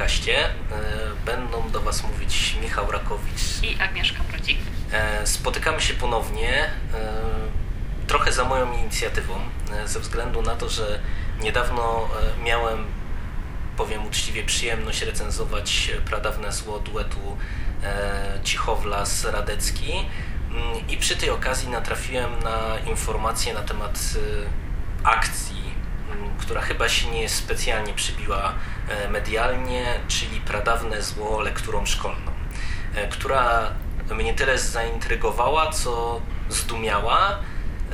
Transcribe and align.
podcaście. 0.00 0.48
Będą 1.26 1.70
do 1.70 1.80
Was 1.80 2.02
mówić 2.02 2.56
Michał 2.62 2.90
Rakowicz 2.90 3.62
i 3.62 3.82
Agnieszka 3.82 4.24
Procik. 4.24 4.58
Spotykamy 5.24 5.80
się 5.80 5.94
ponownie, 5.94 6.70
trochę 8.06 8.32
za 8.32 8.44
moją 8.44 8.72
inicjatywą, 8.72 9.34
ze 9.86 10.00
względu 10.00 10.42
na 10.42 10.56
to, 10.56 10.68
że 10.68 11.00
niedawno 11.40 12.08
miałem, 12.42 12.86
powiem 13.76 14.06
uczciwie, 14.06 14.44
przyjemność 14.44 15.02
recenzować 15.02 15.90
pradawne 16.04 16.52
zło 16.52 16.78
duetu 16.78 17.36
Cichowlas 18.44 19.24
Radecki 19.24 19.92
mm, 20.50 20.88
i 20.88 20.96
przy 20.96 21.16
tej 21.16 21.30
okazji 21.30 21.68
natrafiłem 21.68 22.30
na 22.42 22.90
informacje 22.90 23.54
na 23.54 23.62
temat 23.62 24.00
akcji 25.04 25.60
która 26.40 26.60
chyba 26.60 26.88
się 26.88 27.10
nie 27.10 27.28
specjalnie 27.28 27.94
przybiła 27.94 28.48
e, 28.48 28.52
medialnie, 29.10 29.84
czyli 30.08 30.40
pradawne 30.40 31.02
zło 31.02 31.40
lekturą 31.40 31.86
szkolną, 31.86 32.32
e, 32.94 33.08
która 33.08 33.70
mnie 34.10 34.34
tyle 34.34 34.58
zaintrygowała, 34.58 35.70
co 35.70 36.20
zdumiała. 36.48 37.38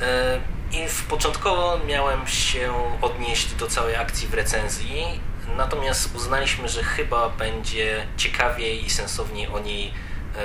E, 0.01 0.39
I 0.71 0.87
w 0.87 1.03
początkowo 1.03 1.79
miałem 1.87 2.27
się 2.27 2.73
odnieść 3.01 3.53
do 3.53 3.67
całej 3.67 3.95
akcji 3.95 4.27
w 4.27 4.33
recenzji, 4.33 5.21
natomiast 5.57 6.15
uznaliśmy, 6.15 6.69
że 6.69 6.83
chyba 6.83 7.29
będzie 7.29 8.07
ciekawiej 8.17 8.85
i 8.85 8.89
sensowniej 8.89 9.47
o 9.47 9.59
niej 9.59 9.93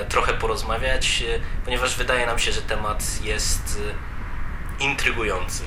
trochę 0.09 0.33
porozmawiać, 0.33 1.23
ponieważ 1.65 1.95
wydaje 1.97 2.25
nam 2.25 2.39
się, 2.39 2.51
że 2.51 2.61
temat 2.61 3.03
jest 3.23 3.81
intrygujący. 4.79 5.63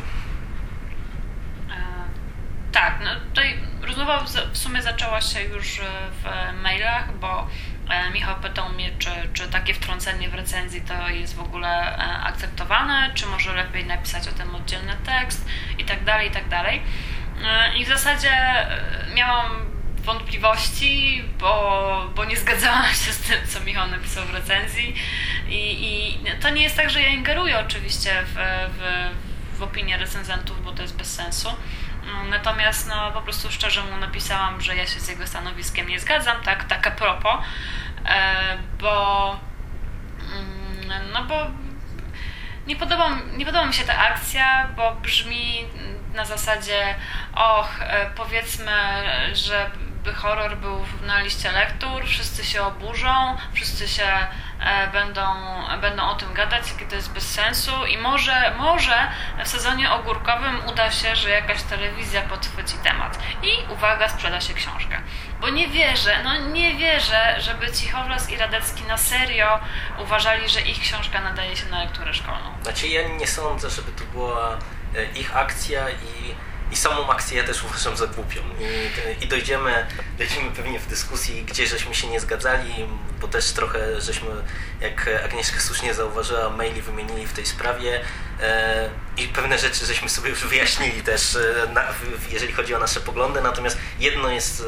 Tak, 2.72 3.00
no 3.04 3.10
tutaj 3.28 3.58
rozmowa 3.86 4.24
w 4.52 4.58
sumie 4.58 4.82
zaczęła 4.82 5.20
się 5.20 5.42
już 5.42 5.78
e, 5.78 5.82
w 6.10 6.24
mailach, 6.62 7.18
bo 7.18 7.48
e, 7.90 8.10
Michał 8.10 8.36
pytał 8.36 8.68
mnie, 8.68 8.90
czy, 8.98 9.10
czy 9.32 9.48
takie 9.48 9.74
wtrącenie 9.74 10.28
w 10.28 10.34
recenzji 10.34 10.80
to 10.80 11.08
jest 11.08 11.36
w 11.36 11.40
ogóle 11.40 11.98
e, 11.98 12.20
akceptowane, 12.22 13.10
czy 13.14 13.26
może 13.26 13.52
lepiej 13.52 13.86
napisać 13.86 14.28
o 14.28 14.32
tym 14.32 14.54
oddzielny 14.54 14.96
tekst 15.06 15.46
i 15.78 15.84
tak 15.84 16.04
dalej, 16.04 16.28
i 16.28 16.30
tak 16.30 16.48
dalej. 16.48 16.82
I 17.76 17.84
w 17.84 17.88
zasadzie 17.88 18.32
miałam 19.14 19.46
wątpliwości, 19.96 21.24
bo, 21.38 22.12
bo 22.14 22.24
nie 22.24 22.36
zgadzałam 22.36 22.88
się 22.88 23.12
z 23.12 23.18
tym, 23.18 23.46
co 23.46 23.60
Michał 23.60 23.88
napisał 23.88 24.24
w 24.24 24.34
recenzji. 24.34 24.94
I, 25.48 25.86
i 25.86 26.20
to 26.40 26.50
nie 26.50 26.62
jest 26.62 26.76
tak, 26.76 26.90
że 26.90 27.02
ja 27.02 27.08
ingeruję 27.08 27.58
oczywiście 27.58 28.10
w, 28.24 28.34
w, 28.78 29.58
w 29.58 29.62
opinię 29.62 29.96
recenzentów, 29.96 30.64
bo 30.64 30.72
to 30.72 30.82
jest 30.82 30.96
bez 30.96 31.14
sensu 31.14 31.48
Natomiast 32.24 32.88
no, 32.88 33.12
po 33.12 33.22
prostu 33.22 33.52
szczerze 33.52 33.82
mu 33.82 33.96
napisałam, 33.96 34.60
że 34.60 34.76
ja 34.76 34.86
się 34.86 35.00
z 35.00 35.08
jego 35.08 35.26
stanowiskiem 35.26 35.88
nie 35.88 36.00
zgadzam, 36.00 36.42
tak, 36.42 36.64
tak 36.64 36.86
a 36.86 36.90
propos, 36.90 37.36
e, 38.06 38.58
bo 38.80 39.36
mm, 40.32 41.12
no 41.12 41.24
bo 41.24 41.46
nie 42.66 42.76
podoba, 42.76 43.10
nie 43.36 43.46
podoba 43.46 43.66
mi 43.66 43.74
się 43.74 43.84
ta 43.84 43.98
akcja, 43.98 44.68
bo 44.76 44.94
brzmi 44.94 45.64
na 46.14 46.24
zasadzie 46.24 46.94
och, 47.34 47.80
e, 47.80 48.10
powiedzmy, 48.16 48.72
że 49.32 49.70
horror 50.14 50.56
był 50.56 50.84
na 51.06 51.20
liście 51.20 51.52
lektur, 51.52 52.04
wszyscy 52.06 52.44
się 52.44 52.62
oburzą, 52.62 53.36
wszyscy 53.52 53.88
się 53.88 54.26
będą, 54.92 55.22
będą 55.80 56.08
o 56.08 56.14
tym 56.14 56.32
gadać, 56.34 56.70
jakie 56.72 56.86
to 56.86 56.96
jest 56.96 57.12
bez 57.12 57.30
sensu 57.30 57.86
i 57.86 57.98
może, 57.98 58.54
może 58.58 59.10
w 59.44 59.48
sezonie 59.48 59.92
ogórkowym 59.92 60.60
uda 60.66 60.90
się, 60.90 61.16
że 61.16 61.30
jakaś 61.30 61.62
telewizja 61.62 62.22
podchwyci 62.22 62.74
temat 62.78 63.18
i 63.42 63.72
uwaga, 63.72 64.08
sprzeda 64.08 64.40
się 64.40 64.54
książkę. 64.54 65.00
Bo 65.40 65.48
nie 65.48 65.68
wierzę, 65.68 66.22
no 66.24 66.38
nie 66.38 66.74
wierzę, 66.74 67.36
żeby 67.40 67.72
Cichowlas 67.72 68.30
i 68.30 68.36
Radecki 68.36 68.84
na 68.84 68.98
serio 68.98 69.60
uważali, 69.98 70.48
że 70.48 70.60
ich 70.60 70.80
książka 70.80 71.20
nadaje 71.20 71.56
się 71.56 71.66
na 71.66 71.84
lekturę 71.84 72.14
szkolną. 72.14 72.54
Znaczy 72.62 72.88
ja 72.88 73.08
nie 73.08 73.26
sądzę, 73.26 73.70
żeby 73.70 73.92
to 73.92 74.04
była 74.04 74.58
e, 74.96 75.04
ich 75.04 75.36
akcja 75.36 75.90
i 75.90 76.34
i 76.72 76.76
samą 76.76 77.10
akcję 77.10 77.38
ja 77.38 77.44
też 77.44 77.64
uważam 77.64 77.96
za 77.96 78.06
głupią. 78.06 78.40
I, 79.20 79.24
i 79.24 79.28
dojdziemy, 79.28 79.86
dojdziemy 80.18 80.50
pewnie 80.50 80.78
w 80.78 80.86
dyskusji, 80.86 81.44
gdzie 81.44 81.66
żeśmy 81.66 81.94
się 81.94 82.08
nie 82.08 82.20
zgadzali, 82.20 82.86
bo 83.20 83.28
też 83.28 83.52
trochę 83.52 84.00
żeśmy, 84.00 84.28
jak 84.80 85.10
Agnieszka 85.24 85.60
słusznie 85.60 85.94
zauważyła, 85.94 86.50
maili 86.50 86.82
wymienili 86.82 87.26
w 87.26 87.32
tej 87.32 87.46
sprawie 87.46 88.00
e, 88.40 88.90
i 89.16 89.28
pewne 89.28 89.58
rzeczy 89.58 89.86
żeśmy 89.86 90.08
sobie 90.08 90.30
już 90.30 90.44
wyjaśnili 90.44 91.02
też, 91.02 91.36
e, 91.36 91.72
na, 91.72 91.84
jeżeli 92.30 92.52
chodzi 92.52 92.74
o 92.74 92.78
nasze 92.78 93.00
poglądy. 93.00 93.40
Natomiast 93.40 93.78
jedno 93.98 94.30
jest 94.30 94.60
e, 94.60 94.64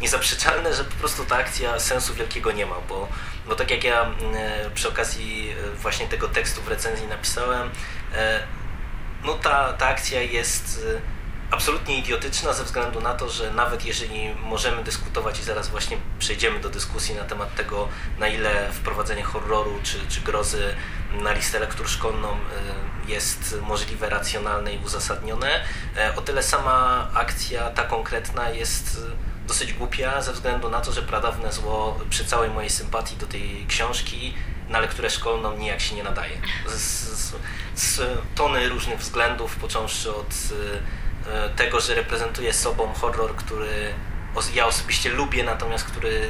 niezaprzeczalne, 0.00 0.74
że 0.74 0.84
po 0.84 0.94
prostu 0.94 1.24
ta 1.24 1.36
akcja 1.36 1.80
sensu 1.80 2.14
wielkiego 2.14 2.52
nie 2.52 2.66
ma, 2.66 2.76
bo, 2.88 3.08
bo 3.48 3.54
tak 3.54 3.70
jak 3.70 3.84
ja 3.84 4.02
e, 4.34 4.70
przy 4.74 4.88
okazji 4.88 5.56
właśnie 5.76 6.06
tego 6.06 6.28
tekstu 6.28 6.62
w 6.62 6.68
recenzji 6.68 7.06
napisałem, 7.06 7.70
e, 8.14 8.42
no 9.24 9.34
ta, 9.34 9.72
ta 9.72 9.86
akcja 9.86 10.22
jest 10.22 10.86
absolutnie 11.52 11.98
idiotyczna 11.98 12.52
ze 12.52 12.64
względu 12.64 13.00
na 13.00 13.14
to, 13.14 13.28
że 13.28 13.50
nawet 13.50 13.84
jeżeli 13.84 14.34
możemy 14.34 14.84
dyskutować 14.84 15.40
i 15.40 15.42
zaraz 15.42 15.68
właśnie 15.68 15.96
przejdziemy 16.18 16.60
do 16.60 16.68
dyskusji 16.68 17.14
na 17.14 17.24
temat 17.24 17.54
tego, 17.54 17.88
na 18.18 18.28
ile 18.28 18.72
wprowadzenie 18.72 19.22
horroru 19.22 19.78
czy, 19.82 19.98
czy 20.08 20.20
grozy 20.20 20.74
na 21.12 21.32
listę 21.32 21.58
lektur 21.58 21.88
szkolną 21.88 22.32
y, 22.32 23.10
jest 23.10 23.56
możliwe, 23.62 24.08
racjonalne 24.08 24.74
i 24.74 24.84
uzasadnione, 24.84 25.64
e, 25.96 26.16
o 26.16 26.20
tyle 26.20 26.42
sama 26.42 27.08
akcja 27.14 27.70
ta 27.70 27.84
konkretna 27.84 28.50
jest 28.50 28.96
y, 28.96 29.46
dosyć 29.46 29.72
głupia 29.72 30.22
ze 30.22 30.32
względu 30.32 30.70
na 30.70 30.80
to, 30.80 30.92
że 30.92 31.02
pradawne 31.02 31.52
zło 31.52 31.98
przy 32.10 32.24
całej 32.24 32.50
mojej 32.50 32.70
sympatii 32.70 33.16
do 33.16 33.26
tej 33.26 33.66
książki 33.68 34.34
na 34.68 34.80
lekturę 34.80 35.10
szkolną 35.10 35.56
nijak 35.56 35.80
się 35.80 35.94
nie 35.94 36.02
nadaje. 36.02 36.40
Z, 36.66 36.78
z, 36.78 37.34
z 37.74 38.00
tony 38.34 38.68
różnych 38.68 38.98
względów, 38.98 39.56
począwszy 39.56 40.14
od 40.14 40.28
E, 40.28 41.01
tego, 41.56 41.80
że 41.80 41.94
reprezentuje 41.94 42.52
sobą 42.52 42.92
horror, 42.92 43.36
który 43.36 43.94
ja 44.54 44.66
osobiście 44.66 45.10
lubię, 45.10 45.44
natomiast 45.44 45.84
który 45.84 46.28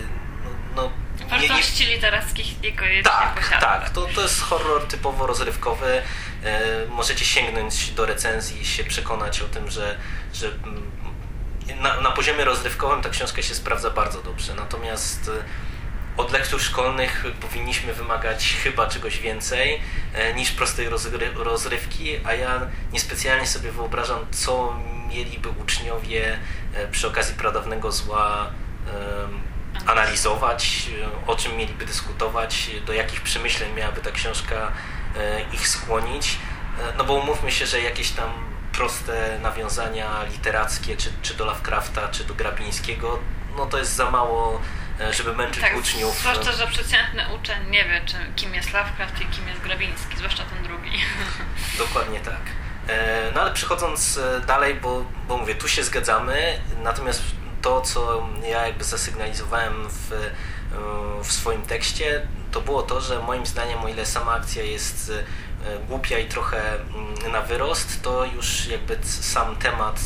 no, 0.76 0.91
no 1.20 1.26
wartości 1.28 1.86
nie, 1.86 1.94
literackich 1.94 2.62
niekoniecznie 2.62 3.03
tak, 3.03 3.41
posiada. 3.41 3.60
Tak, 3.60 3.91
to, 3.91 4.06
to 4.14 4.22
jest 4.22 4.41
horror 4.41 4.86
typowo 4.86 5.26
rozrywkowy. 5.26 6.03
E, 6.44 6.86
możecie 6.88 7.25
sięgnąć 7.25 7.91
do 7.91 8.06
recenzji 8.06 8.60
i 8.60 8.66
się 8.66 8.84
przekonać 8.84 9.41
o 9.41 9.44
tym, 9.44 9.70
że, 9.70 9.98
że 10.34 10.47
mm, 10.47 10.91
na, 11.80 12.00
na 12.00 12.10
poziomie 12.10 12.44
rozrywkowym 12.44 13.03
ta 13.03 13.09
książka 13.09 13.42
się 13.42 13.54
sprawdza 13.54 13.91
bardzo 13.91 14.22
dobrze. 14.22 14.54
Natomiast 14.54 15.28
e, 15.28 15.72
od 16.17 16.33
lektur 16.33 16.61
szkolnych 16.61 17.25
powinniśmy 17.41 17.95
wymagać 17.95 18.56
chyba 18.62 18.87
czegoś 18.87 19.19
więcej 19.19 19.81
e, 20.15 20.34
niż 20.34 20.50
prostej 20.50 20.89
rozrywki, 21.34 22.17
a 22.25 22.34
ja 22.34 22.61
niespecjalnie 22.93 23.47
sobie 23.47 23.73
wyobrażam, 23.73 24.27
co 24.31 24.78
mieliby 25.09 25.49
uczniowie 25.49 26.39
e, 26.75 26.89
przy 26.89 27.09
okazji 27.09 27.34
pradawnego 27.34 27.93
zła 27.93 28.51
analizować, 29.87 30.91
e, 31.03 31.27
o 31.27 31.37
czym 31.37 31.56
mieliby 31.56 31.87
dyskutować, 31.87 32.71
do 32.87 32.93
jakich 32.93 33.21
przemyśleń 33.21 33.72
miałaby 33.72 34.01
ta 34.01 34.11
książka 34.11 34.72
ich 35.53 35.69
skłonić. 35.69 36.39
No 36.99 37.05
bo 37.05 37.15
umówmy 37.15 37.53
się, 37.53 37.67
że 37.67 37.81
jakieś 37.81 38.11
tam 38.11 38.31
proste 38.72 39.39
nawiązania 39.43 40.25
literackie, 40.25 40.97
czy, 40.97 41.12
czy 41.22 41.34
do 41.34 41.45
Lovecrafta, 41.45 42.09
czy 42.09 42.25
do 42.25 42.34
Grabińskiego, 42.34 43.19
no 43.56 43.67
to 43.67 43.78
jest 43.78 43.95
za 43.95 44.11
mało 44.11 44.61
żeby 45.11 45.33
męczyć 45.33 45.63
tak, 45.63 45.77
uczniów. 45.77 46.19
Zwłaszcza, 46.19 46.53
że 46.53 46.67
przeciętny 46.67 47.23
uczeń 47.35 47.71
nie 47.71 47.85
wie, 47.85 48.01
czy, 48.07 48.17
kim 48.37 48.55
jest 48.55 48.73
Lovecraft 48.73 49.21
i 49.21 49.27
kim 49.27 49.49
jest 49.49 49.61
Grabiński, 49.61 50.17
zwłaszcza 50.17 50.43
ten 50.43 50.63
drugi. 50.63 50.91
Dokładnie 51.79 52.21
tak. 52.21 52.41
E, 52.89 53.33
no 53.35 53.41
ale 53.41 53.53
przechodząc 53.53 54.19
e, 54.19 54.41
dalej, 54.41 54.75
bo, 54.75 55.04
bo 55.28 55.37
mówię, 55.37 55.54
tu 55.54 55.69
się 55.69 55.84
zgadzamy, 55.84 56.60
natomiast 56.83 57.22
to, 57.63 57.81
co 57.81 58.28
ja 58.43 58.66
jakby 58.66 58.84
zasygnalizowałem 58.84 59.89
w, 59.89 60.31
w 61.25 61.33
swoim 61.33 61.63
tekście, 61.63 62.27
to 62.53 62.60
było 62.60 62.83
to, 62.83 63.01
że 63.01 63.19
moim 63.19 63.47
zdaniem, 63.47 63.84
o 63.84 63.89
ile 63.89 64.07
sama 64.07 64.33
akcja 64.33 64.63
jest 64.63 65.13
E, 65.13 65.25
głupia 65.88 66.18
i 66.18 66.28
trochę 66.28 66.74
mm, 66.74 67.32
na 67.32 67.41
wyrost, 67.41 68.03
to 68.03 68.24
już 68.24 68.66
jakby 68.66 68.98
sam 69.03 69.56
temat 69.56 70.00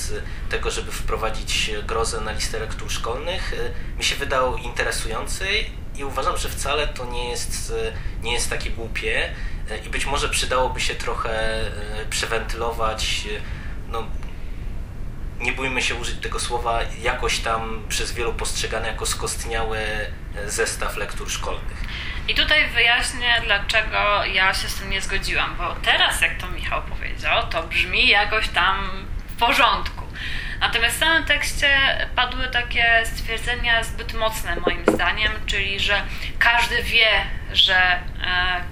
tego, 0.50 0.70
żeby 0.70 0.92
wprowadzić 0.92 1.70
grozę 1.86 2.20
na 2.20 2.32
listę 2.32 2.58
lektur 2.58 2.90
szkolnych 2.90 3.52
e, 3.52 3.96
mi 3.98 4.04
się 4.04 4.16
wydał 4.16 4.56
interesujący 4.56 5.46
i 5.96 6.04
uważam, 6.04 6.36
że 6.36 6.48
wcale 6.48 6.86
to 6.86 7.04
nie 7.04 7.28
jest, 7.28 7.72
e, 7.76 8.22
nie 8.22 8.32
jest 8.32 8.50
takie 8.50 8.70
głupie 8.70 9.32
i 9.86 9.90
być 9.90 10.06
może 10.06 10.28
przydałoby 10.28 10.80
się 10.80 10.94
trochę 10.94 11.60
przewentylować 12.10 13.24
no, 13.88 14.06
nie 15.40 15.52
bójmy 15.52 15.82
się 15.82 15.94
użyć 15.94 16.20
tego 16.20 16.40
słowa, 16.40 16.80
jakoś 17.02 17.38
tam 17.38 17.82
przez 17.88 18.12
wielu 18.12 18.34
postrzegane 18.34 18.88
jako 18.88 19.06
skostniały 19.06 19.78
zestaw 20.46 20.96
lektur 20.96 21.30
szkolnych. 21.30 21.84
I 22.28 22.34
tutaj 22.34 22.68
wyjaśnię, 22.68 23.42
dlaczego 23.44 24.24
ja 24.24 24.54
się 24.54 24.68
z 24.68 24.74
tym 24.74 24.90
nie 24.90 25.00
zgodziłam, 25.00 25.56
bo 25.58 25.74
teraz, 25.82 26.20
jak 26.20 26.40
to 26.40 26.48
Michał 26.48 26.82
powiedział, 26.82 27.48
to 27.48 27.62
brzmi 27.62 28.08
jakoś 28.08 28.48
tam 28.48 28.90
w 29.28 29.38
porządku. 29.38 30.06
Natomiast 30.60 30.96
w 30.96 30.98
samym 30.98 31.24
tekście 31.24 31.68
padły 32.16 32.48
takie 32.48 33.02
stwierdzenia 33.04 33.84
zbyt 33.84 34.14
mocne 34.14 34.56
moim 34.56 34.84
zdaniem, 34.86 35.32
czyli 35.46 35.80
że 35.80 36.02
każdy 36.38 36.82
wie, 36.82 37.08
że 37.52 37.76
e, 37.76 38.00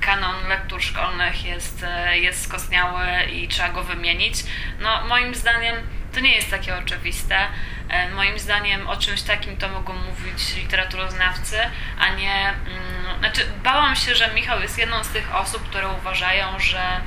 kanon 0.00 0.49
lektur 0.49 0.82
szkolnych 0.82 1.44
jest, 1.44 1.82
e, 1.82 2.19
jest 2.19 2.43
skostniały 2.43 3.06
i 3.32 3.49
trzeba 3.49 3.69
go 3.69 3.82
wymienić. 3.82 4.44
No 4.81 5.05
moim 5.06 5.34
zdaniem 5.34 5.76
to 6.14 6.20
nie 6.20 6.34
jest 6.34 6.50
takie 6.50 6.76
oczywiste. 6.76 7.49
E, 7.88 8.11
moim 8.11 8.38
zdaniem 8.38 8.88
o 8.88 8.96
czymś 8.96 9.22
takim 9.22 9.56
to 9.56 9.69
mogą 9.69 9.94
mówić 9.94 10.56
literaturoznawcy, 10.56 11.58
a 11.99 12.08
nie. 12.08 12.49
Mm, 12.49 13.19
znaczy, 13.19 13.46
bałam 13.62 13.96
się, 13.96 14.14
że 14.14 14.34
Michał 14.34 14.61
jest 14.61 14.78
jedną 14.78 15.05
z 15.05 15.08
tych 15.08 15.34
osób, 15.34 15.69
które 15.69 15.88
uważają, 15.88 16.61
że 16.61 17.00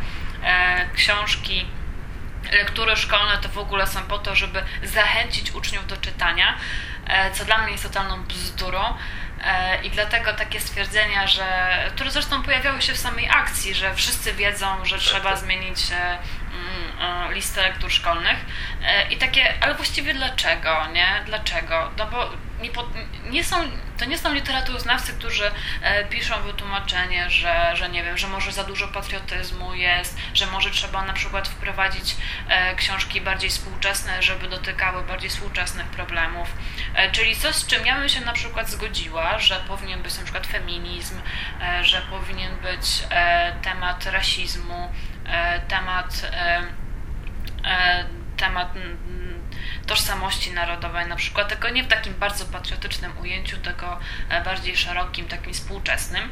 e, 0.44 0.89
książki 0.95 1.65
lektury 2.51 2.95
szkolne 2.95 3.38
to 3.38 3.50
w 3.50 3.57
ogóle 3.57 3.88
są 3.88 4.00
po 4.00 4.19
to, 4.19 4.36
żeby 4.36 4.63
zachęcić 4.83 5.51
uczniów 5.51 5.88
do 5.88 5.98
czytania, 5.98 6.57
e, 7.07 7.31
co 7.31 7.45
dla 7.45 7.57
mnie 7.57 7.71
jest 7.71 7.83
totalną 7.83 8.24
bzdurą. 8.24 8.94
I 9.83 9.89
dlatego 9.89 10.33
takie 10.33 10.60
stwierdzenia, 10.60 11.27
że, 11.27 11.45
które 11.95 12.12
zresztą 12.12 12.44
pojawiały 12.44 12.81
się 12.81 12.94
w 12.94 12.98
samej 12.98 13.30
akcji, 13.30 13.75
że 13.75 13.95
wszyscy 13.95 14.33
wiedzą, 14.33 14.86
że 14.86 14.98
trzeba 14.98 15.36
zmienić 15.36 15.80
Mm, 15.92 16.47
listę 17.38 17.62
lektur 17.62 17.92
szkolnych 17.92 18.38
e, 18.83 19.07
i 19.09 19.18
takie, 19.18 19.54
ale 19.63 19.75
właściwie 19.75 20.13
dlaczego, 20.13 20.88
nie? 20.94 21.07
Dlaczego? 21.25 21.92
No 21.98 22.07
bo 22.07 22.30
nie, 22.62 22.69
nie 23.30 23.44
są, 23.44 23.56
to 23.98 24.06
nie 24.06 24.18
są 24.18 24.33
literaturoznawcy, 24.33 25.13
którzy 25.13 25.51
e, 25.81 26.06
piszą 26.06 26.42
wytłumaczenie, 26.42 27.30
że, 27.30 27.71
że 27.74 27.89
nie 27.89 28.04
wiem, 28.04 28.18
że 28.18 28.27
może 28.27 28.51
za 28.51 28.63
dużo 28.63 28.88
patriotyzmu 28.88 29.74
jest, 29.74 30.18
że 30.33 30.45
może 30.45 30.71
trzeba 30.71 31.06
na 31.06 31.13
przykład 31.13 31.48
wprowadzić 31.48 32.15
e, 32.50 32.75
książki 32.75 33.21
bardziej 33.21 33.50
współczesne, 33.50 34.24
żeby 34.24 34.48
dotykały 34.48 35.03
bardziej 35.03 35.30
współczesnych 35.30 35.86
problemów. 35.86 36.48
Czyli 37.12 37.36
coś, 37.36 37.56
z 37.56 37.68
czym 37.68 37.86
ja 37.86 38.00
bym 38.00 38.10
się 38.10 38.21
na 38.21 38.33
przykład 38.33 38.69
zgodziła, 38.69 39.39
że 39.39 39.63
powinien 39.68 40.01
być 40.01 40.18
na 40.18 40.24
przykład 40.24 40.48
feminizm, 40.48 41.21
że 41.81 42.01
powinien 42.01 42.56
być 42.56 43.03
temat 43.62 44.06
rasizmu, 44.06 44.92
temat 45.68 46.29
e, 46.33 46.63
e, 47.65 48.06
temat 48.38 48.74
tożsamości 49.88 50.51
narodowej 50.51 51.07
na 51.07 51.15
przykład, 51.15 51.50
tylko 51.50 51.69
nie 51.69 51.83
w 51.83 51.88
takim 51.88 52.13
bardzo 52.13 52.45
patriotycznym 52.45 53.18
ujęciu, 53.18 53.57
tylko 53.57 54.00
bardziej 54.45 54.77
szerokim, 54.77 55.25
takim 55.25 55.53
współczesnym. 55.53 56.29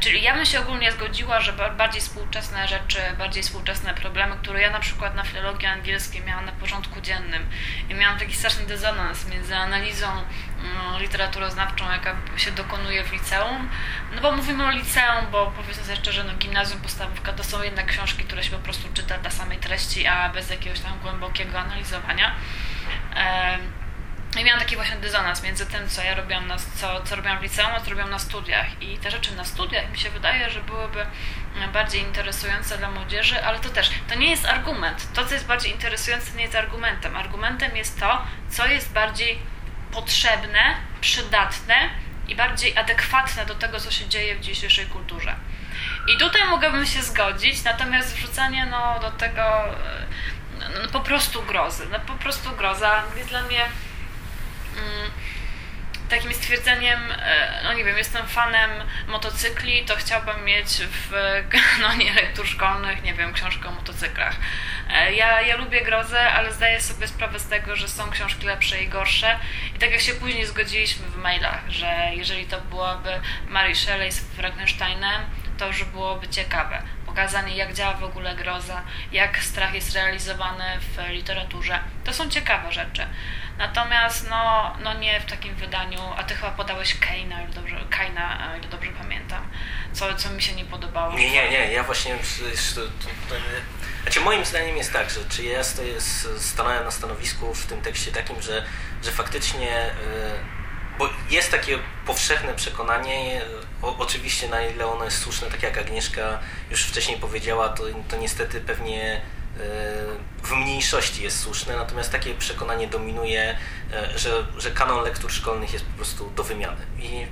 Czyli 0.00 0.22
ja 0.22 0.34
bym 0.34 0.46
się 0.46 0.60
ogólnie 0.60 0.92
zgodziła, 0.92 1.40
że 1.40 1.52
bardziej 1.52 2.00
współczesne 2.00 2.68
rzeczy, 2.68 2.98
bardziej 3.18 3.42
współczesne 3.42 3.94
problemy, 3.94 4.36
które 4.36 4.60
ja 4.60 4.70
na 4.70 4.80
przykład 4.80 5.14
na 5.14 5.24
filologii 5.24 5.66
angielskiej 5.66 6.22
miałam 6.22 6.46
na 6.46 6.52
porządku 6.52 7.00
dziennym 7.00 7.46
i 7.88 7.94
miałam 7.94 8.18
taki 8.18 8.36
straszny 8.36 8.66
dysonans 8.66 9.28
między 9.28 9.56
analizą 9.56 10.06
literaturoznawczą, 10.98 11.90
jaka 11.90 12.16
się 12.36 12.52
dokonuje 12.52 13.04
w 13.04 13.12
liceum. 13.12 13.68
No 14.14 14.20
bo 14.20 14.32
mówimy 14.32 14.66
o 14.66 14.70
liceum, 14.70 15.26
bo 15.32 15.52
powiedzmy 15.56 15.84
sobie 15.84 15.96
szczerze, 15.96 16.24
no 16.24 16.34
gimnazjum, 16.34 16.80
podstawówka 16.80 17.32
to 17.32 17.44
są 17.44 17.62
jednak 17.62 17.86
książki, 17.86 18.24
które 18.24 18.42
się 18.42 18.50
po 18.50 18.58
prostu 18.58 18.88
czyta 18.94 19.18
dla 19.18 19.30
samej 19.30 19.58
treści, 19.58 20.06
a 20.06 20.28
bez 20.28 20.50
jakiegoś 20.50 20.80
tam 20.80 20.98
głębokiego 20.98 21.58
analizowania. 21.58 22.34
I 24.40 24.44
miałam 24.44 24.60
taki 24.60 24.76
właśnie 24.76 24.96
dysonans 24.96 25.42
między 25.42 25.66
tym, 25.66 25.88
co 25.88 26.02
ja 26.02 26.14
robiłam, 26.14 26.46
na, 26.46 26.56
co, 26.56 27.02
co 27.02 27.16
robiłam 27.16 27.38
w 27.38 27.42
liceum, 27.42 27.70
a 27.76 27.80
co 27.80 27.90
robiłam 27.90 28.10
na 28.10 28.18
studiach. 28.18 28.82
I 28.82 28.98
te 28.98 29.10
rzeczy 29.10 29.36
na 29.36 29.44
studiach 29.44 29.90
mi 29.90 29.98
się 29.98 30.10
wydaje, 30.10 30.50
że 30.50 30.60
byłyby 30.60 31.06
bardziej 31.72 32.00
interesujące 32.00 32.78
dla 32.78 32.90
młodzieży, 32.90 33.44
ale 33.44 33.58
to 33.58 33.68
też, 33.68 33.90
to 34.08 34.14
nie 34.14 34.30
jest 34.30 34.46
argument. 34.46 35.12
To, 35.12 35.24
co 35.24 35.34
jest 35.34 35.46
bardziej 35.46 35.72
interesujące, 35.72 36.36
nie 36.36 36.42
jest 36.42 36.54
argumentem. 36.54 37.16
Argumentem 37.16 37.76
jest 37.76 38.00
to, 38.00 38.22
co 38.48 38.66
jest 38.66 38.92
bardziej 38.92 39.38
potrzebne, 39.92 40.76
przydatne 41.00 41.90
i 42.28 42.36
bardziej 42.36 42.78
adekwatne 42.78 43.46
do 43.46 43.54
tego, 43.54 43.80
co 43.80 43.90
się 43.90 44.08
dzieje 44.08 44.36
w 44.36 44.40
dzisiejszej 44.40 44.86
kulturze. 44.86 45.36
I 46.14 46.18
tutaj 46.18 46.44
mogłabym 46.44 46.86
się 46.86 47.02
zgodzić, 47.02 47.64
natomiast 47.64 48.16
wrzucanie 48.16 48.66
no, 48.66 49.00
do 49.00 49.10
tego 49.10 49.64
no, 50.58 50.66
no, 50.82 50.88
po 50.88 51.00
prostu 51.00 51.42
grozy. 51.42 51.86
No, 51.92 52.00
po 52.00 52.12
prostu 52.12 52.56
groza 52.56 53.02
jest 53.16 53.28
dla 53.28 53.42
mnie. 53.42 53.62
Mm, 54.76 55.10
takim 56.10 56.34
stwierdzeniem, 56.34 57.00
e, 57.10 57.60
no 57.64 57.72
nie 57.72 57.84
wiem, 57.84 57.98
jestem 57.98 58.26
fanem 58.26 58.70
motocykli, 59.08 59.84
to 59.84 59.96
chciałbym 59.96 60.44
mieć 60.44 60.68
w 60.68 61.10
kanonie 61.56 62.14
lektur 62.14 62.46
szkolnych, 62.46 63.02
nie 63.02 63.14
wiem, 63.14 63.32
książkę 63.32 63.68
o 63.68 63.72
motocyklach. 63.72 64.36
E, 64.90 65.12
ja, 65.12 65.42
ja 65.42 65.56
lubię 65.56 65.80
grozę, 65.80 66.20
ale 66.32 66.52
zdaję 66.52 66.80
sobie 66.80 67.08
sprawę 67.08 67.38
z 67.38 67.48
tego, 67.48 67.76
że 67.76 67.88
są 67.88 68.10
książki 68.10 68.46
lepsze 68.46 68.82
i 68.82 68.88
gorsze. 68.88 69.38
I 69.76 69.78
tak 69.78 69.90
jak 69.90 70.00
się 70.00 70.12
później 70.12 70.46
zgodziliśmy 70.46 71.06
w 71.06 71.16
mailach, 71.16 71.60
że 71.68 72.10
jeżeli 72.12 72.46
to 72.46 72.60
byłaby 72.60 73.20
Mary 73.48 73.74
Shelley 73.74 74.12
z 74.12 74.20
Frankensteinem, 74.20 75.22
to 75.58 75.66
już 75.66 75.84
byłoby 75.84 76.28
ciekawe. 76.28 76.82
Jak 77.54 77.74
działa 77.74 77.94
w 77.94 78.04
ogóle 78.04 78.34
groza, 78.34 78.82
jak 79.12 79.38
strach 79.38 79.74
jest 79.74 79.94
realizowany 79.94 80.64
w 80.80 81.08
literaturze. 81.08 81.80
To 82.04 82.12
są 82.12 82.28
ciekawe 82.30 82.72
rzeczy. 82.72 83.06
Natomiast 83.58 84.30
no, 84.30 84.74
no 84.82 84.94
nie 84.94 85.20
w 85.20 85.24
takim 85.24 85.54
wydaniu, 85.54 86.00
a 86.16 86.22
ty 86.22 86.34
chyba 86.34 86.50
podałeś 86.50 86.98
Kaina, 86.98 87.36
o 87.36 87.40
ile 87.40 87.48
dobrze, 87.48 87.76
Kaina, 87.90 88.56
ile 88.58 88.68
dobrze 88.68 88.90
pamiętam, 88.92 89.50
co, 89.92 90.14
co 90.14 90.30
mi 90.30 90.42
się 90.42 90.54
nie 90.54 90.64
podobało. 90.64 91.14
Nie, 91.14 91.30
nie, 91.30 91.50
nie, 91.50 91.72
ja 91.72 91.82
właśnie, 91.82 92.16
znaczy 94.02 94.20
moim 94.20 94.44
zdaniem 94.44 94.76
jest 94.76 94.92
tak, 94.92 95.10
że 95.10 95.20
czy 95.28 95.44
ja 95.44 95.64
stoję, 95.64 96.00
stanąłem 96.38 96.84
na 96.84 96.90
stanowisku 96.90 97.54
w 97.54 97.66
tym 97.66 97.82
tekście 97.82 98.12
takim, 98.12 98.42
że, 98.42 98.64
że 99.04 99.12
faktycznie, 99.12 99.76
e, 99.76 100.59
bo 101.00 101.08
jest 101.30 101.50
takie 101.50 101.78
powszechne 102.06 102.54
przekonanie, 102.54 103.40
o, 103.82 103.96
oczywiście 103.98 104.48
na 104.48 104.62
ile 104.62 104.86
ono 104.86 105.04
jest 105.04 105.18
słuszne, 105.18 105.50
tak 105.50 105.62
jak 105.62 105.78
Agnieszka 105.78 106.38
już 106.70 106.84
wcześniej 106.84 107.18
powiedziała, 107.18 107.68
to, 107.68 107.82
to 108.08 108.16
niestety 108.16 108.60
pewnie 108.60 109.20
E, 109.60 110.46
w 110.46 110.52
mniejszości 110.52 111.22
jest 111.22 111.40
słuszne, 111.40 111.76
natomiast 111.76 112.12
takie 112.12 112.34
przekonanie 112.34 112.88
dominuje, 112.88 113.56
e, 113.92 114.18
że, 114.18 114.46
że 114.58 114.70
kanon 114.70 115.04
lektur 115.04 115.32
szkolnych 115.32 115.72
jest 115.72 115.84
po 115.84 115.96
prostu 115.96 116.30
do 116.36 116.44
wymiany. 116.44 116.86
I 116.98 117.26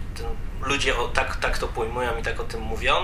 ludzie 0.63 0.97
o, 0.97 1.09
tak, 1.09 1.37
tak 1.37 1.59
to 1.59 1.69
pojmują 1.69 2.19
i 2.19 2.23
tak 2.23 2.41
o 2.41 2.45
tym 2.45 2.61
mówią. 2.61 2.95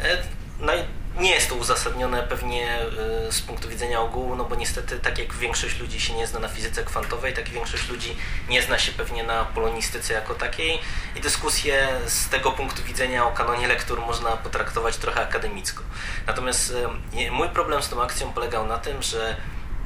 E, 0.00 0.22
no 0.60 0.72
nie 1.18 1.30
jest 1.30 1.48
to 1.48 1.54
uzasadnione 1.54 2.22
pewnie 2.22 2.82
y, 3.28 3.32
z 3.32 3.40
punktu 3.40 3.68
widzenia 3.68 4.00
ogółu, 4.00 4.36
no 4.36 4.44
bo 4.44 4.54
niestety 4.54 4.98
tak 4.98 5.18
jak 5.18 5.34
większość 5.34 5.80
ludzi 5.80 6.00
się 6.00 6.14
nie 6.14 6.26
zna 6.26 6.40
na 6.40 6.48
fizyce 6.48 6.84
kwantowej, 6.84 7.34
tak 7.34 7.48
większość 7.48 7.88
ludzi 7.88 8.16
nie 8.48 8.62
zna 8.62 8.78
się 8.78 8.92
pewnie 8.92 9.22
na 9.22 9.44
polonistyce 9.44 10.14
jako 10.14 10.34
takiej 10.34 10.80
i 11.16 11.20
dyskusję 11.20 11.88
z 12.06 12.28
tego 12.28 12.52
punktu 12.52 12.82
widzenia 12.82 13.26
o 13.26 13.32
kanonie 13.32 13.68
lektur 13.68 14.00
można 14.00 14.30
potraktować 14.30 14.96
trochę 14.96 15.20
akademicko. 15.20 15.82
Natomiast 16.26 16.74
y, 17.14 17.30
mój 17.30 17.48
problem 17.48 17.82
z 17.82 17.88
tą 17.88 18.02
akcją 18.02 18.32
polegał 18.32 18.66
na 18.66 18.78
tym, 18.78 19.02
że 19.02 19.36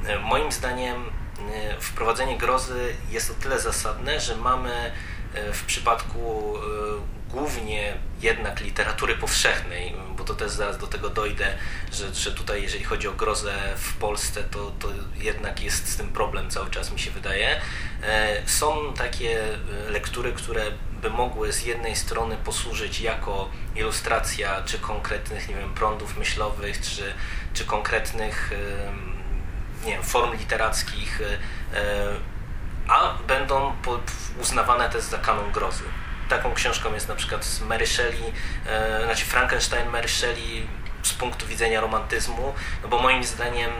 y, 0.09 0.19
moim 0.19 0.51
zdaniem 0.51 1.23
wprowadzenie 1.79 2.37
grozy 2.37 2.95
jest 3.09 3.31
o 3.31 3.33
tyle 3.33 3.59
zasadne, 3.59 4.19
że 4.19 4.35
mamy 4.35 4.91
w 5.53 5.65
przypadku 5.65 6.53
głównie 7.33 7.93
jednak 8.21 8.61
literatury 8.61 9.15
powszechnej, 9.15 9.95
bo 10.17 10.23
to 10.23 10.33
też 10.33 10.51
zaraz 10.51 10.77
do 10.77 10.87
tego 10.87 11.09
dojdę, 11.09 11.57
że, 11.91 12.13
że 12.13 12.31
tutaj 12.31 12.61
jeżeli 12.61 12.83
chodzi 12.83 13.07
o 13.07 13.13
grozę 13.13 13.53
w 13.75 13.93
Polsce, 13.93 14.43
to, 14.43 14.71
to 14.79 14.87
jednak 15.15 15.63
jest 15.63 15.87
z 15.89 15.97
tym 15.97 16.09
problem 16.09 16.49
cały 16.49 16.69
czas 16.69 16.91
mi 16.91 16.99
się 16.99 17.11
wydaje. 17.11 17.61
E, 18.03 18.41
są 18.45 18.93
takie 18.93 19.43
e, 19.43 19.57
lektury, 19.89 20.33
które 20.33 20.63
by 21.01 21.09
mogły 21.09 21.53
z 21.53 21.65
jednej 21.65 21.95
strony 21.95 22.37
posłużyć 22.37 23.01
jako 23.01 23.49
ilustracja 23.75 24.63
czy 24.65 24.79
konkretnych, 24.79 25.49
nie 25.49 25.55
wiem, 25.55 25.73
prądów 25.73 26.17
myślowych, 26.17 26.81
czy, 26.81 27.13
czy 27.53 27.65
konkretnych 27.65 28.51
nie 29.85 29.93
wiem, 29.93 30.03
form 30.03 30.33
literackich, 30.33 31.21
e, 31.21 31.87
a 32.87 33.17
będą 33.27 33.73
uznawane 34.41 34.89
też 34.89 35.03
za 35.03 35.17
kanon 35.17 35.51
grozy 35.51 35.83
taką 36.37 36.53
książką 36.53 36.93
jest 36.93 37.07
na 37.07 37.15
przykład 37.15 37.59
Mary 37.61 37.87
Shelley, 37.87 38.33
e, 38.65 39.03
znaczy 39.05 39.25
Frankenstein 39.25 39.89
Mary 39.89 40.07
Shelley 40.07 40.67
z 41.03 41.13
punktu 41.13 41.47
widzenia 41.47 41.81
romantyzmu, 41.81 42.53
no 42.83 42.87
bo 42.89 42.99
moim 42.99 43.23
zdaniem, 43.23 43.71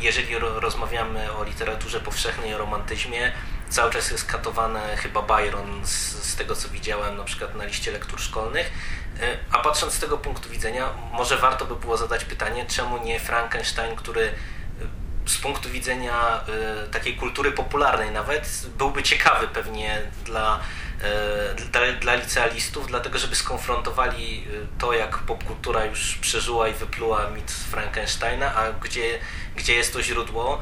jeżeli 0.00 0.38
ro 0.38 0.60
rozmawiamy 0.60 1.32
o 1.32 1.44
literaturze 1.44 2.00
powszechnej, 2.00 2.54
o 2.54 2.58
romantyzmie, 2.58 3.32
cały 3.68 3.90
czas 3.90 4.10
jest 4.10 4.26
katowany 4.26 4.80
chyba 4.96 5.22
Byron 5.22 5.86
z, 5.86 5.90
z, 6.24 6.36
tego, 6.36 6.56
co 6.56 6.68
widziałem 6.68 7.16
na 7.16 7.24
przykład 7.24 7.54
na 7.54 7.64
liście 7.64 7.92
lektur 7.92 8.20
szkolnych. 8.20 8.70
E, 9.20 9.38
a 9.52 9.58
patrząc 9.58 9.92
z 9.94 10.00
tego 10.00 10.18
punktu 10.18 10.50
widzenia, 10.50 10.88
może 11.12 11.36
warto 11.36 11.64
by 11.64 11.76
było 11.76 11.96
zadać 11.96 12.24
pytanie, 12.24 12.66
czemu 12.66 13.04
nie 13.04 13.20
Frankenstein, 13.20 13.96
który 13.96 14.22
e, 14.22 14.32
z 15.28 15.38
punktu 15.38 15.68
widzenia 15.68 16.44
takiej 16.92 17.16
kultury 17.16 17.52
popularnej 17.52 18.10
nawet 18.10 18.66
byłby 18.78 19.02
ciekawy 19.02 19.48
pewnie 19.48 20.02
dla 20.24 20.60
dla, 21.72 21.92
dla 22.00 22.14
licealistów, 22.14 22.86
dlatego 22.86 23.18
żeby 23.18 23.36
skonfrontowali 23.36 24.46
e, 24.46 24.78
to, 24.78 24.92
jak 24.92 25.18
popkultura 25.18 25.84
już 25.84 26.18
przeżyła 26.20 26.68
i 26.68 26.74
wypluła 26.74 27.30
mit 27.30 27.50
Frankensteina, 27.50 28.54
a 28.54 28.72
gdzie, 28.72 29.18
gdzie 29.56 29.74
jest 29.74 29.92
to 29.92 30.02
źródło. 30.02 30.60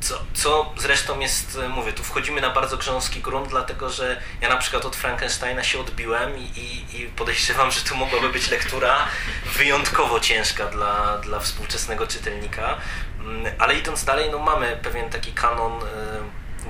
Co, 0.00 0.24
co 0.34 0.74
zresztą 0.78 1.20
jest, 1.20 1.58
mówię, 1.68 1.92
tu 1.92 2.04
wchodzimy 2.04 2.40
na 2.40 2.50
bardzo 2.50 2.76
grząski 2.76 3.20
grunt, 3.20 3.48
dlatego 3.48 3.90
że 3.90 4.22
ja 4.40 4.48
na 4.48 4.56
przykład 4.56 4.84
od 4.84 4.96
Frankensteina 4.96 5.64
się 5.64 5.80
odbiłem 5.80 6.38
i, 6.38 6.42
i, 6.42 6.96
i 7.00 7.06
podejrzewam, 7.06 7.70
że 7.70 7.80
to 7.80 7.94
mogłaby 7.94 8.28
być 8.28 8.50
lektura 8.50 8.96
wyjątkowo 9.58 10.20
ciężka 10.20 10.66
dla, 10.66 11.18
dla 11.18 11.40
współczesnego 11.40 12.06
czytelnika. 12.06 12.76
Mm, 13.20 13.52
ale 13.58 13.74
idąc 13.74 14.04
dalej, 14.04 14.28
no 14.30 14.38
mamy 14.38 14.78
pewien 14.82 15.10
taki 15.10 15.32
kanon 15.32 15.80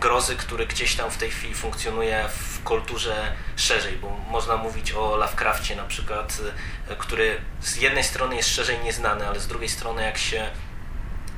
grozy, 0.00 0.36
który 0.36 0.66
gdzieś 0.66 0.96
tam 0.96 1.10
w 1.10 1.16
tej 1.16 1.30
chwili 1.30 1.54
funkcjonuje 1.54 2.28
w 2.28 2.55
kulturze 2.66 3.32
szerzej, 3.56 3.96
bo 3.96 4.10
można 4.10 4.56
mówić 4.56 4.92
o 4.92 5.16
Lovecraftie 5.16 5.76
na 5.76 5.84
przykład, 5.84 6.40
y, 6.90 6.96
który 6.96 7.40
z 7.60 7.76
jednej 7.76 8.04
strony 8.04 8.36
jest 8.36 8.48
szerzej 8.48 8.78
nieznany, 8.78 9.28
ale 9.28 9.40
z 9.40 9.46
drugiej 9.46 9.68
strony 9.68 10.02
jak 10.02 10.18
się 10.18 10.50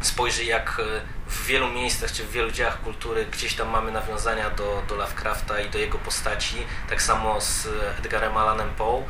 spojrzy 0.01 0.45
jak 0.45 0.79
y, 0.79 1.01
w 1.31 1.47
wielu 1.47 1.69
miejscach 1.69 2.13
czy 2.13 2.25
w 2.25 2.31
wielu 2.31 2.51
dziełach 2.51 2.83
kultury 2.83 3.27
gdzieś 3.27 3.55
tam 3.55 3.69
mamy 3.69 3.93
nawiązania 3.93 4.51
do, 4.51 4.83
do 4.89 4.95
Lovecrafta 4.95 5.61
i 5.61 5.71
do 5.71 5.79
jego 5.79 5.99
postaci, 5.99 6.57
tak 6.89 7.03
samo 7.03 7.41
z 7.41 7.69
Edgarem 7.99 8.37
Allanem 8.37 8.71
Poe. 8.75 9.03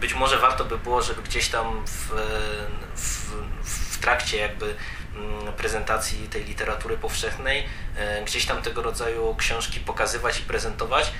Być 0.00 0.14
może 0.14 0.38
warto 0.38 0.64
by 0.64 0.78
było, 0.78 1.02
żeby 1.02 1.22
gdzieś 1.22 1.48
tam 1.48 1.86
w, 1.86 2.12
w, 2.94 3.32
w 3.64 3.98
trakcie 3.98 4.36
jakby 4.36 4.74
Mm, 5.16 5.52
prezentacji 5.52 6.28
tej 6.28 6.44
literatury 6.44 6.96
powszechnej, 6.96 7.64
gdzieś 8.26 8.46
tam 8.46 8.62
tego 8.62 8.82
rodzaju 8.82 9.34
książki 9.38 9.80
pokazywać 9.80 10.40
i 10.40 10.42
prezentować, 10.42 11.12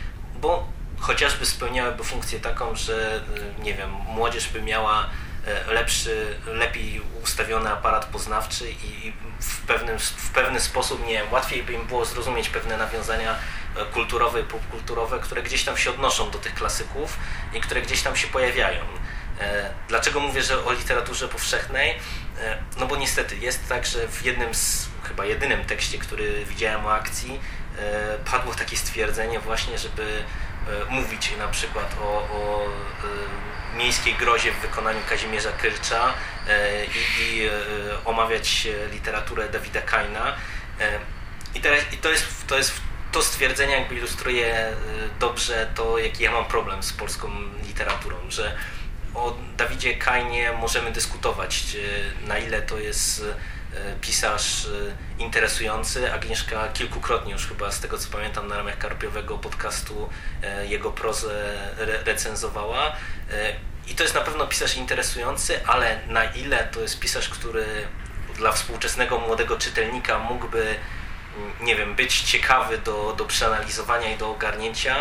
bo 0.42 0.68
chociażby 0.98 1.46
spełniałyby 1.46 2.04
funkcję 2.04 2.40
taką, 2.40 2.76
że 2.76 3.20
e, 3.60 3.62
nie 3.62 3.74
wiem, 3.74 3.90
młodzież 3.90 4.48
by 4.48 4.62
miała 4.62 5.06
e, 5.46 5.72
lepszy, 5.72 6.38
lepiej 6.46 7.02
ustawiony 7.24 7.70
aparat 7.70 8.04
poznawczy 8.04 8.70
i 8.70 9.12
w, 9.40 9.66
pewnym, 9.66 9.98
w 9.98 10.30
pewny 10.30 10.60
sposób 10.60 11.06
nie 11.06 11.22
łatwiej 11.30 11.62
by 11.62 11.72
im 11.72 11.86
było 11.86 12.04
zrozumieć 12.04 12.48
pewne 12.48 12.76
nawiązania 12.76 13.34
kulturowe 13.92 14.40
i 14.40 14.44
popkulturowe, 14.44 15.18
które 15.18 15.42
gdzieś 15.42 15.64
tam 15.64 15.76
się 15.76 15.90
odnoszą 15.90 16.30
do 16.30 16.38
tych 16.38 16.54
klasyków 16.54 17.18
i 17.54 17.60
które 17.60 17.82
gdzieś 17.82 18.02
tam 18.02 18.16
się 18.16 18.28
pojawiają. 18.28 18.80
Dlaczego 19.88 20.20
mówię, 20.20 20.42
że 20.42 20.64
o 20.64 20.72
literaturze 20.72 21.28
powszechnej? 21.28 21.98
E, 22.40 22.58
no 22.78 22.86
bo 22.86 22.96
niestety 22.96 23.36
jest 23.36 23.68
tak, 23.68 23.86
że 23.86 24.08
w 24.08 24.24
jednym 24.24 24.54
z, 24.54 24.88
chyba 25.02 25.24
jedynym 25.24 25.64
tekście, 25.64 25.98
który 25.98 26.44
widziałem 26.44 26.86
o 26.86 26.92
akcji, 26.92 27.40
e, 27.78 28.18
padło 28.30 28.54
takie 28.54 28.76
stwierdzenie 28.76 29.40
właśnie, 29.40 29.78
żeby 29.78 30.02
e, 30.02 30.90
mówić 30.90 31.32
na 31.38 31.48
przykład 31.48 31.96
o, 32.00 32.04
o 32.04 32.66
miejskiej 33.76 34.14
grozie 34.14 34.52
w 34.52 34.60
wykonaniu 34.60 35.00
Kazimierza 35.08 35.52
Kyrcza 35.52 36.14
i, 36.88 37.22
i 37.22 37.50
omawiać 38.04 38.68
literaturę 38.92 39.48
Dawida 39.48 39.82
Kaina. 39.82 40.36
I, 41.54 41.60
teraz, 41.60 41.80
i 41.92 41.96
to, 41.96 42.10
jest, 42.10 42.46
to 42.46 42.58
jest 42.58 42.72
to 43.12 43.22
stwierdzenie 43.22 43.72
jakby 43.72 43.94
ilustruje 43.94 44.72
dobrze 45.20 45.70
to, 45.74 45.98
jaki 45.98 46.22
ja 46.22 46.32
mam 46.32 46.44
problem 46.44 46.82
z 46.82 46.92
polską 46.92 47.30
literaturą, 47.66 48.16
że 48.28 48.56
o 49.14 49.36
Dawidzie 49.56 49.94
Kainie 49.94 50.52
możemy 50.52 50.92
dyskutować, 50.92 51.76
na 52.26 52.38
ile 52.38 52.62
to 52.62 52.78
jest 52.78 53.24
e, 53.74 53.94
pisarz 54.00 54.66
e, 54.66 55.22
interesujący. 55.22 56.12
Agnieszka 56.12 56.68
kilkukrotnie 56.68 57.32
już 57.32 57.46
chyba 57.46 57.72
z 57.72 57.80
tego 57.80 57.98
co 57.98 58.10
pamiętam 58.10 58.48
na 58.48 58.56
ramach 58.56 58.78
karpiowego 58.78 59.38
podcastu 59.38 60.08
e, 60.42 60.66
jego 60.66 60.92
prozę 60.92 61.54
recenzowała. 62.04 62.96
I 63.86 63.94
to 63.94 64.02
jest 64.02 64.14
na 64.14 64.20
pewno 64.20 64.46
pisarz 64.46 64.76
interesujący, 64.76 65.66
ale 65.66 66.00
na 66.08 66.24
ile 66.24 66.64
to 66.64 66.80
jest 66.80 67.00
pisarz, 67.00 67.28
który 67.28 67.64
dla 68.36 68.52
współczesnego 68.52 69.18
młodego 69.18 69.58
czytelnika 69.58 70.18
mógłby, 70.18 70.74
mm, 71.36 71.52
nie 71.60 71.76
wiem, 71.76 71.94
być 71.94 72.20
ciekawy 72.20 72.78
do, 72.78 73.14
do 73.18 73.24
przeanalizowania 73.24 74.14
i 74.14 74.18
do 74.18 74.30
ogarnięcia, 74.30 74.96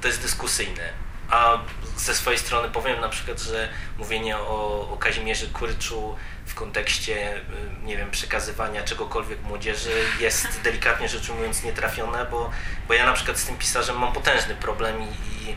to 0.00 0.08
jest 0.08 0.22
dyskusyjne 0.22 1.06
a 1.30 1.58
ze 1.96 2.14
swojej 2.14 2.38
strony 2.38 2.68
powiem 2.68 3.00
na 3.00 3.08
przykład, 3.08 3.40
że 3.40 3.68
mówienie 3.98 4.36
o, 4.36 4.88
o 4.92 4.96
Kazimierzu 4.96 5.46
Kurczu 5.52 6.16
w 6.46 6.54
kontekście, 6.54 7.36
y, 7.36 7.40
nie 7.84 7.96
wiem, 7.96 8.10
przekazywania 8.10 8.82
czegokolwiek 8.82 9.42
młodzieży 9.42 9.90
jest 10.20 10.48
delikatnie 10.64 11.08
rzecz 11.08 11.30
ujmując 11.30 11.62
nietrafione, 11.62 12.26
bo, 12.30 12.50
bo 12.88 12.94
ja 12.94 13.06
na 13.06 13.12
przykład 13.12 13.38
z 13.38 13.44
tym 13.44 13.56
pisarzem 13.56 13.98
mam 13.98 14.12
potężny 14.12 14.54
problem 14.54 15.02
i, 15.02 15.04
i, 15.04 15.56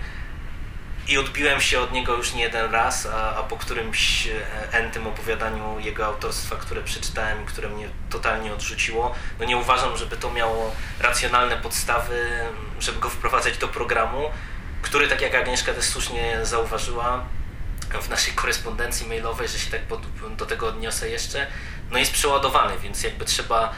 i 1.14 1.18
odbiłem 1.18 1.62
się 1.62 1.80
od 1.80 1.92
niego 1.92 2.16
już 2.16 2.34
nie 2.34 2.44
jeden 2.44 2.72
raz, 2.72 3.06
a, 3.06 3.36
a 3.36 3.44
po 3.44 3.58
którymś 3.58 4.28
e, 4.28 4.74
entym 4.74 5.08
opowiadaniu 5.08 5.80
jego 5.80 6.06
autorstwa, 6.06 6.56
które 6.56 6.82
przeczytałem 6.82 7.44
i 7.44 7.46
które 7.46 7.70
mnie 7.70 7.90
totalnie 8.10 8.54
odrzuciło, 8.54 9.16
no 9.40 9.46
nie 9.46 9.58
uważam, 9.58 9.98
żeby 9.98 10.18
to 10.18 10.32
miało 10.32 10.76
racjonalne 11.00 11.58
podstawy, 11.58 12.46
żeby 12.80 13.00
go 13.00 13.10
wprowadzać 13.10 13.58
do 13.58 13.68
programu, 13.68 14.32
który, 14.82 15.08
tak 15.08 15.22
jak 15.22 15.36
Agnieszka 15.36 15.74
też 15.74 15.86
słusznie 15.86 16.46
zauważyła 16.46 17.26
w 18.02 18.10
naszej 18.10 18.34
korespondencji 18.34 19.08
mailowej, 19.08 19.48
że 19.48 19.60
się 19.60 19.72
tak 19.72 19.82
do 20.38 20.46
tego 20.46 20.68
odniosę 20.68 21.10
jeszcze, 21.10 21.48
no 21.92 22.00
jest 22.00 22.12
przeładowany, 22.12 22.80
więc 22.80 23.04
jakby 23.04 23.26
trzeba 23.26 23.74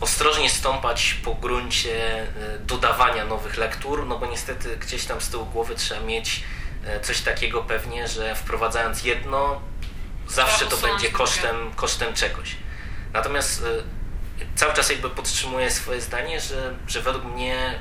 ostrożnie 0.00 0.50
stąpać 0.50 1.14
po 1.24 1.34
gruncie 1.34 2.22
e, 2.22 2.26
dodawania 2.58 3.24
nowych 3.24 3.56
lektur, 3.56 4.06
no 4.06 4.18
bo 4.18 4.26
niestety 4.26 4.76
gdzieś 4.76 5.04
tam 5.04 5.20
z 5.20 5.28
tyłu 5.28 5.46
głowy 5.46 5.74
trzeba 5.74 6.00
mieć 6.00 6.44
e, 6.86 7.00
coś 7.00 7.20
takiego 7.20 7.62
pewnie, 7.62 8.08
że 8.08 8.34
wprowadzając 8.34 9.04
jedno, 9.04 9.60
zawsze 10.28 10.66
to 10.66 10.76
będzie 10.76 11.10
kosztem, 11.10 11.72
kosztem 11.76 12.14
czegoś. 12.14 12.56
Natomiast 13.12 13.62
e, 13.62 13.64
cały 14.54 14.74
czas 14.74 14.90
jakby 14.90 15.10
podtrzymuję 15.10 15.70
swoje 15.70 16.00
zdanie, 16.00 16.40
że, 16.40 16.74
że 16.86 17.02
według 17.02 17.24
mnie 17.24 17.78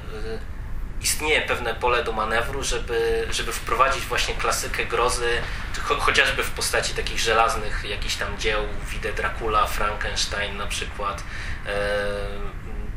istnieje 1.03 1.41
pewne 1.41 1.75
pole 1.75 2.03
do 2.03 2.11
manewru, 2.11 2.63
żeby, 2.63 3.27
żeby 3.31 3.51
wprowadzić 3.51 4.05
właśnie 4.05 4.35
klasykę 4.35 4.85
grozy, 4.85 5.41
cho 5.83 5.95
chociażby 5.95 6.43
w 6.43 6.51
postaci 6.51 6.93
takich 6.93 7.19
żelaznych 7.19 7.85
jakichś 7.89 8.15
tam 8.15 8.37
dzieł, 8.37 8.61
widzę 8.89 9.13
Dracula, 9.13 9.67
Frankenstein 9.67 10.57
na 10.57 10.67
przykład, 10.67 11.23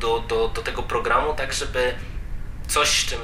do, 0.00 0.18
do, 0.18 0.48
do 0.48 0.62
tego 0.62 0.82
programu, 0.82 1.34
tak 1.34 1.52
żeby 1.52 1.94
coś, 2.68 2.88
z 2.88 3.06
czym 3.06 3.18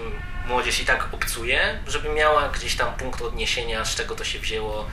młodzież 0.47 0.81
i 0.81 0.85
tak 0.85 1.09
obcuje, 1.13 1.79
żeby 1.87 2.09
miała 2.09 2.49
gdzieś 2.49 2.77
tam 2.77 2.95
punkt 2.95 3.23
odniesienia, 3.23 3.85
z 3.85 3.95
czego 3.95 4.15
to 4.15 4.25
się 4.25 4.39
wzięło 4.39 4.87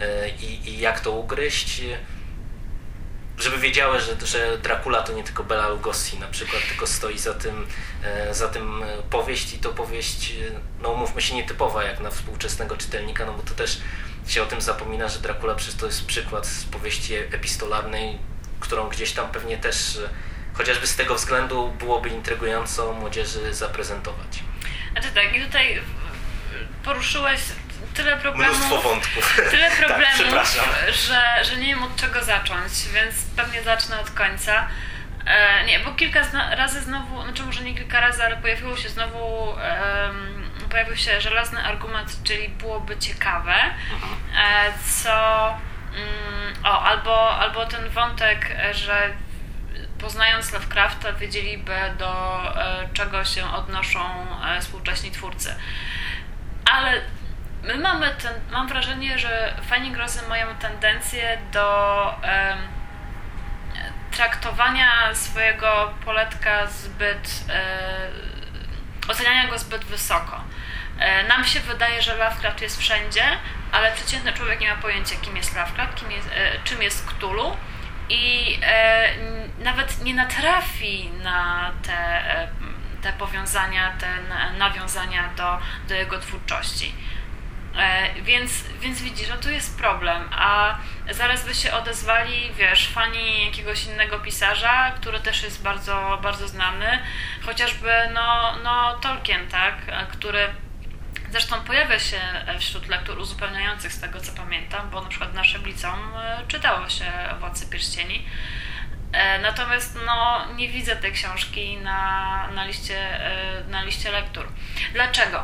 e, 0.00 0.28
i, 0.28 0.68
i 0.68 0.78
jak 0.78 1.00
to 1.00 1.10
ugryźć 1.10 1.82
żeby 3.38 3.58
wiedziały, 3.58 4.00
że, 4.00 4.26
że 4.26 4.58
Dracula 4.58 5.02
to 5.02 5.12
nie 5.12 5.24
tylko 5.24 5.44
Bela 5.44 5.68
Lugosi 5.68 6.18
na 6.18 6.26
przykład, 6.26 6.62
tylko 6.68 6.86
stoi 6.86 7.18
za 7.18 7.34
tym, 7.34 7.66
e, 8.02 8.34
za 8.34 8.48
tym 8.48 8.82
e, 8.82 8.86
powieść 9.10 9.54
i 9.54 9.58
to 9.58 9.70
powieść, 9.70 10.32
e, 10.32 10.60
no 10.82 10.88
umówmy 10.88 11.22
się, 11.22 11.34
nietypowa 11.34 11.84
jak 11.84 12.00
na 12.00 12.10
współczesnego 12.10 12.76
czytelnika, 12.76 13.26
no 13.26 13.32
bo 13.32 13.42
to 13.42 13.54
też 13.54 13.80
się 14.26 14.42
o 14.42 14.46
tym 14.46 14.60
zapomina, 14.60 15.08
że 15.08 15.18
Dracula 15.18 15.54
przecież 15.54 15.74
to 15.74 15.86
jest 15.86 16.06
przykład 16.06 16.46
z 16.46 16.64
powieści 16.64 17.14
epistolarnej, 17.14 18.18
którą 18.60 18.88
gdzieś 18.88 19.12
tam 19.12 19.28
pewnie 19.28 19.58
też 19.58 19.98
chociażby 20.54 20.86
z 20.86 20.96
tego 20.96 21.14
względu 21.14 21.72
byłoby 21.78 22.08
intrygująco 22.08 22.92
młodzieży 22.92 23.54
zaprezentować. 23.54 24.42
Znaczy 24.92 25.08
tak, 25.14 25.36
i 25.36 25.40
tutaj 25.40 25.80
poruszyłeś 26.84 27.40
tyle 27.94 28.16
problemów. 28.16 28.56
Mnóstwo 28.56 28.88
wątków. 28.88 29.36
Tyle 29.50 29.70
tak, 29.70 29.78
problemów, 29.78 30.34
tak, 30.56 30.94
że, 30.94 31.44
że 31.44 31.56
nie 31.56 31.66
wiem 31.66 31.82
od 31.82 31.96
czego 31.96 32.24
zacząć, 32.24 32.72
więc 32.94 33.14
pewnie 33.36 33.62
zacznę 33.62 34.00
od 34.00 34.10
końca. 34.10 34.68
E, 35.26 35.64
nie, 35.64 35.80
bo 35.80 35.92
kilka 35.92 36.20
razy 36.50 36.80
znowu, 36.80 37.22
znaczy 37.22 37.42
może 37.42 37.64
nie 37.64 37.74
kilka 37.74 38.00
razy, 38.00 38.24
ale 38.24 38.36
pojawiło 38.36 38.76
się 38.76 38.88
znowu 38.88 39.48
um, 39.48 40.50
pojawił 40.70 40.96
się 40.96 41.20
żelazny 41.20 41.62
argument, 41.62 42.18
czyli 42.24 42.48
byłoby 42.48 42.96
ciekawe, 42.96 43.54
e, 43.54 44.72
co 45.02 45.48
um, 45.92 46.64
o, 46.64 46.82
albo, 46.82 47.38
albo 47.38 47.66
ten 47.66 47.88
wątek, 47.88 48.56
że 48.72 49.10
poznając 49.98 50.52
Lovecrafta 50.52 51.12
wiedzieliby 51.12 51.76
do 51.98 52.42
e, 52.56 52.88
czego 52.92 53.24
się 53.24 53.50
odnoszą 53.52 54.00
e, 54.44 54.60
współcześni 54.60 55.10
twórcy. 55.10 55.54
Ale 56.64 57.00
my 57.64 57.78
mamy 57.78 58.10
ten, 58.22 58.32
mam 58.50 58.68
wrażenie, 58.68 59.18
że 59.18 59.54
fajni 59.68 59.90
grozy 59.90 60.28
mają 60.28 60.46
tendencję 60.54 61.38
do 61.52 62.06
um, 62.22 62.58
traktowania 64.10 65.14
swojego 65.14 65.94
poletka 66.04 66.66
zbyt, 66.66 67.44
e, 67.48 68.08
oceniania 69.08 69.50
go 69.50 69.58
zbyt 69.58 69.84
wysoko. 69.84 70.40
E, 70.98 71.24
nam 71.28 71.44
się 71.44 71.60
wydaje, 71.60 72.02
że 72.02 72.16
Lovecraft 72.16 72.60
jest 72.60 72.80
wszędzie, 72.80 73.24
ale 73.72 73.92
przeciętny 73.92 74.32
człowiek 74.32 74.60
nie 74.60 74.70
ma 74.70 74.76
pojęcia, 74.76 75.16
kim 75.22 75.36
jest 75.36 75.56
Lovecraft, 75.56 75.94
kim 75.94 76.10
jest, 76.10 76.28
e, 76.34 76.58
czym 76.64 76.82
jest 76.82 77.06
Cthulhu 77.06 77.56
i 78.08 78.58
e, 78.62 79.08
nawet 79.58 80.04
nie 80.04 80.14
natrafi 80.14 81.10
na 81.22 81.70
te, 81.82 82.22
te 83.02 83.12
powiązania, 83.12 83.92
te 83.98 84.08
nawiązania 84.58 85.30
do, 85.36 85.58
do 85.88 85.94
jego 85.94 86.18
twórczości. 86.18 86.94
E, 87.78 88.14
więc, 88.22 88.64
więc 88.80 89.02
widzisz, 89.02 89.28
no 89.28 89.36
tu 89.36 89.50
jest 89.50 89.78
problem, 89.78 90.28
a 90.32 90.78
zaraz 91.10 91.46
by 91.46 91.54
się 91.54 91.72
odezwali, 91.72 92.50
wiesz, 92.56 92.88
fani 92.88 93.46
jakiegoś 93.46 93.86
innego 93.86 94.18
pisarza, 94.18 94.90
który 94.90 95.20
też 95.20 95.42
jest 95.42 95.62
bardzo, 95.62 96.18
bardzo 96.22 96.48
znany, 96.48 96.98
chociażby 97.46 97.90
no, 98.14 98.56
no 98.64 98.98
Tolkien, 98.98 99.48
tak, 99.48 99.74
który 100.08 100.48
Zresztą 101.34 101.60
pojawia 101.60 101.98
się 101.98 102.20
wśród 102.58 102.88
lektur 102.88 103.18
uzupełniających 103.18 103.92
z 103.92 104.00
tego 104.00 104.20
co 104.20 104.32
pamiętam, 104.32 104.90
bo 104.90 105.02
na 105.02 105.08
przykład 105.08 105.34
naszym 105.34 105.66
liceum 105.66 106.14
e, 106.16 106.42
czytało 106.48 106.88
się 106.88 107.04
Władcy 107.40 107.70
Pierścieni. 107.70 108.26
E, 109.12 109.38
natomiast 109.38 109.98
no, 110.06 110.46
nie 110.56 110.68
widzę 110.68 110.96
tej 110.96 111.12
książki 111.12 111.76
na, 111.76 112.48
na, 112.54 112.64
liście, 112.64 113.20
na 113.68 113.84
liście 113.84 114.10
lektur. 114.10 114.48
Dlaczego? 114.92 115.42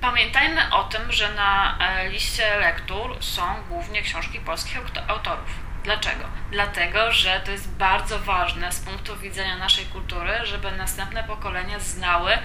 Pamiętajmy 0.00 0.74
o 0.74 0.84
tym, 0.84 1.12
że 1.12 1.34
na 1.34 1.78
e, 1.78 2.08
liście 2.08 2.56
lektur 2.60 3.16
są 3.20 3.42
głównie 3.68 4.02
książki 4.02 4.40
polskich 4.40 4.78
autorów. 5.08 5.50
Dlaczego? 5.84 6.24
Dlatego, 6.50 7.12
że 7.12 7.40
to 7.44 7.50
jest 7.50 7.70
bardzo 7.72 8.18
ważne 8.18 8.72
z 8.72 8.80
punktu 8.80 9.16
widzenia 9.16 9.56
naszej 9.56 9.84
kultury, 9.84 10.32
żeby 10.44 10.72
następne 10.72 11.24
pokolenia 11.24 11.78
znały 11.78 12.38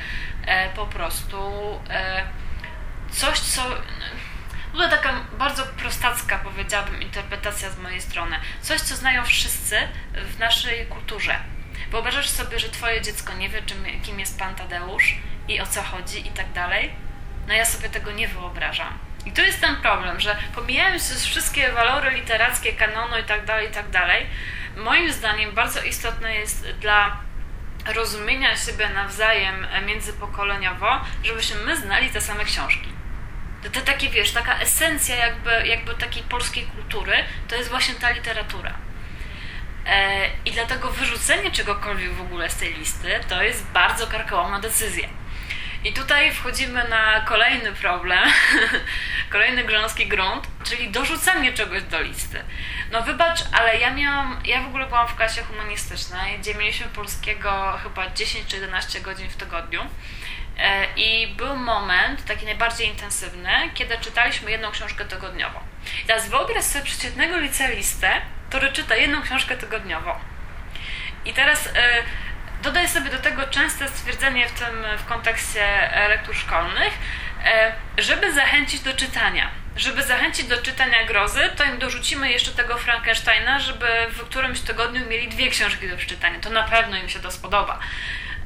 e, 0.46 0.70
po 0.70 0.86
prostu 0.86 1.38
e, 1.90 2.24
coś, 3.12 3.40
co. 3.40 3.62
No 4.74 4.84
to 4.84 4.90
taka 4.90 5.14
bardzo 5.38 5.66
prostacka, 5.66 6.38
powiedziałabym, 6.38 7.02
interpretacja 7.02 7.70
z 7.70 7.78
mojej 7.78 8.02
strony. 8.02 8.36
Coś, 8.62 8.82
co 8.82 8.96
znają 8.96 9.26
wszyscy 9.26 9.78
w 10.14 10.40
naszej 10.40 10.86
kulturze. 10.86 11.40
Wyobrażasz 11.92 12.30
sobie, 12.30 12.60
że 12.60 12.70
twoje 12.70 13.02
dziecko 13.02 13.34
nie 13.34 13.50
wie, 13.50 13.62
czym, 13.62 14.02
kim 14.04 14.20
jest 14.20 14.40
pan 14.40 14.56
Tadeusz 14.56 15.16
i 15.48 15.62
o 15.62 15.66
co 15.66 15.84
chodzi 15.84 16.28
i 16.28 16.32
tak 16.32 16.52
dalej? 16.54 17.05
No 17.48 17.54
ja 17.54 17.66
sobie 17.66 17.90
tego 17.90 18.12
nie 18.12 18.28
wyobrażam. 18.28 18.98
I 19.26 19.32
tu 19.32 19.42
jest 19.42 19.62
ten 19.62 19.76
problem, 19.76 20.20
że 20.20 20.36
pomijając 20.56 21.26
wszystkie 21.26 21.72
walory 21.72 22.12
literackie, 22.12 22.74
kanonu 22.74 23.18
i 23.18 23.24
tak 23.24 23.46
dalej, 23.46 23.68
i 23.70 23.72
tak 23.72 23.90
dalej, 23.90 24.26
moim 24.78 25.12
zdaniem 25.12 25.52
bardzo 25.52 25.82
istotne 25.82 26.36
jest 26.36 26.72
dla 26.72 27.18
rozumienia 27.86 28.58
siebie 28.58 28.90
nawzajem 28.90 29.68
międzypokoleniowo, 29.86 31.02
żebyśmy 31.24 31.56
my 31.56 31.78
znali 31.78 32.10
te 32.10 32.22
same 32.22 32.46
książki. 32.46 32.90
To, 33.64 33.70
to 33.70 33.82
takie, 33.82 34.10
wiesz, 34.10 34.32
taka 34.32 34.60
esencja 34.60 35.16
jakby, 35.16 35.68
jakby 35.68 35.96
takiej 35.96 36.24
polskiej 36.24 36.66
kultury, 36.66 37.14
to 37.48 37.56
jest 37.56 37.70
właśnie 37.70 37.96
ta 37.96 38.10
literatura. 38.10 38.74
E, 39.86 40.30
I 40.46 40.52
dlatego 40.52 40.92
wyrzucenie 40.92 41.52
czegokolwiek 41.52 42.14
w 42.14 42.22
ogóle 42.22 42.50
z 42.50 42.56
tej 42.56 42.74
listy 42.74 43.20
to 43.30 43.44
jest 43.44 43.66
bardzo 43.66 44.08
karkołomna 44.08 44.60
decyzja. 44.60 45.08
I 45.86 45.94
tutaj 45.94 46.32
wchodzimy 46.32 46.88
na 46.90 47.22
kolejny 47.22 47.72
problem, 47.72 48.30
kolejny 49.32 49.64
grząski 49.64 50.08
grunt, 50.08 50.48
czyli 50.64 50.90
dorzucanie 50.90 51.54
czegoś 51.54 51.84
do 51.84 52.02
listy. 52.02 52.44
No 52.92 53.02
wybacz, 53.02 53.40
ale 53.52 53.78
ja 53.78 53.94
miałam, 53.94 54.42
ja 54.46 54.62
w 54.62 54.68
ogóle 54.68 54.86
byłam 54.86 55.08
w 55.08 55.16
klasie 55.16 55.44
humanistycznej, 55.44 56.40
gdzie 56.40 56.56
mieliśmy 56.56 56.88
polskiego 56.88 57.80
chyba 57.84 58.10
10 58.10 58.48
czy 58.48 58.56
11 58.56 59.02
godzin 59.02 59.30
w 59.30 59.36
tygodniu. 59.36 59.82
E, 60.58 60.88
I 60.96 61.28
był 61.28 61.56
moment, 61.56 62.26
taki 62.26 62.46
najbardziej 62.46 62.88
intensywny, 62.88 63.52
kiedy 63.74 63.98
czytaliśmy 63.98 64.52
jedną 64.52 64.72
książkę 64.72 65.06
tygodniowo. 65.06 65.60
I 66.04 66.08
teraz 66.08 66.30
wyobraź 66.30 66.64
sobie 66.64 66.86
przeciętnego 66.86 67.38
licealistę, 67.38 68.22
który 68.50 68.72
czyta 68.72 68.96
jedną 68.96 69.22
książkę 69.22 69.58
tygodniowo. 69.58 70.20
I 71.26 71.34
teraz 71.34 71.68
e, 71.68 72.04
Dodaj 72.66 72.90
sobie 72.90 73.10
do 73.10 73.20
tego 73.20 73.48
częste 73.48 73.90
stwierdzenie 73.90 74.50
w 74.50 74.52
tym 74.52 74.84
w 74.98 75.06
kontekście 75.06 75.94
e, 75.94 76.10
lektur 76.10 76.36
szkolnych, 76.36 76.94
e, 77.46 77.74
żeby 77.98 78.34
zachęcić 78.34 78.80
do 78.82 78.94
czytania. 78.94 79.50
Żeby 79.76 80.04
zachęcić 80.04 80.46
do 80.48 80.58
czytania 80.58 81.06
grozy, 81.08 81.40
to 81.56 81.64
im 81.64 81.80
dorzucimy 81.80 82.32
jeszcze 82.32 82.52
tego 82.52 82.78
Frankensteina, 82.78 83.60
żeby 83.60 83.86
w 84.10 84.22
którymś 84.22 84.60
tygodniu 84.60 85.06
mieli 85.08 85.28
dwie 85.28 85.50
książki 85.50 85.90
do 85.90 85.98
przeczytania. 85.98 86.40
To 86.40 86.50
na 86.50 86.64
pewno 86.64 86.98
im 86.98 87.10
się 87.10 87.20
to 87.20 87.32
spodoba. 87.32 87.80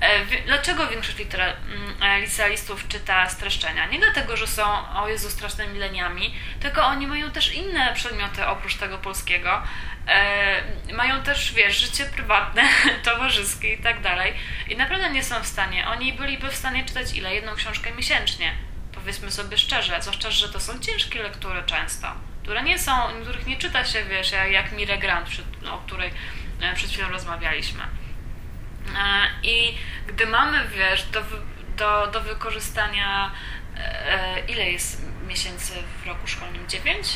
E, 0.02 0.26
dlaczego 0.46 0.88
większość 0.88 1.18
litera, 1.18 1.46
mm, 1.46 2.22
licealistów 2.22 2.88
czyta 2.88 3.30
streszczenia? 3.30 3.86
Nie 3.86 4.00
dlatego, 4.00 4.38
że 4.38 4.48
są, 4.48 4.96
o 4.96 5.10
Jezu, 5.10 5.30
strasznymi 5.30 5.80
leniami, 5.80 6.34
tylko 6.60 6.86
oni 6.86 7.08
mają 7.08 7.32
też 7.32 7.54
inne 7.54 7.94
przedmioty 7.94 8.48
oprócz 8.48 8.76
tego 8.76 8.98
polskiego. 8.98 9.64
E, 10.08 10.94
mają 10.94 11.24
też, 11.24 11.54
wiesz, 11.54 11.80
życie 11.80 12.06
prywatne, 12.06 12.64
towarzyskie 13.04 13.74
i 13.74 13.78
tak 13.78 14.02
dalej. 14.02 14.34
I 14.70 14.78
naprawdę 14.78 15.10
nie 15.10 15.24
są 15.24 15.42
w 15.44 15.48
stanie. 15.48 15.88
Oni 15.88 16.14
byliby 16.14 16.50
w 16.50 16.56
stanie 16.56 16.86
czytać 16.86 17.14
ile? 17.14 17.36
Jedną 17.36 17.56
książkę 17.56 17.92
miesięcznie. 17.92 18.54
Powiedzmy 18.92 19.32
sobie 19.32 19.58
szczerze, 19.58 20.02
zwłaszcza, 20.02 20.32
że 20.32 20.50
to 20.50 20.60
są 20.60 20.80
ciężkie 20.80 21.24
lektury 21.24 21.64
często, 21.66 22.08
które 22.44 22.64
nie 22.64 22.80
są, 22.80 22.92
których 23.22 23.48
nie 23.48 23.58
czyta 23.58 23.86
się, 23.86 24.04
wiesz, 24.06 24.32
jak, 24.52 24.72
Mire 24.72 24.98
Grant, 24.98 25.30
o 25.72 25.78
której 25.78 26.12
e, 26.62 26.76
przed 26.76 26.90
chwilą 26.92 27.10
rozmawialiśmy. 27.10 27.99
E, 28.98 29.28
I 29.44 29.78
gdy 30.08 30.26
mamy, 30.26 30.68
wiesz, 30.68 31.04
do, 31.04 31.22
do, 31.78 32.08
do 32.08 32.22
wykorzystania, 32.22 33.32
ile 34.48 34.72
jest 34.72 35.02
miesięcy 35.28 35.74
w 36.04 36.08
roku 36.08 36.28
szkolnym? 36.28 36.68
Dziewięć? 36.68 37.08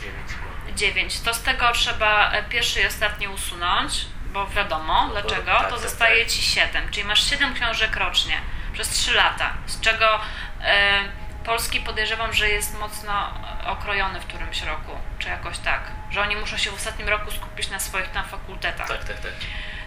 Dziewięć 0.00 0.30
9, 0.76 1.20
to 1.20 1.34
z 1.34 1.42
tego 1.42 1.72
trzeba 1.72 2.32
e, 2.32 2.42
pierwszy 2.42 2.80
i 2.80 2.86
ostatni 2.86 3.28
usunąć, 3.28 4.06
bo 4.32 4.46
wiadomo 4.46 5.08
dlaczego, 5.10 5.52
tak, 5.52 5.68
to 5.68 5.74
tak, 5.74 5.80
zostaje 5.80 6.24
tak. 6.24 6.32
ci 6.32 6.42
7, 6.42 6.88
czyli 6.90 7.06
masz 7.06 7.30
7 7.30 7.54
książek 7.54 7.96
rocznie 7.96 8.40
przez 8.72 8.88
3 8.88 9.14
lata, 9.14 9.52
z 9.66 9.80
czego 9.80 10.20
e, 10.62 11.02
polski 11.44 11.80
podejrzewam, 11.80 12.32
że 12.32 12.48
jest 12.48 12.78
mocno 12.78 13.34
okrojony 13.66 14.20
w 14.20 14.26
którymś 14.26 14.62
roku, 14.62 14.92
czy 15.18 15.28
jakoś 15.28 15.58
tak, 15.58 15.80
że 16.10 16.20
oni 16.20 16.36
muszą 16.36 16.56
się 16.56 16.70
w 16.70 16.74
ostatnim 16.74 17.08
roku 17.08 17.30
skupić 17.30 17.70
na 17.70 17.78
swoich 17.80 18.10
tam 18.10 18.24
fakultetach. 18.24 18.88
Tak, 18.88 19.04
tak, 19.04 19.20
tak. 19.20 19.32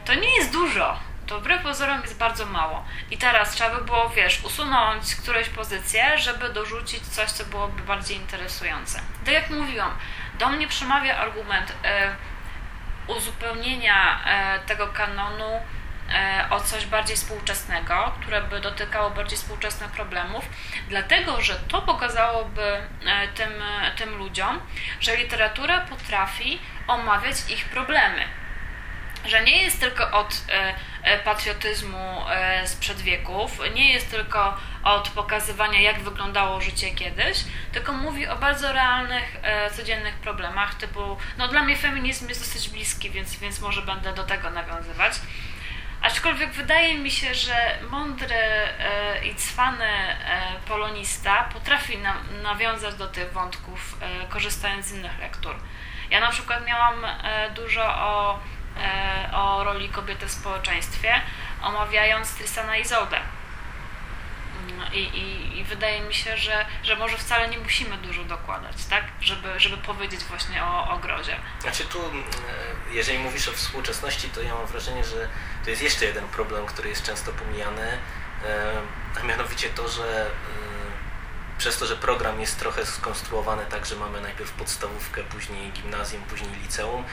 To 0.05 0.13
nie 0.13 0.35
jest 0.35 0.51
dużo. 0.51 0.99
To 1.27 1.39
wbrew 1.39 1.63
pozorom 1.63 2.01
jest 2.01 2.17
bardzo 2.17 2.45
mało. 2.45 2.85
I 3.11 3.17
teraz 3.17 3.51
trzeba 3.51 3.75
by 3.75 3.85
było, 3.85 4.09
wiesz, 4.09 4.43
usunąć 4.43 5.15
któreś 5.15 5.49
pozycję, 5.49 6.17
żeby 6.17 6.49
dorzucić 6.49 7.07
coś, 7.07 7.31
co 7.31 7.45
byłoby 7.45 7.81
bardziej 7.81 8.17
interesujące. 8.17 9.01
Tak 9.25 9.33
jak 9.33 9.49
mówiłam, 9.49 9.97
do 10.39 10.49
mnie 10.49 10.67
przemawia 10.67 11.17
argument 11.17 11.73
e, 11.83 12.15
uzupełnienia 13.07 14.19
e, 14.25 14.59
tego 14.59 14.87
kanonu 14.87 15.61
e, 16.13 16.45
o 16.49 16.59
coś 16.59 16.85
bardziej 16.85 17.15
współczesnego, 17.15 18.13
które 18.21 18.41
by 18.41 18.59
dotykało 18.59 19.09
bardziej 19.09 19.37
współczesnych 19.37 19.91
problemów, 19.91 20.45
dlatego 20.89 21.41
że 21.41 21.55
to 21.55 21.81
pokazałoby 21.81 22.87
tym, 23.35 23.53
tym 23.97 24.17
ludziom, 24.17 24.59
że 24.99 25.17
literatura 25.17 25.79
potrafi 25.79 26.59
omawiać 26.87 27.35
ich 27.49 27.65
problemy 27.65 28.42
że 29.25 29.43
nie 29.43 29.63
jest 29.63 29.79
tylko 29.79 30.12
od 30.12 30.41
e, 30.49 30.75
e, 31.03 31.19
patriotyzmu 31.19 32.25
e, 32.29 32.67
sprzed 32.67 33.01
wieków, 33.01 33.59
nie 33.75 33.93
jest 33.93 34.12
tylko 34.12 34.57
od 34.83 35.09
pokazywania, 35.09 35.81
jak 35.81 35.99
wyglądało 35.99 36.62
życie 36.62 36.91
kiedyś, 36.91 37.43
tylko 37.71 37.93
mówi 37.93 38.27
o 38.27 38.36
bardzo 38.36 38.73
realnych, 38.73 39.38
codziennych 39.71 40.15
problemach, 40.15 40.75
typu, 40.75 41.17
no 41.38 41.47
dla 41.47 41.63
mnie 41.63 41.77
feminizm 41.77 42.29
jest 42.29 42.41
dosyć 42.41 42.69
bliski, 42.69 43.09
więc, 43.09 43.39
więc 43.39 43.59
może 43.59 43.81
będę 43.81 44.13
do 44.13 44.23
tego 44.23 44.49
nawiązywać. 44.49 45.13
Aczkolwiek 46.01 46.51
wydaje 46.51 46.97
mi 46.97 47.12
się, 47.12 47.36
że 47.36 47.77
mądry 47.89 48.36
i 49.23 49.36
cwany 49.36 49.88
polonista 50.67 51.43
potrafi 51.43 51.97
nawiązać 52.43 52.95
do 52.95 53.07
tych 53.07 53.33
wątków, 53.33 53.97
korzystając 54.29 54.86
z 54.86 54.93
innych 54.93 55.19
lektur. 55.19 55.55
Ja 56.09 56.19
na 56.19 56.29
przykład 56.29 56.65
miałam 56.65 57.05
dużo 57.55 57.83
o 57.83 58.39
o 59.33 59.63
roli 59.63 59.89
kobiety 59.89 60.25
w 60.25 60.31
społeczeństwie, 60.31 61.21
omawiając 61.62 62.36
Tristana 62.36 62.77
Izoldę. 62.77 63.19
Mm, 64.69 64.93
I, 64.93 64.99
i, 64.99 65.59
I, 65.59 65.63
wydaje 65.63 66.01
mi 66.01 66.13
się, 66.13 66.38
że, 66.38 66.65
że 66.83 66.95
może 66.95 67.17
wcale 67.17 67.47
nie 67.47 67.57
musimy 67.57 67.97
dużo 67.97 68.23
dokładać, 68.23 68.86
tak? 68.86 69.03
Żeby, 69.21 69.59
żeby 69.59 69.77
powiedzieć 69.77 70.23
właśnie 70.23 70.63
o, 70.63 70.91
o 70.91 70.97
grozie. 70.97 71.36
Znaczy 71.62 71.86
tu, 71.86 72.05
mm, 72.05 72.23
jeżeli 72.91 73.19
mówisz 73.19 73.47
o 73.47 73.51
współczesności, 73.51 74.29
to 74.29 74.41
ja 74.41 74.55
mam 74.55 74.65
wrażenie, 74.65 75.03
że 75.03 75.29
to 75.63 75.69
jest 75.69 75.81
jeszcze 75.81 76.05
jeden 76.05 76.27
problem, 76.27 76.65
który 76.65 76.89
jest 76.89 77.03
często 77.03 77.31
pomijany, 77.31 77.97
e, 78.45 78.81
a 79.21 79.23
mianowicie 79.23 79.69
to, 79.69 79.88
że 79.88 80.25
e, 80.25 80.83
przez 81.57 81.77
to, 81.77 81.86
że 81.86 81.95
program 81.95 82.41
jest 82.41 82.59
trochę 82.59 82.86
skonstruowany 82.86 83.65
tak, 83.65 83.86
że 83.86 83.95
mamy 83.95 84.21
najpierw 84.21 84.51
podstawówkę, 84.51 85.23
później 85.23 85.71
gimnazjum, 85.71 86.23
później 86.23 86.51
liceum 86.62 87.03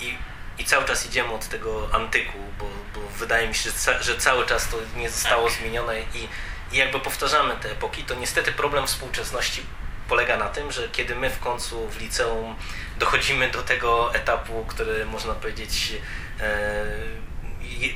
i 0.00 0.18
i 0.58 0.64
cały 0.64 0.84
czas 0.84 1.06
idziemy 1.06 1.32
od 1.32 1.48
tego 1.48 1.88
antyku, 1.92 2.38
bo, 2.58 2.64
bo 2.94 3.08
wydaje 3.08 3.48
mi 3.48 3.54
się, 3.54 3.70
że, 3.70 4.02
że, 4.02 4.16
cały 4.16 4.46
czas 4.46 4.68
to 4.68 4.76
nie 4.96 5.10
zostało 5.10 5.48
tak. 5.48 5.58
zmienione 5.58 6.00
i, 6.00 6.28
i 6.72 6.76
jakby 6.76 7.00
powtarzamy 7.00 7.56
te 7.56 7.70
epoki, 7.70 8.04
to 8.04 8.14
niestety 8.14 8.52
problem 8.52 8.86
współczesności 8.86 9.62
polega 10.08 10.36
na 10.36 10.48
tym, 10.48 10.72
że 10.72 10.88
kiedy 10.88 11.14
my 11.14 11.30
w 11.30 11.38
końcu 11.38 11.88
w 11.88 12.00
liceum 12.00 12.56
dochodzimy 12.98 13.50
do 13.50 13.62
tego 13.62 14.14
etapu, 14.14 14.64
który 14.68 15.06
można 15.06 15.34
powiedzieć 15.34 15.92
e, 16.40 16.86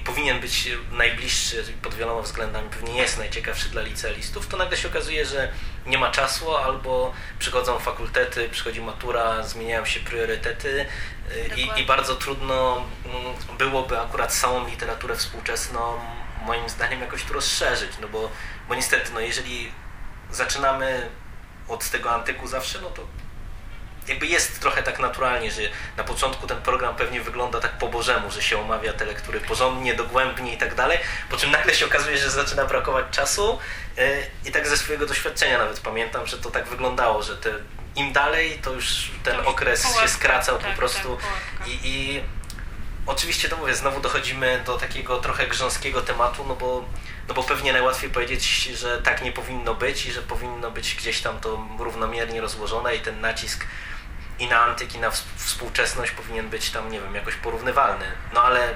powinien 0.05 0.41
być 0.41 0.69
najbliższy 0.93 1.65
pod 1.83 1.95
wieloma 1.95 2.23
względami, 2.23 2.71
pewnie 2.71 2.97
jest 2.97 3.19
najciekawszy 3.19 3.69
dla 3.69 3.83
licealistów, 3.83 4.47
to 4.47 4.57
nagle 4.57 4.77
się 4.77 4.89
okazuje, 4.89 5.27
że 5.27 5.53
nie 5.87 5.99
ma 5.99 6.11
czasu, 6.11 6.57
albo 6.57 7.13
przychodzą 7.39 7.79
fakultety, 7.79 8.49
przychodzi 8.49 8.81
matura, 8.81 9.43
zmieniają 9.43 9.85
się 9.85 10.01
priorytety 10.01 10.87
y, 11.33 11.51
i, 11.57 11.81
i, 11.81 11.85
bardzo 11.87 12.17
trudno 12.17 12.85
mm, 13.05 13.59
byłoby 13.59 14.01
akurat 14.01 14.35
samą 14.35 14.67
literaturę 14.67 15.17
współczesną 15.17 15.99
moim 16.47 16.69
zdaniem 16.69 17.01
jakoś 17.01 17.25
tu 17.25 17.33
rozszerzyć, 17.33 17.91
no 18.01 18.09
bo, 18.09 18.31
bo 18.69 18.75
niestety, 18.75 19.11
no 19.15 19.21
jeżeli 19.21 19.73
zaczynamy 20.31 21.11
od 21.69 21.91
tego 21.91 22.11
antyku 22.11 22.47
zawsze, 22.47 22.79
no 22.83 22.91
to 22.91 23.07
jakby 24.09 24.27
jest 24.27 24.61
trochę 24.61 24.83
tak 24.83 24.99
naturalnie, 24.99 25.51
że 25.51 25.61
na 25.97 26.05
początku 26.05 26.47
ten 26.47 26.63
program 26.63 26.97
pewnie 26.97 27.21
wygląda 27.21 27.61
tak 27.61 27.79
po 27.79 27.89
bożemu, 27.89 28.31
że 28.31 28.43
się 28.43 28.61
omawia 28.61 28.93
te 28.93 29.05
lektury 29.05 29.41
porządnie, 29.41 29.95
dogłębnie 29.95 30.55
i 30.55 30.59
tak 30.59 30.75
dalej, 30.75 30.99
po 31.31 31.37
czym 31.37 31.51
nagle 31.51 31.75
się 31.75 31.87
okazuje, 31.87 32.19
że 32.19 32.31
zaczyna 32.31 32.65
brakować 32.65 33.07
czasu 33.11 33.59
e, 33.99 34.23
i 34.45 34.53
tak 34.53 34.69
ze 34.69 34.77
swojego 34.77 35.07
doświadczenia 35.07 35.59
nawet 35.59 35.81
pamiętam, 35.81 36.27
że 36.27 36.39
to 36.39 36.51
tak 36.51 36.69
wyglądało, 36.69 37.23
że 37.23 37.37
te, 37.37 37.51
im 37.97 38.13
dalej 38.13 38.59
to 38.63 38.73
już 38.73 39.11
ten 39.25 39.37
to 39.37 39.47
okres 39.47 40.01
się 40.01 40.09
skracał 40.09 40.59
tak, 40.59 40.71
po 40.71 40.77
prostu 40.77 41.17
tak, 41.17 41.69
i, 41.69 41.81
i 41.85 42.23
oczywiście 43.07 43.49
to 43.49 43.57
mówię, 43.57 43.75
znowu 43.75 44.01
dochodzimy 44.01 44.63
do 44.67 44.79
takiego 44.79 45.17
trochę 45.17 45.47
grząskiego 45.47 46.03
tematu, 46.03 46.45
no 46.49 46.57
bo 46.57 46.85
no 47.29 47.35
bo 47.35 47.43
pewnie 47.43 47.73
najłatwiej 47.73 48.11
powiedzieć, 48.11 48.65
że 48.65 49.03
tak 49.03 49.23
nie 49.23 49.33
powinno 49.33 49.75
być 49.75 50.07
i 50.07 50.13
że 50.13 50.23
powinno 50.23 50.71
być 50.71 50.95
gdzieś 50.95 51.21
tam 51.21 51.41
to 51.41 51.67
równomiernie 51.79 52.41
rozłożone 52.41 52.97
i 52.97 53.01
ten 53.01 53.21
nacisk 53.21 53.67
i 54.39 54.49
na 54.49 54.61
antyk, 54.61 54.95
i 54.95 54.99
na 54.99 55.11
współczesność 55.37 56.13
powinien 56.13 56.49
być 56.49 56.71
tam, 56.71 56.93
nie 56.93 57.01
wiem, 57.01 57.15
jakoś 57.15 57.35
porównywalny. 57.35 58.05
No 58.35 58.43
ale, 58.43 58.75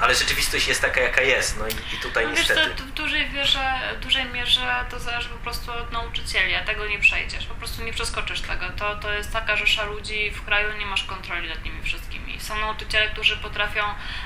ale 0.00 0.14
rzeczywistość 0.14 0.68
jest 0.68 0.80
taka, 0.80 1.00
jaka 1.00 1.22
jest. 1.22 1.58
No 1.58 1.68
i, 1.68 1.72
i 1.94 2.00
tutaj 2.02 2.24
no, 2.24 2.30
niestety... 2.30 2.60
Wiesz, 2.60 2.78
to 2.78 2.84
w 2.84 2.90
dużej, 2.90 3.30
mierze, 3.30 3.74
w 3.96 4.00
dużej 4.00 4.24
mierze 4.24 4.84
to 4.90 4.98
zależy 4.98 5.28
po 5.28 5.38
prostu 5.38 5.72
od 5.72 5.92
nauczycieli, 5.92 6.54
a 6.54 6.64
tego 6.64 6.86
nie 6.86 6.98
przejdziesz. 6.98 7.46
Po 7.46 7.54
prostu 7.54 7.82
nie 7.82 7.92
przeskoczysz 7.92 8.40
tego. 8.40 8.66
To, 8.76 8.96
to 8.96 9.12
jest 9.12 9.32
taka 9.32 9.56
rzesza 9.56 9.84
ludzi 9.84 10.30
w 10.30 10.44
kraju, 10.44 10.78
nie 10.78 10.86
masz 10.86 11.04
kontroli 11.04 11.48
nad 11.48 11.64
nimi 11.64 11.82
wszystkimi. 11.82 12.29
Są 12.40 12.60
nauczyciele, 12.60 13.08
którzy 13.08 13.36
potrafią, 13.36 13.82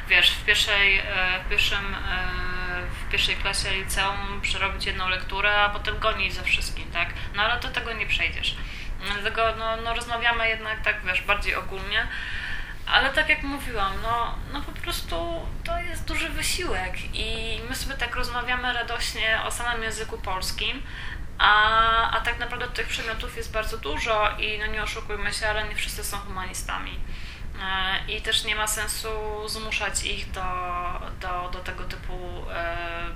wiesz, 0.09 0.31
w 0.31 0.45
pierwszej, 0.45 0.99
e, 0.99 1.05
w 1.47 1.49
pierwszym 1.49 1.95
e, 1.95 2.55
w 2.85 3.11
pierwszej 3.11 3.37
klasie 3.37 3.71
liceum 3.75 4.41
przerobić 4.41 4.87
jedną 4.87 5.09
lekturę, 5.09 5.57
a 5.57 5.69
potem 5.69 5.99
gonić 5.99 6.35
za 6.35 6.43
wszystkim, 6.43 6.91
tak? 6.93 7.09
No 7.35 7.43
ale 7.43 7.61
to 7.61 7.69
tego 7.69 7.93
nie 7.93 8.07
przejdziesz. 8.07 8.57
Dlatego 9.13 9.43
no, 9.59 9.77
no 9.77 9.95
rozmawiamy 9.95 10.49
jednak 10.49 10.81
tak, 10.81 10.97
wiesz, 11.05 11.23
bardziej 11.23 11.55
ogólnie. 11.55 12.09
Ale 12.87 13.11
tak 13.11 13.29
jak 13.29 13.43
mówiłam, 13.43 13.93
no, 14.03 14.39
no 14.53 14.63
po 14.63 14.73
prostu 14.73 15.47
to 15.65 15.79
jest 15.79 16.05
duży 16.05 16.29
wysiłek 16.29 17.15
i 17.15 17.61
my 17.69 17.75
sobie 17.75 17.95
tak 17.95 18.17
rozmawiamy 18.17 18.73
radośnie 18.73 19.41
o 19.47 19.51
samym 19.51 19.83
języku 19.83 20.19
polskim, 20.19 20.83
a, 21.39 22.11
a 22.11 22.21
tak 22.21 22.39
naprawdę 22.39 22.69
tych 22.69 22.87
przedmiotów 22.87 23.37
jest 23.37 23.53
bardzo 23.53 23.79
dużo 23.79 24.31
i 24.39 24.59
no 24.59 24.67
nie 24.67 24.83
oszukujmy 24.83 25.33
się, 25.33 25.49
ale 25.49 25.69
nie 25.69 25.75
wszyscy 25.75 26.05
są 26.05 26.17
humanistami. 26.17 27.01
E, 27.63 28.13
I 28.13 28.23
też 28.23 28.45
nie 28.45 28.57
ma 28.57 28.67
sensu 28.67 29.09
zmuszać 29.47 30.05
ich 30.05 30.31
do, 30.31 30.43
do, 31.21 31.51
do 31.53 31.59
tego 31.59 31.85
typu 31.85 32.45
e, 32.55 33.07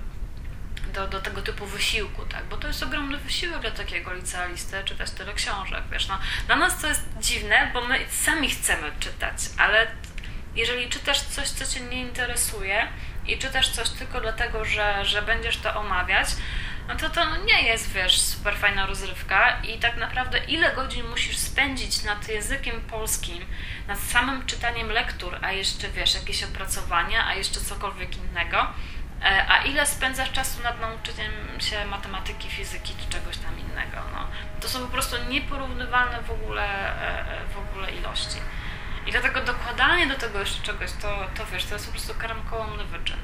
do, 0.92 1.08
do 1.08 1.20
tego 1.20 1.42
typu 1.42 1.66
wysiłku, 1.66 2.22
tak? 2.22 2.44
Bo 2.44 2.56
to 2.56 2.68
jest 2.68 2.82
ogromny 2.82 3.18
wysiłek 3.18 3.60
dla 3.60 3.70
takiego 3.70 4.12
licealisty 4.14 4.84
czytać 4.84 5.10
tyle 5.10 5.34
książek, 5.34 5.82
wiesz, 5.92 6.08
no. 6.08 6.18
Dla 6.46 6.56
nas 6.56 6.80
to 6.80 6.86
jest 6.86 7.02
dziwne, 7.20 7.70
bo 7.74 7.80
my 7.80 7.98
sami 8.10 8.50
chcemy 8.50 8.92
czytać, 9.00 9.36
ale 9.58 9.86
jeżeli 10.54 10.88
czytasz 10.88 11.20
coś, 11.20 11.48
co 11.48 11.66
Cię 11.66 11.80
nie 11.80 12.00
interesuje 12.00 12.88
i 13.26 13.38
czytasz 13.38 13.68
coś 13.68 13.90
tylko 13.90 14.20
dlatego, 14.20 14.64
że, 14.64 15.04
że 15.04 15.22
będziesz 15.22 15.56
to 15.56 15.80
omawiać, 15.80 16.28
no 16.88 16.96
to 16.96 17.10
to 17.10 17.36
nie 17.36 17.62
jest, 17.62 17.92
wiesz, 17.92 18.20
super 18.20 18.56
fajna 18.56 18.86
rozrywka 18.86 19.60
i 19.62 19.78
tak 19.78 19.96
naprawdę 19.96 20.38
ile 20.38 20.74
godzin 20.74 21.08
musisz 21.08 21.36
spędzić 21.36 22.02
nad 22.02 22.28
językiem 22.28 22.80
polskim, 22.80 23.44
nad 23.88 23.98
samym 24.00 24.46
czytaniem 24.46 24.88
lektur, 24.88 25.38
a 25.42 25.52
jeszcze, 25.52 25.88
wiesz, 25.88 26.14
jakieś 26.14 26.42
opracowania, 26.42 27.26
a 27.26 27.34
jeszcze 27.34 27.60
cokolwiek 27.60 28.16
innego, 28.16 28.66
E, 29.22 29.48
a 29.48 29.62
ile 29.62 29.86
spędzasz 29.86 30.32
czasu 30.32 30.62
nad 30.62 30.80
nauczeniem 30.80 31.32
się 31.58 31.84
matematyki, 31.84 32.48
fizyki 32.48 32.94
czy 33.00 33.18
czegoś 33.18 33.36
tam 33.36 33.58
innego? 33.58 33.96
No, 34.12 34.26
to 34.60 34.68
są 34.68 34.80
po 34.80 34.86
prostu 34.86 35.16
nieporównywalne 35.28 36.22
w 36.22 36.30
ogóle, 36.30 36.62
e, 36.62 37.40
e, 37.40 37.44
w 37.54 37.58
ogóle 37.58 37.90
ilości. 37.90 38.38
I 39.06 39.12
dlatego 39.12 39.40
dokładanie 39.40 40.06
do 40.06 40.14
tego 40.14 40.40
jeszcze 40.40 40.62
czegoś, 40.62 40.92
to, 40.92 41.26
to 41.34 41.46
wiesz, 41.46 41.64
to 41.64 41.74
jest 41.74 41.86
po 41.86 41.92
prostu 41.92 42.14
karamkołomny 42.14 42.84
wyczyn. 42.84 43.18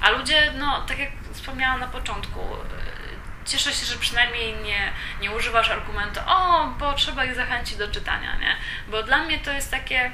A 0.00 0.10
ludzie, 0.10 0.52
no 0.58 0.82
tak 0.86 0.98
jak 0.98 1.10
wspomniałam 1.32 1.80
na 1.80 1.88
początku, 1.88 2.40
cieszę 3.44 3.72
się, 3.72 3.86
że 3.86 3.96
przynajmniej 3.96 4.54
nie, 4.54 4.92
nie 5.20 5.30
używasz 5.30 5.70
argumentu, 5.70 6.20
o, 6.26 6.66
bo 6.78 6.92
trzeba 6.92 7.24
ich 7.24 7.34
zachęcić 7.34 7.76
do 7.76 7.88
czytania, 7.88 8.36
nie? 8.36 8.56
Bo 8.88 9.02
dla 9.02 9.18
mnie 9.18 9.38
to 9.38 9.52
jest 9.52 9.70
takie 9.70 10.10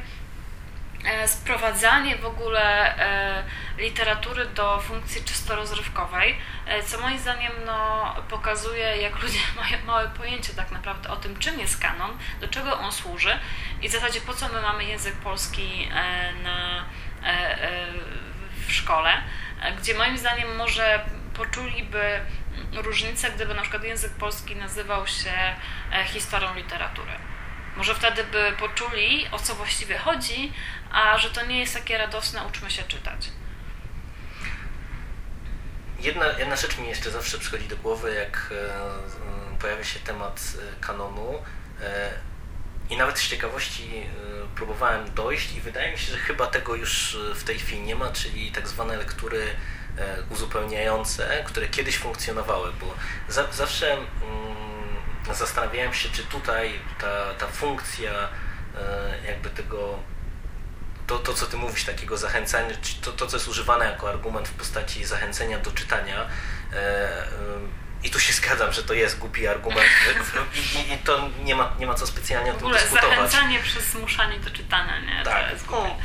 E, 1.05 1.29
sprowadzanie 1.29 2.17
w 2.17 2.27
ogóle 2.27 2.97
e, 2.99 3.45
literatury 3.79 4.47
do 4.47 4.81
funkcji 4.81 5.25
czysto 5.25 5.57
rozrywkowej, 5.57 6.37
e, 6.67 6.83
co 6.83 7.01
moim 7.01 7.19
zdaniem 7.19 7.53
no, 7.67 8.15
pokazuje, 8.29 8.97
jak 8.97 9.23
ludzie 9.23 9.39
mają 9.61 9.85
małe 9.85 10.09
pojęcie 10.09 10.53
tak 10.53 10.71
naprawdę 10.71 11.09
o 11.09 11.17
tym, 11.17 11.39
czym 11.39 11.61
jest 11.61 11.81
kanon, 11.81 12.19
do 12.41 12.49
czego 12.49 12.79
on 12.79 12.93
służy 12.93 13.39
i 13.83 13.89
w 13.89 13.93
zasadzie 13.93 14.21
po 14.21 14.35
co 14.35 14.49
my 14.49 14.63
mamy 14.63 14.85
język 14.85 15.15
polski 15.15 15.89
na, 16.43 16.85
w 18.67 18.73
szkole, 18.73 19.23
gdzie 19.79 19.95
moim 19.95 20.19
zdaniem 20.19 20.57
może 20.57 21.05
poczuliby 21.35 22.21
różnicę, 22.73 23.31
gdyby 23.31 23.55
na 23.55 23.63
przykład 23.63 23.85
język 23.85 24.13
polski 24.13 24.57
nazywał 24.57 25.07
się 25.07 25.33
historią 26.07 26.55
literatury. 26.55 27.13
Może 27.77 27.95
wtedy 27.95 28.25
by 28.25 28.53
poczuli, 28.59 29.29
o 29.33 29.39
co 29.39 29.55
właściwie 29.55 29.99
chodzi, 29.99 30.53
a 30.93 31.19
że 31.19 31.31
to 31.31 31.47
nie 31.47 31.61
jest 31.61 31.75
takie 31.75 31.99
radosne, 31.99 32.45
uczmy 32.45 32.71
się 32.71 32.83
czytać. 32.83 33.31
Jedna, 36.01 36.27
jedna 36.39 36.57
rzecz 36.57 36.79
mi 36.79 36.89
jeszcze 36.89 37.11
zawsze 37.11 37.39
przychodzi 37.39 37.69
do 37.69 37.77
głowy, 37.77 38.15
jak 38.15 38.53
e, 38.53 39.59
pojawia 39.59 39.85
się 39.85 40.01
temat 40.01 40.41
e, 40.41 40.81
kanonu. 40.81 41.43
E, 41.83 42.11
I 42.91 42.97
nawet 42.97 43.19
z 43.19 43.29
ciekawości 43.29 43.91
e, 43.97 44.07
próbowałem 44.57 45.15
dojść 45.15 45.57
i 45.57 45.61
wydaje 45.61 45.93
mi 45.93 45.99
się, 45.99 46.13
że 46.13 46.19
chyba 46.19 46.47
tego 46.47 46.75
już 46.75 47.15
e, 47.15 47.35
w 47.35 47.45
tej 47.45 47.59
chwili 47.59 47.83
nie 47.83 47.97
ma, 47.97 48.13
czyli 48.13 48.53
tak 48.53 48.69
zwane 48.69 48.97
lektury 48.97 49.43
e, 49.43 49.80
uzupełniające, 50.31 51.45
które 51.47 51.69
kiedyś 51.69 51.99
funkcjonowały, 51.99 52.73
bo 52.81 52.95
za, 53.29 53.53
zawsze 53.53 53.93
mm, 53.93 54.07
zastanawiałem 55.35 55.95
się, 55.95 56.09
czy 56.09 56.25
tutaj 56.25 56.81
ta, 57.01 57.35
ta 57.35 57.47
funkcja 57.47 58.29
jakby 59.27 59.51
tego 59.51 59.99
to, 61.11 61.19
to, 61.19 61.35
co 61.35 61.47
ty 61.47 61.57
mówisz, 61.57 61.85
takiego 61.85 62.17
zachęcania, 62.17 62.75
to, 63.03 63.13
to, 63.13 63.27
co 63.27 63.37
jest 63.37 63.49
używane 63.49 63.85
jako 63.85 64.09
argument 64.09 64.49
w 64.49 64.53
postaci 64.53 65.05
zachęcenia 65.05 65.59
do 65.59 65.71
czytania, 65.71 66.27
e, 66.73 66.77
e, 66.77 67.27
i 68.03 68.11
tu 68.11 68.21
się 68.21 68.33
zgadzam, 68.33 68.73
że 68.73 68.83
to 68.83 68.95
jest 68.95 69.19
głupi 69.19 69.47
argument 69.47 69.89
i, 70.55 70.93
i, 70.93 70.99
to 70.99 71.29
nie 71.45 71.55
ma, 71.55 71.75
nie 71.79 71.87
ma 71.87 71.95
co 71.95 72.07
specjalnie 72.07 72.51
o 72.51 72.55
tym 72.55 72.73
dyskutować. 72.73 73.17
zachęcanie 73.17 73.61
przez 73.61 73.85
zmuszanie 73.85 74.39
do 74.39 74.51
czytania, 74.51 75.01
nie? 75.01 75.25
Tak, 75.25 75.45
no, 75.71 75.97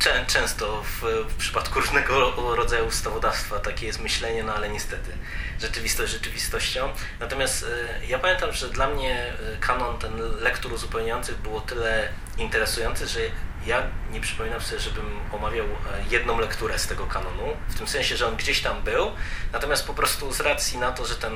czę, 0.00 0.24
często 0.26 0.82
w, 0.82 1.02
w, 1.28 1.34
przypadku 1.34 1.80
różnego 1.80 2.32
rodzaju 2.56 2.86
ustawodawstwa 2.86 3.58
takie 3.58 3.86
jest 3.86 4.00
myślenie, 4.00 4.42
no 4.42 4.54
ale 4.54 4.68
niestety 4.68 5.12
rzeczywistość 5.60 6.12
rzeczywistością. 6.12 6.88
Natomiast 7.20 7.66
e, 8.02 8.06
ja 8.06 8.18
pamiętam, 8.18 8.52
że 8.52 8.68
dla 8.68 8.86
mnie 8.86 9.32
kanon 9.60 9.98
ten 9.98 10.20
lektur 10.40 10.72
uzupełniających 10.72 11.38
było 11.38 11.60
tyle 11.60 12.08
interesujący, 12.38 13.06
że 13.06 13.20
ja 13.66 13.82
nie 14.10 14.20
przypominam 14.20 14.60
sobie, 14.60 14.80
żebym 14.80 15.20
omawiał 15.32 15.66
e, 15.66 15.68
jedną 16.10 16.38
lekturę 16.38 16.78
z 16.78 16.86
tego 16.86 17.06
kanonu, 17.06 17.56
w 17.68 17.78
tym 17.78 17.88
sensie, 17.88 18.16
że 18.16 18.28
on 18.28 18.36
gdzieś 18.36 18.60
tam 18.60 18.82
był, 18.82 19.10
natomiast 19.52 19.86
po 19.86 19.94
prostu 19.94 20.32
z 20.32 20.40
racji 20.40 20.78
na 20.78 20.92
to, 20.92 21.06
że 21.06 21.14
ten 21.14 21.32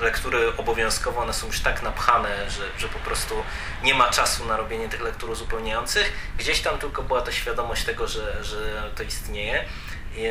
lektury 0.00 0.56
obowiązkowo, 0.56 1.20
one 1.20 1.32
są 1.32 1.46
już 1.46 1.60
tak 1.60 1.82
napchane, 1.82 2.50
że, 2.50 2.62
że 2.78 2.88
po 2.88 2.98
prostu 2.98 3.34
nie 3.82 3.94
ma 3.94 4.10
czasu 4.10 4.44
na 4.44 4.56
robienie 4.56 4.88
tych 4.88 5.00
lektur 5.00 5.30
uzupełniających. 5.30 6.12
Gdzieś 6.38 6.60
tam 6.60 6.78
tylko 6.78 7.02
była 7.02 7.22
ta 7.22 7.32
świadomość 7.32 7.84
tego, 7.84 8.08
że, 8.08 8.44
że 8.44 8.90
to 8.96 9.02
istnieje. 9.02 9.64
I, 10.16 10.28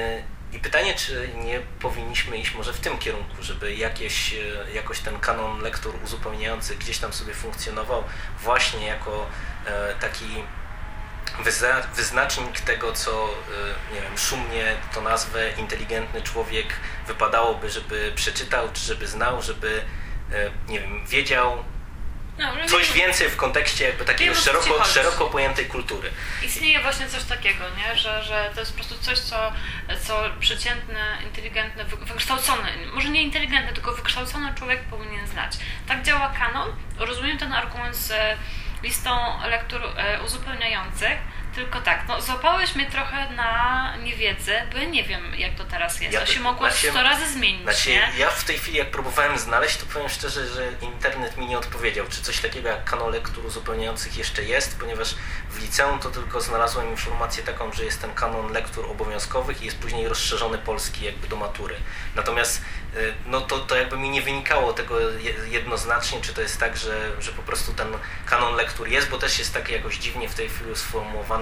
i 0.55 0.60
pytanie, 0.60 0.95
czy 0.95 1.29
nie 1.36 1.60
powinniśmy 1.79 2.38
iść 2.38 2.55
może 2.55 2.73
w 2.73 2.79
tym 2.79 2.97
kierunku, 2.97 3.43
żeby 3.43 3.75
jakieś, 3.75 4.34
e, 4.34 4.71
jakoś 4.73 4.99
ten 4.99 5.19
kanon 5.19 5.62
lektur 5.62 5.95
uzupełniających 6.03 6.77
gdzieś 6.77 6.97
tam 6.97 7.13
sobie 7.13 7.34
funkcjonował 7.34 8.03
właśnie 8.43 8.88
jako 8.88 9.27
e, 9.65 9.95
taki 11.43 11.95
wyznacznik 11.95 12.60
tego, 12.60 12.93
co, 12.93 13.30
y, 13.91 13.93
nie 13.93 14.02
wiem, 14.02 14.17
szumnie 14.17 14.75
to 14.93 15.02
nazwę 15.02 15.52
inteligentny 15.58 16.21
człowiek 16.21 16.67
wypadałoby, 17.08 17.69
żeby 17.69 18.12
przeczytał, 18.15 18.69
czy 18.73 18.82
żeby 18.82 19.08
znał, 19.08 19.41
żeby, 19.41 19.82
y, 20.32 20.52
nie 20.67 20.80
wiem, 20.80 21.08
wiedział, 21.08 21.63
no, 22.39 22.67
coś 22.67 22.91
więcej 22.91 23.30
w 23.30 23.36
kontekście 23.36 23.86
jakby 23.86 24.06
takiej 24.06 24.36
szeroko, 24.36 24.84
szeroko 24.86 25.25
pojętej 25.25 25.65
kultury. 25.65 26.12
Istnieje 26.43 26.82
właśnie 26.82 27.08
coś 27.08 27.23
takiego, 27.23 27.63
nie? 27.78 27.97
Że, 27.97 28.23
że 28.23 28.52
to 28.54 28.60
jest 28.60 28.71
po 28.71 28.78
prostu 28.78 28.97
coś, 28.97 29.19
co, 29.19 29.52
co 30.08 30.23
przeciętny, 30.39 30.99
inteligentny, 31.23 31.86
wykształcony, 31.86 32.69
może 32.93 33.10
nie 33.10 33.23
inteligentny, 33.23 33.73
tylko 33.73 33.91
wykształcony 33.91 34.54
człowiek 34.56 34.84
powinien 34.84 35.28
znać. 35.28 35.58
Tak 35.88 36.04
działa 36.04 36.34
kanon. 36.39 36.75
Rozumiem 36.97 37.38
ten 37.38 37.54
argument 37.54 37.95
z 37.95 38.13
listą 38.83 39.11
lektur 39.49 39.81
e, 39.97 40.23
uzupełniających, 40.23 41.17
tylko 41.55 41.81
tak, 41.81 42.07
no 42.07 42.21
złapałeś 42.21 42.75
mnie 42.75 42.91
trochę 42.91 43.29
na 43.29 43.93
niewiedzę, 43.97 44.63
bo 44.71 44.77
ja 44.77 44.85
nie 44.85 45.03
wiem, 45.03 45.35
jak 45.35 45.55
to 45.55 45.63
teraz 45.63 46.01
jest. 46.01 46.13
Ja 46.13 46.19
to 46.19 46.25
się 46.25 46.39
mogło 46.39 46.67
znaczy, 46.67 46.89
100 46.89 47.03
razy 47.03 47.31
zmienić, 47.31 47.63
znaczy, 47.63 47.89
nie? 47.89 48.12
Ja 48.17 48.29
w 48.29 48.43
tej 48.43 48.57
chwili, 48.57 48.77
jak 48.77 48.91
próbowałem 48.91 49.39
znaleźć, 49.39 49.77
to 49.77 49.85
powiem 49.85 50.09
szczerze, 50.09 50.47
że 50.47 50.71
internet 50.81 51.38
mi 51.38 51.47
nie 51.47 51.57
odpowiedział, 51.57 52.05
czy 52.09 52.21
coś 52.21 52.39
takiego 52.39 52.69
jak 52.69 52.83
kanał 52.83 53.09
lektur 53.09 53.45
uzupełniających 53.45 54.17
jeszcze 54.17 54.43
jest, 54.43 54.79
ponieważ 54.79 55.15
w 55.49 55.62
liceum 55.62 55.99
to 55.99 56.09
tylko 56.09 56.41
znalazłem 56.41 56.89
informację 56.89 57.43
taką, 57.43 57.71
że 57.71 57.85
jest 57.85 58.01
ten 58.01 58.13
kanon 58.13 58.51
lektur 58.53 58.85
obowiązkowych 58.91 59.62
i 59.62 59.65
jest 59.65 59.77
później 59.77 60.07
rozszerzony 60.07 60.57
polski 60.57 61.05
jakby 61.05 61.27
do 61.27 61.35
matury. 61.35 61.75
Natomiast 62.15 62.62
y, 62.95 63.13
no 63.25 63.41
to, 63.41 63.59
to 63.59 63.75
jakby 63.75 63.97
mi 63.97 64.09
nie 64.09 64.21
wynikało 64.21 64.73
tego 64.73 64.95
jednoznacznie, 65.47 66.21
czy 66.21 66.33
to 66.33 66.41
jest 66.41 66.59
tak, 66.59 66.77
że, 66.77 67.12
że 67.19 67.31
po 67.31 67.41
prostu 67.41 67.73
ten 67.73 67.88
kanon 68.25 68.55
lektur 68.55 68.88
jest, 68.88 69.09
bo 69.09 69.17
też 69.17 69.39
jest 69.39 69.53
takie 69.53 69.73
jakoś 69.73 69.97
dziwnie 69.97 70.29
w 70.29 70.35
tej 70.35 70.49
chwili 70.49 70.71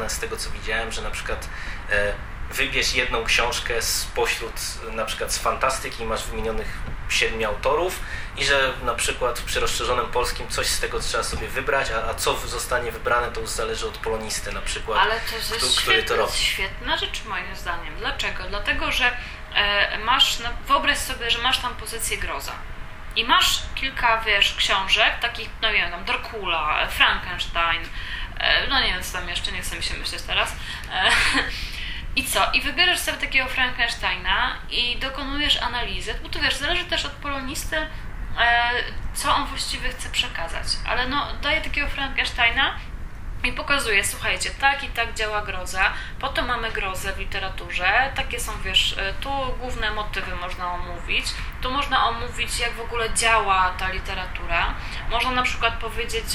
z 0.08 0.20
tego, 0.20 0.38
co 0.38 0.50
widziałem, 0.50 0.92
że 0.92 1.02
na 1.02 1.12
przykład 1.12 1.50
e, 1.92 2.14
wybierz 2.52 2.94
jedną 2.94 3.24
książkę 3.26 3.82
spośród 3.82 4.54
na 4.92 5.06
przykład 5.06 5.34
z 5.34 5.38
fantastyki, 5.38 6.06
masz 6.06 6.24
wymienionych 6.24 6.68
siedmiu 7.10 7.48
autorów 7.48 8.00
i 8.38 8.46
że 8.46 8.74
na 8.84 8.94
przykład 8.94 9.40
przy 9.42 9.60
rozszerzonym 9.60 10.06
polskim 10.08 10.48
coś 10.50 10.68
z 10.68 10.80
tego 10.80 11.00
trzeba 11.00 11.24
sobie 11.24 11.48
wybrać, 11.48 11.92
a, 11.92 12.10
a 12.10 12.14
co 12.14 12.38
zostanie 12.48 12.92
wybrane 12.92 13.32
to 13.32 13.42
już 13.42 13.50
zależy 13.50 13.88
od 13.88 13.98
polonisty 13.98 14.52
na 14.52 14.62
przykład, 14.62 15.00
Ale 15.00 15.20
to 15.20 15.36
jest 15.36 15.56
kto, 15.56 15.82
który 15.82 16.04
to 16.04 16.16
robi. 16.16 16.34
świetna 16.34 16.98
rzecz 16.98 17.24
moim 17.26 17.56
zdaniem. 17.56 17.96
Dlaczego? 17.98 18.44
Dlatego, 18.50 18.92
że 18.92 19.12
e, 19.56 19.98
masz, 19.98 20.40
no, 20.40 20.50
wyobraź 20.68 20.98
sobie, 20.98 21.32
że 21.32 21.38
masz 21.38 21.60
tam 21.60 21.76
pozycję 21.76 22.18
groza. 22.18 22.54
I 23.16 23.26
masz 23.26 23.62
kilka, 23.76 24.22
wiesz, 24.22 24.56
książek, 24.58 25.20
takich, 25.22 25.50
no 25.62 25.68
nie 25.72 25.78
wiem, 25.78 25.92
tam 25.92 26.06
Dracula, 26.06 26.88
Frankenstein, 26.88 27.82
no 28.70 28.80
nie 28.80 28.88
wiem, 28.88 29.04
co 29.04 29.18
tam 29.18 29.30
jeszcze, 29.30 29.52
nie 29.52 29.62
chcę 29.62 29.76
mi 29.76 29.84
się 29.84 29.94
myśleć 29.94 30.22
teraz. 30.22 30.56
E, 30.92 31.10
I 32.16 32.24
co? 32.24 32.52
I 32.52 32.62
wybierasz 32.62 33.00
sobie 33.00 33.18
takiego 33.18 33.50
Frankensteina 33.50 34.56
i 34.70 34.98
dokonujesz 35.00 35.62
analizy, 35.62 36.14
bo 36.24 36.30
to 36.30 36.40
wiesz, 36.40 36.56
zależy 36.56 36.86
też 36.86 37.06
od 37.06 37.12
polonisty, 37.12 37.78
e, 37.78 38.72
co 39.14 39.36
on 39.36 39.46
właściwie 39.46 39.90
chce 39.90 40.10
przekazać. 40.10 40.68
Ale 40.88 41.08
no, 41.08 41.28
daje 41.42 41.62
takiego 41.62 41.88
Frankensteina 41.88 42.74
i 43.44 43.52
pokazuje, 43.52 44.04
słuchajcie, 44.04 44.50
tak 44.60 44.84
i 44.84 44.88
tak 44.88 45.14
działa 45.14 45.42
groza, 45.42 45.94
po 46.20 46.28
to 46.28 46.42
mamy 46.42 46.72
grozę 46.72 47.14
w 47.14 47.20
literaturze, 47.20 48.12
takie 48.16 48.40
są, 48.40 48.52
wiesz, 48.64 48.98
e, 48.98 49.14
tu 49.14 49.30
główne 49.60 49.92
motywy 49.92 50.36
można 50.36 50.74
omówić, 50.74 51.26
tu 51.62 51.72
można 51.72 52.08
omówić, 52.10 52.60
jak 52.60 52.74
w 52.74 52.82
ogóle 52.82 53.14
działa 53.14 53.74
ta 53.78 53.90
literatura. 53.90 54.74
Można 55.10 55.32
na 55.32 55.44
przykład 55.44 55.74
powiedzieć, 55.74 56.26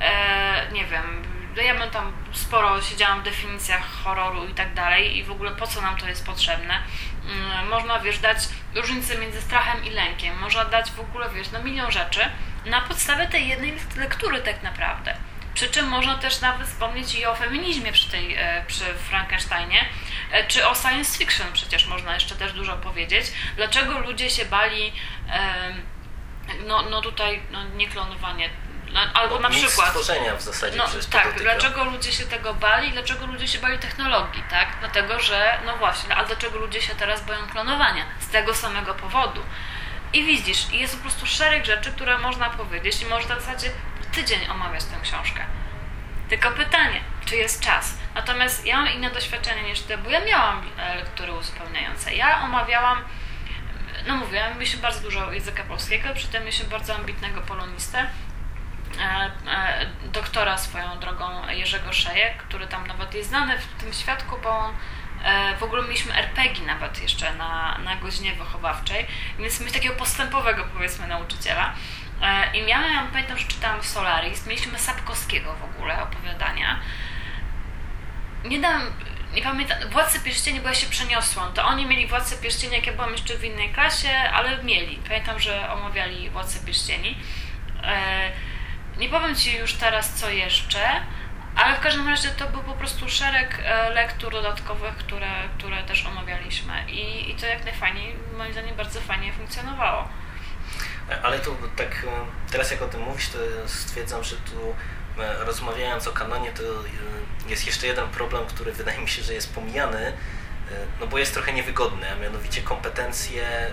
e, 0.00 0.72
nie 0.72 0.84
wiem, 0.84 1.39
ja 1.56 1.74
bym 1.74 1.90
tam 1.90 2.12
sporo 2.32 2.82
siedziałam 2.82 3.20
w 3.20 3.24
definicjach 3.24 3.82
horroru 4.04 4.46
i 4.46 4.54
tak 4.54 4.74
dalej 4.74 5.16
i 5.16 5.24
w 5.24 5.30
ogóle 5.30 5.50
po 5.50 5.66
co 5.66 5.80
nam 5.80 5.96
to 5.96 6.08
jest 6.08 6.26
potrzebne. 6.26 6.82
Mm, 7.24 7.68
można, 7.68 8.00
wiesz, 8.00 8.18
dać 8.18 8.38
różnicę 8.74 9.18
między 9.18 9.42
strachem 9.42 9.84
i 9.84 9.90
lękiem. 9.90 10.38
Można 10.38 10.64
dać 10.64 10.90
w 10.90 11.00
ogóle, 11.00 11.30
wiesz, 11.30 11.50
no 11.50 11.62
milion 11.62 11.90
rzeczy 11.90 12.20
na 12.66 12.80
podstawie 12.80 13.26
tej 13.26 13.48
jednej 13.48 13.74
lektury 13.96 14.40
tak 14.40 14.62
naprawdę. 14.62 15.16
Przy 15.54 15.68
czym 15.68 15.88
można 15.88 16.18
też 16.18 16.40
nawet 16.40 16.68
wspomnieć 16.68 17.14
i 17.14 17.26
o 17.26 17.34
feminizmie 17.34 17.92
przy, 17.92 18.10
tej, 18.10 18.34
e, 18.34 18.64
przy 18.66 18.84
Frankensteinie, 18.84 19.84
e, 20.32 20.46
czy 20.46 20.68
o 20.68 20.74
science 20.74 21.18
fiction 21.18 21.46
przecież 21.52 21.86
można 21.86 22.14
jeszcze 22.14 22.34
też 22.34 22.52
dużo 22.52 22.76
powiedzieć. 22.76 23.26
Dlaczego 23.56 23.98
ludzie 23.98 24.30
się 24.30 24.44
bali, 24.44 24.92
no, 26.66 26.82
no 26.82 27.00
tutaj, 27.00 27.40
no 27.50 27.64
nie 27.64 27.88
klonowanie, 27.88 28.50
no, 28.92 29.00
albo 29.14 29.38
na 29.38 29.50
przykład. 29.50 29.88
stworzenia 29.88 30.36
w 30.36 30.42
zasadzie 30.42 30.78
no, 30.78 30.84
Tak, 31.10 31.42
dlaczego 31.42 31.84
ludzie 31.84 32.12
się 32.12 32.24
tego 32.24 32.54
bali? 32.54 32.92
Dlaczego 32.92 33.26
ludzie 33.26 33.48
się 33.48 33.58
bali 33.58 33.78
technologii, 33.78 34.44
tak? 34.50 34.68
Dlatego, 34.80 35.20
że, 35.20 35.58
no 35.66 35.76
właśnie, 35.76 36.14
a 36.16 36.24
dlaczego 36.24 36.58
ludzie 36.58 36.82
się 36.82 36.94
teraz 36.94 37.24
boją 37.26 37.46
klonowania? 37.46 38.04
Z 38.20 38.28
tego 38.28 38.54
samego 38.54 38.94
powodu. 38.94 39.42
I 40.12 40.24
widzisz, 40.24 40.72
jest 40.72 40.96
po 40.96 41.02
prostu 41.02 41.26
szereg 41.26 41.64
rzeczy, 41.64 41.92
które 41.92 42.18
można 42.18 42.50
powiedzieć 42.50 43.02
i 43.02 43.06
można 43.06 43.36
w 43.36 43.40
zasadzie 43.40 43.70
tydzień 44.12 44.50
omawiać 44.50 44.84
tę 44.84 44.96
książkę. 45.02 45.44
Tylko 46.28 46.50
pytanie, 46.50 47.00
czy 47.26 47.36
jest 47.36 47.64
czas? 47.64 47.94
Natomiast 48.14 48.66
ja 48.66 48.76
mam 48.76 48.92
inne 48.92 49.10
doświadczenie 49.10 49.62
niż 49.62 49.80
ty, 49.80 49.98
bo 49.98 50.10
ja 50.10 50.24
miałam 50.24 50.62
e, 50.78 50.96
lektury 50.96 51.32
uzupełniające. 51.32 52.14
Ja 52.14 52.42
omawiałam, 52.42 53.04
no 54.06 54.16
mówiłam, 54.16 54.58
mi 54.58 54.66
się 54.66 54.78
bardzo 54.78 55.00
dużo 55.00 55.32
języka 55.32 55.62
polskiego, 55.62 56.08
przy 56.14 56.28
tym 56.28 56.44
mi 56.44 56.52
się 56.52 56.64
bardzo 56.64 56.94
ambitnego 56.94 57.40
polonistę, 57.40 58.06
doktora 60.12 60.58
swoją 60.58 60.98
drogą 60.98 61.48
Jerzego 61.48 61.92
Szejek, 61.92 62.36
który 62.36 62.66
tam 62.66 62.86
nawet 62.86 63.14
jest 63.14 63.28
znany 63.28 63.58
w 63.58 63.82
tym 63.82 63.92
świadku, 63.92 64.36
bo 64.42 64.58
on 64.58 64.74
e, 65.24 65.56
w 65.56 65.62
ogóle 65.62 65.82
mieliśmy 65.82 66.14
RPG 66.14 66.66
nawet 66.66 67.02
jeszcze 67.02 67.34
na, 67.34 67.78
na 67.84 67.96
godzinie 67.96 68.32
wychowawczej, 68.34 69.06
więc 69.38 69.60
mieliśmy 69.60 69.70
takiego 69.80 69.94
postępowego 69.94 70.64
powiedzmy 70.74 71.06
nauczyciela. 71.06 71.74
I 72.54 72.62
miałem, 72.62 73.08
pamiętam, 73.08 73.38
że 73.38 73.44
czytałam 73.46 73.82
Solaris, 73.82 74.46
mieliśmy 74.46 74.78
Sapkowskiego 74.78 75.54
w 75.54 75.64
ogóle 75.64 76.02
opowiadania. 76.02 76.80
Nie 78.44 78.60
dam, 78.60 78.82
nie 79.34 79.42
pamiętam, 79.42 79.78
Władcy 79.90 80.20
Pierścieni, 80.20 80.60
bo 80.60 80.68
ja 80.68 80.74
się 80.74 80.86
przeniosłam, 80.86 81.52
to 81.52 81.64
oni 81.64 81.86
mieli 81.86 82.06
Władcę 82.06 82.36
Pierścieni, 82.36 82.74
jak 82.74 82.86
ja 82.86 82.92
byłam 82.92 83.12
jeszcze 83.12 83.38
w 83.38 83.44
innej 83.44 83.68
klasie, 83.68 84.10
ale 84.34 84.62
mieli. 84.62 84.96
Pamiętam, 84.96 85.40
że 85.40 85.72
omawiali 85.72 86.30
Władcę 86.30 86.66
Pierścieni. 86.66 87.18
Nie 89.00 89.08
powiem 89.08 89.34
Ci 89.34 89.56
już 89.56 89.74
teraz, 89.74 90.14
co 90.14 90.30
jeszcze, 90.30 90.80
ale 91.56 91.76
w 91.76 91.80
każdym 91.80 92.08
razie 92.08 92.28
to 92.28 92.48
był 92.48 92.62
po 92.62 92.72
prostu 92.72 93.08
szereg 93.08 93.58
e, 93.64 93.90
lektur 93.90 94.32
dodatkowych, 94.32 94.96
które, 94.96 95.30
które 95.58 95.82
też 95.82 96.06
omawialiśmy 96.06 96.72
i, 96.88 97.30
i 97.30 97.34
to 97.34 97.46
jak 97.46 97.64
najfajniej, 97.64 98.16
moim 98.38 98.52
zdaniem 98.52 98.76
bardzo 98.76 99.00
fajnie 99.00 99.32
funkcjonowało. 99.32 100.08
Ale 101.22 101.38
tu 101.38 101.56
tak, 101.76 101.88
e, 101.88 102.50
teraz 102.52 102.70
jak 102.70 102.82
o 102.82 102.88
tym 102.88 103.00
mówisz, 103.00 103.28
to 103.28 103.38
stwierdzam, 103.66 104.24
że 104.24 104.36
tu 104.36 104.74
e, 105.22 105.44
rozmawiając 105.44 106.06
o 106.06 106.12
kanonie, 106.12 106.50
to 106.50 106.62
jest 107.48 107.66
jeszcze 107.66 107.86
jeden 107.86 108.08
problem, 108.08 108.46
który 108.46 108.72
wydaje 108.72 108.98
mi 108.98 109.08
się, 109.08 109.22
że 109.22 109.34
jest 109.34 109.54
pomijany, 109.54 110.12
no 111.00 111.06
bo 111.06 111.18
jest 111.18 111.34
trochę 111.34 111.52
niewygodny, 111.52 112.10
a 112.12 112.14
mianowicie 112.14 112.62
kompetencje 112.62 113.70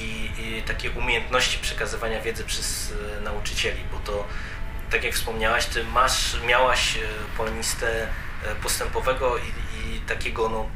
i, 0.00 0.30
i 0.38 0.62
takie 0.62 0.90
umiejętności 0.90 1.58
przekazywania 1.58 2.20
wiedzy 2.20 2.44
przez 2.44 2.92
e, 3.18 3.20
nauczycieli, 3.20 3.80
bo 3.92 3.98
to 3.98 4.24
tak 4.90 5.04
jak 5.04 5.14
wspomniałaś, 5.14 5.66
ty 5.66 5.84
masz, 5.84 6.36
miałaś 6.46 6.96
e, 6.96 7.00
polonistę 7.36 8.08
e, 8.44 8.54
postępowego 8.54 9.36
i, 9.38 9.40
i, 9.40 10.00
takiego 10.00 10.48
no, 10.48 10.68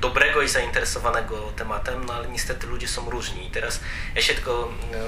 dobrego 0.00 0.42
i 0.42 0.48
zainteresowanego 0.48 1.40
tematem, 1.40 2.04
no 2.04 2.14
ale 2.14 2.28
niestety 2.28 2.66
ludzie 2.66 2.88
są 2.88 3.10
różni. 3.10 3.46
I 3.46 3.50
teraz 3.50 3.80
ja 4.14 4.22
się 4.22 4.34
tylko 4.34 4.72
no, 4.92 4.98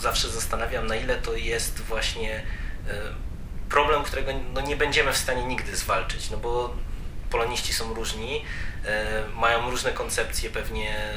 zawsze 0.00 0.28
zastanawiam, 0.28 0.86
na 0.86 0.96
ile 0.96 1.16
to 1.16 1.36
jest 1.36 1.80
właśnie 1.80 2.42
problem, 3.68 4.02
którego 4.02 4.32
no, 4.52 4.60
nie 4.60 4.76
będziemy 4.76 5.12
w 5.12 5.16
stanie 5.16 5.44
nigdy 5.44 5.76
zwalczyć, 5.76 6.30
no 6.30 6.36
bo 6.36 6.74
poloniści 7.30 7.72
są 7.72 7.94
różni, 7.94 8.44
mają 9.34 9.70
różne 9.70 9.92
koncepcje 9.92 10.50
pewnie 10.50 11.14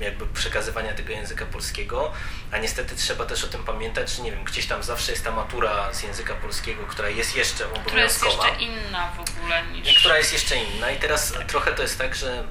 jakby 0.00 0.26
przekazywania 0.26 0.92
tego 0.92 1.12
języka 1.12 1.46
polskiego, 1.46 2.12
a 2.52 2.58
niestety 2.58 2.96
trzeba 2.96 3.26
też 3.26 3.44
o 3.44 3.46
tym 3.46 3.64
pamiętać, 3.64 4.10
że 4.10 4.22
nie 4.22 4.32
wiem, 4.32 4.44
gdzieś 4.44 4.66
tam 4.66 4.82
zawsze 4.82 5.12
jest 5.12 5.24
ta 5.24 5.30
matura 5.30 5.94
z 5.94 6.02
języka 6.02 6.34
polskiego, 6.34 6.82
która 6.86 7.08
jest 7.08 7.36
jeszcze 7.36 7.66
obowiązkowa. 7.72 8.32
Która 8.32 8.48
jest 8.48 8.60
jeszcze 8.60 8.64
inna 8.64 9.12
w 9.16 9.20
ogóle 9.20 9.66
niż... 9.66 9.98
Która 9.98 10.18
jest 10.18 10.32
jeszcze 10.32 10.56
inna 10.56 10.90
i 10.90 10.96
teraz 10.96 11.32
trochę 11.46 11.72
to 11.72 11.82
jest 11.82 11.98
tak, 11.98 12.14
że 12.14 12.44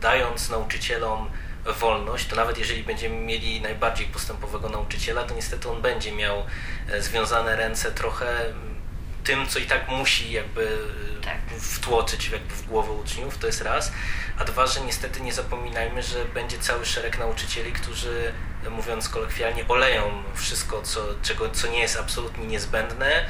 dając 0.00 0.48
nauczycielom 0.48 1.30
wolność, 1.64 2.26
to 2.26 2.36
nawet 2.36 2.58
jeżeli 2.58 2.82
będziemy 2.82 3.16
mieli 3.16 3.60
najbardziej 3.60 4.06
postępowego 4.06 4.68
nauczyciela, 4.68 5.24
to 5.24 5.34
niestety 5.34 5.70
on 5.70 5.82
będzie 5.82 6.12
miał 6.12 6.46
e, 6.88 7.02
związane 7.02 7.56
ręce 7.56 7.92
trochę 7.92 8.44
tym, 9.28 9.46
co 9.46 9.58
i 9.58 9.66
tak 9.66 9.88
musi 9.88 10.32
jakby 10.32 10.78
tak. 11.24 11.60
wtłoczyć 11.60 12.28
jakby 12.28 12.54
w 12.54 12.66
głowę 12.66 12.92
uczniów, 12.92 13.38
to 13.38 13.46
jest 13.46 13.62
raz. 13.62 13.92
A 14.38 14.44
dwa, 14.44 14.66
że 14.66 14.80
niestety 14.80 15.20
nie 15.20 15.32
zapominajmy, 15.32 16.02
że 16.02 16.24
będzie 16.24 16.58
cały 16.58 16.86
szereg 16.86 17.18
nauczycieli, 17.18 17.72
którzy 17.72 18.32
mówiąc 18.70 19.08
kolokwialnie 19.08 19.68
oleją 19.68 20.22
wszystko, 20.34 20.82
co, 20.82 21.00
czego, 21.22 21.50
co 21.50 21.68
nie 21.68 21.78
jest 21.78 21.96
absolutnie 22.00 22.46
niezbędne 22.46 23.26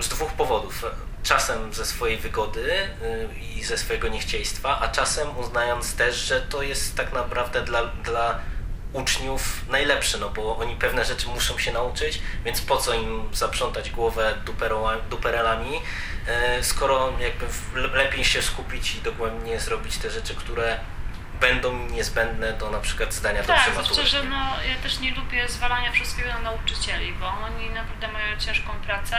z 0.00 0.08
dwóch 0.08 0.32
powodów. 0.32 0.84
Czasem 1.22 1.74
ze 1.74 1.86
swojej 1.86 2.18
wygody 2.18 2.72
i 3.56 3.64
ze 3.64 3.78
swojego 3.78 4.08
niechciejstwa, 4.08 4.80
a 4.80 4.88
czasem 4.88 5.38
uznając 5.38 5.96
też, 5.96 6.16
że 6.16 6.40
to 6.40 6.62
jest 6.62 6.96
tak 6.96 7.12
naprawdę 7.12 7.62
dla, 7.62 7.84
dla 7.84 8.40
uczniów 8.94 9.68
najlepszy, 9.68 10.18
no 10.18 10.30
bo 10.30 10.56
oni 10.56 10.76
pewne 10.76 11.04
rzeczy 11.04 11.28
muszą 11.28 11.58
się 11.58 11.72
nauczyć, 11.72 12.20
więc 12.44 12.60
po 12.60 12.76
co 12.76 12.94
im 12.94 13.28
zaprzątać 13.32 13.90
głowę 13.90 14.34
duperelami, 15.10 15.80
e, 16.26 16.64
skoro 16.64 17.12
jakby 17.20 17.46
lepiej 17.98 18.24
się 18.24 18.42
skupić 18.42 18.94
i 18.94 19.00
dogłębnie 19.00 19.60
zrobić 19.60 19.98
te 19.98 20.10
rzeczy, 20.10 20.34
które 20.34 20.78
będą 21.40 21.78
niezbędne 21.88 22.52
do 22.52 22.70
na 22.70 22.80
przykład 22.80 23.14
zdania 23.14 23.42
tak, 23.42 23.56
dobrze 23.56 23.82
matury. 23.82 23.96
Tak, 23.96 24.06
że 24.06 24.24
no, 24.24 24.46
ja 24.68 24.76
też 24.82 25.00
nie 25.00 25.14
lubię 25.14 25.48
zwalania 25.48 25.92
wszystkiego 25.92 26.28
na 26.28 26.38
nauczycieli, 26.38 27.12
bo 27.12 27.26
oni 27.26 27.70
naprawdę 27.70 28.08
mają 28.08 28.38
ciężką 28.38 28.72
pracę. 28.86 29.16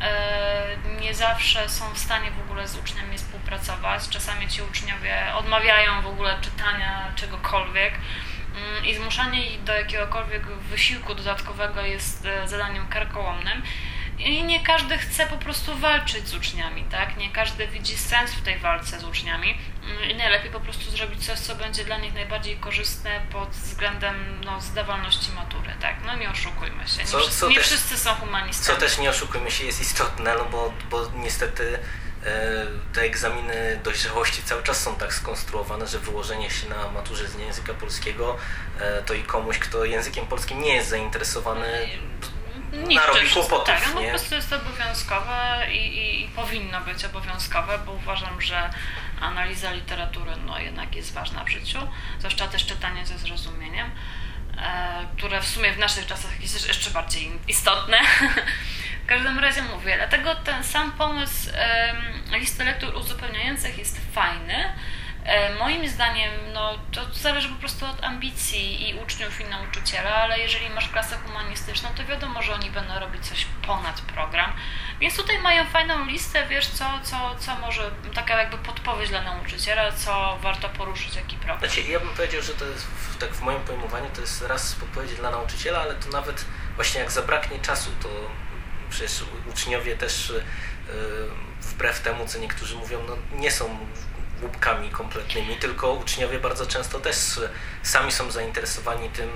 E, 0.00 0.76
nie 1.00 1.14
zawsze 1.14 1.68
są 1.68 1.94
w 1.94 1.98
stanie 1.98 2.30
w 2.30 2.40
ogóle 2.40 2.68
z 2.68 2.76
uczniami 2.76 3.18
współpracować. 3.18 4.08
Czasami 4.08 4.48
ci 4.48 4.62
uczniowie 4.62 5.34
odmawiają 5.34 6.02
w 6.02 6.06
ogóle 6.06 6.38
czytania 6.40 7.12
czegokolwiek 7.16 7.94
i 8.84 8.94
zmuszanie 8.94 9.50
ich 9.50 9.64
do 9.64 9.74
jakiegokolwiek 9.74 10.46
wysiłku 10.46 11.14
dodatkowego 11.14 11.80
jest 11.80 12.26
e, 12.26 12.48
zadaniem 12.48 12.88
karkołomnym. 12.88 13.62
I 14.18 14.42
nie 14.42 14.60
każdy 14.60 14.98
chce 14.98 15.26
po 15.26 15.36
prostu 15.36 15.76
walczyć 15.78 16.28
z 16.28 16.34
uczniami, 16.34 16.84
tak? 16.84 17.16
Nie 17.16 17.30
każdy 17.30 17.66
widzi 17.66 17.96
sens 17.96 18.34
w 18.34 18.42
tej 18.42 18.58
walce 18.58 19.00
z 19.00 19.04
uczniami. 19.04 19.58
I 20.10 20.14
najlepiej 20.14 20.50
po 20.50 20.60
prostu 20.60 20.90
zrobić 20.90 21.26
coś, 21.26 21.38
co 21.38 21.54
będzie 21.54 21.84
dla 21.84 21.98
nich 21.98 22.14
najbardziej 22.14 22.56
korzystne 22.56 23.20
pod 23.32 23.48
względem 23.48 24.40
no, 24.44 24.60
zdawalności 24.60 25.32
matury, 25.32 25.70
tak? 25.80 25.96
No 26.06 26.16
nie 26.16 26.30
oszukujmy 26.30 26.88
się. 26.88 26.98
Nie, 26.98 27.04
co, 27.04 27.18
wszyscy, 27.18 27.40
co 27.40 27.48
nie 27.48 27.56
też, 27.56 27.66
wszyscy 27.66 27.98
są 27.98 28.14
humanistami. 28.14 28.78
Co 28.78 28.86
też 28.86 28.98
nie 28.98 29.10
oszukujmy 29.10 29.50
się 29.50 29.64
jest 29.64 29.80
istotne, 29.80 30.34
no 30.38 30.44
bo, 30.44 30.72
bo 30.90 31.10
niestety 31.14 31.78
te 32.92 33.02
egzaminy 33.02 33.80
dojrzałości 33.84 34.42
cały 34.42 34.62
czas 34.62 34.82
są 34.82 34.96
tak 34.96 35.14
skonstruowane, 35.14 35.86
że 35.86 35.98
wyłożenie 35.98 36.50
się 36.50 36.68
na 36.68 36.88
maturze 36.88 37.28
z 37.28 37.38
języka 37.38 37.74
polskiego 37.74 38.36
e, 38.80 39.02
to 39.02 39.14
i 39.14 39.22
komuś, 39.22 39.58
kto 39.58 39.84
językiem 39.84 40.26
polskim 40.26 40.62
nie 40.62 40.74
jest 40.74 40.88
zainteresowany 40.88 41.88
narobi 42.72 43.30
kłopotów. 43.30 43.66
Tak, 43.66 43.94
no 43.94 44.00
po 44.00 44.08
prostu 44.08 44.34
jest 44.34 44.52
obowiązkowe 44.52 45.66
i, 45.72 45.76
i, 45.76 46.24
i, 46.24 46.28
powinno 46.28 46.80
być 46.80 47.04
obowiązkowe, 47.04 47.78
bo 47.86 47.92
uważam, 47.92 48.40
że 48.40 48.70
analiza 49.20 49.72
literatury 49.72 50.30
no, 50.46 50.58
jednak 50.58 50.96
jest 50.96 51.12
ważna 51.12 51.44
w 51.44 51.48
życiu, 51.48 51.78
zwłaszcza 52.18 52.48
też 52.48 52.66
czytanie 52.66 53.06
ze 53.06 53.18
zrozumieniem, 53.18 53.90
e, 54.58 55.06
które 55.16 55.42
w 55.42 55.46
sumie 55.46 55.72
w 55.72 55.78
naszych 55.78 56.06
czasach 56.06 56.40
jest 56.40 56.68
jeszcze 56.68 56.90
bardziej 56.90 57.32
istotne. 57.48 57.98
każdym 59.10 59.38
razie 59.38 59.62
mówię, 59.62 59.94
dlatego 59.96 60.34
ten 60.34 60.64
sam 60.64 60.92
pomysł 60.92 61.50
listy 62.32 62.64
lektur 62.64 62.94
uzupełniających 62.94 63.78
jest 63.78 64.00
fajny, 64.12 64.64
E, 65.24 65.54
moim 65.54 65.88
zdaniem 65.88 66.30
no, 66.52 66.78
to 66.92 67.14
zależy 67.14 67.48
po 67.48 67.54
prostu 67.54 67.86
od 67.86 68.04
ambicji 68.04 68.88
i 68.88 68.94
uczniów 68.94 69.40
i 69.40 69.44
nauczyciela, 69.44 70.14
ale 70.14 70.38
jeżeli 70.38 70.70
masz 70.70 70.88
klasę 70.88 71.16
humanistyczną, 71.16 71.88
to 71.96 72.04
wiadomo, 72.04 72.42
że 72.42 72.54
oni 72.54 72.70
będą 72.70 72.98
robić 72.98 73.26
coś 73.26 73.46
ponad 73.66 74.00
program. 74.00 74.52
Więc 75.00 75.16
tutaj 75.16 75.38
mają 75.38 75.64
fajną 75.66 76.04
listę, 76.04 76.46
wiesz, 76.48 76.66
co, 76.66 76.84
co, 77.02 77.36
co 77.38 77.56
może, 77.56 77.90
taka 78.14 78.38
jakby 78.38 78.58
podpowiedź 78.58 79.08
dla 79.08 79.22
nauczyciela, 79.22 79.92
co 79.92 80.38
warto 80.42 80.68
poruszyć, 80.68 81.16
jaki 81.16 81.36
problem. 81.36 81.70
Znaczy, 81.70 81.90
ja 81.90 82.00
bym 82.00 82.08
powiedział, 82.08 82.42
że 82.42 82.54
to 82.54 82.64
jest, 82.64 82.86
tak 83.20 83.34
w 83.34 83.40
moim 83.42 83.60
pojmowaniu, 83.60 84.10
to 84.14 84.20
jest 84.20 84.42
raz 84.42 84.74
podpowiedź 84.74 85.14
dla 85.14 85.30
nauczyciela, 85.30 85.80
ale 85.80 85.94
to 85.94 86.08
nawet 86.08 86.44
właśnie 86.76 87.00
jak 87.00 87.10
zabraknie 87.10 87.58
czasu, 87.58 87.90
to 88.02 88.08
przecież 88.90 89.24
uczniowie 89.50 89.96
też 89.96 90.32
yy, 90.88 90.94
wbrew 91.60 92.00
temu, 92.00 92.26
co 92.26 92.38
niektórzy 92.38 92.76
mówią, 92.76 93.00
no, 93.08 93.16
nie 93.38 93.50
są 93.50 93.78
łupkami 94.42 94.90
kompletnymi, 94.90 95.56
tylko 95.56 95.92
uczniowie 95.92 96.38
bardzo 96.38 96.66
często 96.66 97.00
też 97.00 97.16
sami 97.82 98.12
są 98.12 98.30
zainteresowani 98.30 99.08
tym, 99.08 99.30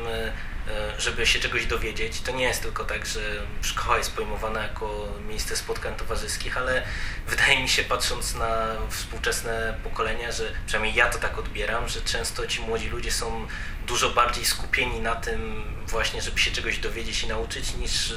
żeby 0.98 1.26
się 1.26 1.40
czegoś 1.40 1.66
dowiedzieć. 1.66 2.20
To 2.20 2.32
nie 2.32 2.44
jest 2.44 2.62
tylko 2.62 2.84
tak, 2.84 3.06
że 3.06 3.20
szkoła 3.62 3.98
jest 3.98 4.12
pojmowana 4.16 4.62
jako 4.62 5.08
miejsce 5.28 5.56
spotkań 5.56 5.94
towarzyskich, 5.94 6.56
ale 6.56 6.82
wydaje 7.26 7.62
mi 7.62 7.68
się, 7.68 7.84
patrząc 7.84 8.34
na 8.34 8.66
współczesne 8.90 9.74
pokolenia, 9.84 10.32
że 10.32 10.52
przynajmniej 10.66 10.94
ja 10.94 11.10
to 11.10 11.18
tak 11.18 11.38
odbieram, 11.38 11.88
że 11.88 12.00
często 12.00 12.46
ci 12.46 12.60
młodzi 12.60 12.88
ludzie 12.88 13.12
są 13.12 13.46
dużo 13.86 14.10
bardziej 14.10 14.44
skupieni 14.44 15.00
na 15.00 15.14
tym 15.14 15.64
właśnie, 15.86 16.22
żeby 16.22 16.38
się 16.38 16.50
czegoś 16.50 16.78
dowiedzieć 16.78 17.22
i 17.22 17.28
nauczyć, 17.28 17.74
niż, 17.74 18.14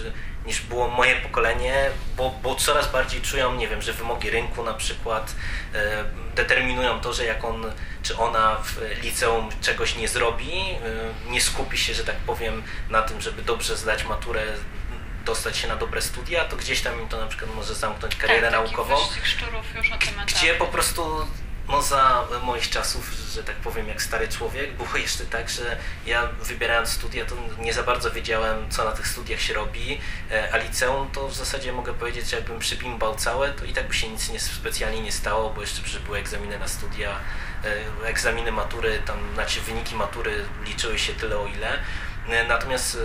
niż 0.47 0.61
było 0.61 0.87
moje 0.87 1.15
pokolenie, 1.15 1.89
bo, 2.17 2.39
bo 2.43 2.55
coraz 2.55 2.91
bardziej 2.91 3.21
czują, 3.21 3.55
nie 3.55 3.67
wiem, 3.67 3.81
że 3.81 3.93
wymogi 3.93 4.29
rynku 4.29 4.63
na 4.63 4.73
przykład 4.73 5.35
e, 5.73 6.03
determinują 6.35 6.99
to, 6.99 7.13
że 7.13 7.25
jak 7.25 7.43
on 7.45 7.71
czy 8.03 8.17
ona 8.17 8.55
w 8.63 9.01
liceum 9.03 9.49
czegoś 9.61 9.95
nie 9.95 10.07
zrobi, 10.07 10.51
e, 10.61 11.29
nie 11.31 11.41
skupi 11.41 11.77
się, 11.77 11.93
że 11.93 12.03
tak 12.03 12.15
powiem, 12.15 12.63
na 12.89 13.01
tym, 13.01 13.21
żeby 13.21 13.41
dobrze 13.41 13.77
zdać 13.77 14.05
maturę, 14.05 14.43
dostać 15.25 15.57
się 15.57 15.67
na 15.67 15.75
dobre 15.75 16.01
studia, 16.01 16.45
to 16.45 16.55
gdzieś 16.55 16.81
tam 16.81 17.01
im 17.01 17.07
to 17.07 17.19
na 17.19 17.27
przykład 17.27 17.55
może 17.55 17.75
zamknąć 17.75 18.15
karierę 18.15 18.41
tak, 18.41 18.51
naukową. 18.51 18.95
już 19.75 19.89
na 19.89 19.97
tym 19.97 20.13
Gdzie 20.27 20.53
po 20.53 20.65
prostu 20.65 21.27
no 21.69 21.81
za 21.81 22.27
moich 22.43 22.69
czasów, 22.69 23.11
że 23.33 23.43
tak 23.43 23.55
powiem, 23.55 23.87
jak 23.87 24.01
stary 24.01 24.27
człowiek, 24.27 24.73
było 24.73 24.97
jeszcze 24.97 25.25
tak, 25.25 25.49
że 25.49 25.77
ja 26.05 26.29
wybierając 26.41 26.89
studia, 26.89 27.25
to 27.25 27.35
nie 27.59 27.73
za 27.73 27.83
bardzo 27.83 28.11
wiedziałem, 28.11 28.69
co 28.69 28.85
na 28.85 28.91
tych 28.91 29.07
studiach 29.07 29.39
się 29.39 29.53
robi, 29.53 29.99
e, 30.31 30.53
a 30.53 30.57
liceum 30.57 31.11
to 31.11 31.27
w 31.27 31.33
zasadzie 31.33 31.73
mogę 31.73 31.93
powiedzieć, 31.93 32.29
że 32.29 32.35
jakbym 32.35 32.59
przybimbał 32.59 33.15
całe, 33.15 33.49
to 33.49 33.65
i 33.65 33.73
tak 33.73 33.87
by 33.87 33.93
się 33.93 34.09
nic 34.09 34.29
nie, 34.29 34.39
specjalnie 34.39 35.01
nie 35.01 35.11
stało, 35.11 35.49
bo 35.49 35.61
jeszcze 35.61 35.99
były 35.99 36.17
egzaminy 36.17 36.59
na 36.59 36.67
studia, 36.67 37.19
e, 38.03 38.07
egzaminy 38.07 38.51
matury, 38.51 39.01
tam 39.05 39.17
znaczy 39.33 39.61
wyniki 39.61 39.95
matury 39.95 40.45
liczyły 40.65 40.99
się 40.99 41.13
tyle 41.13 41.37
o 41.37 41.47
ile. 41.47 41.79
E, 42.29 42.47
natomiast 42.47 42.97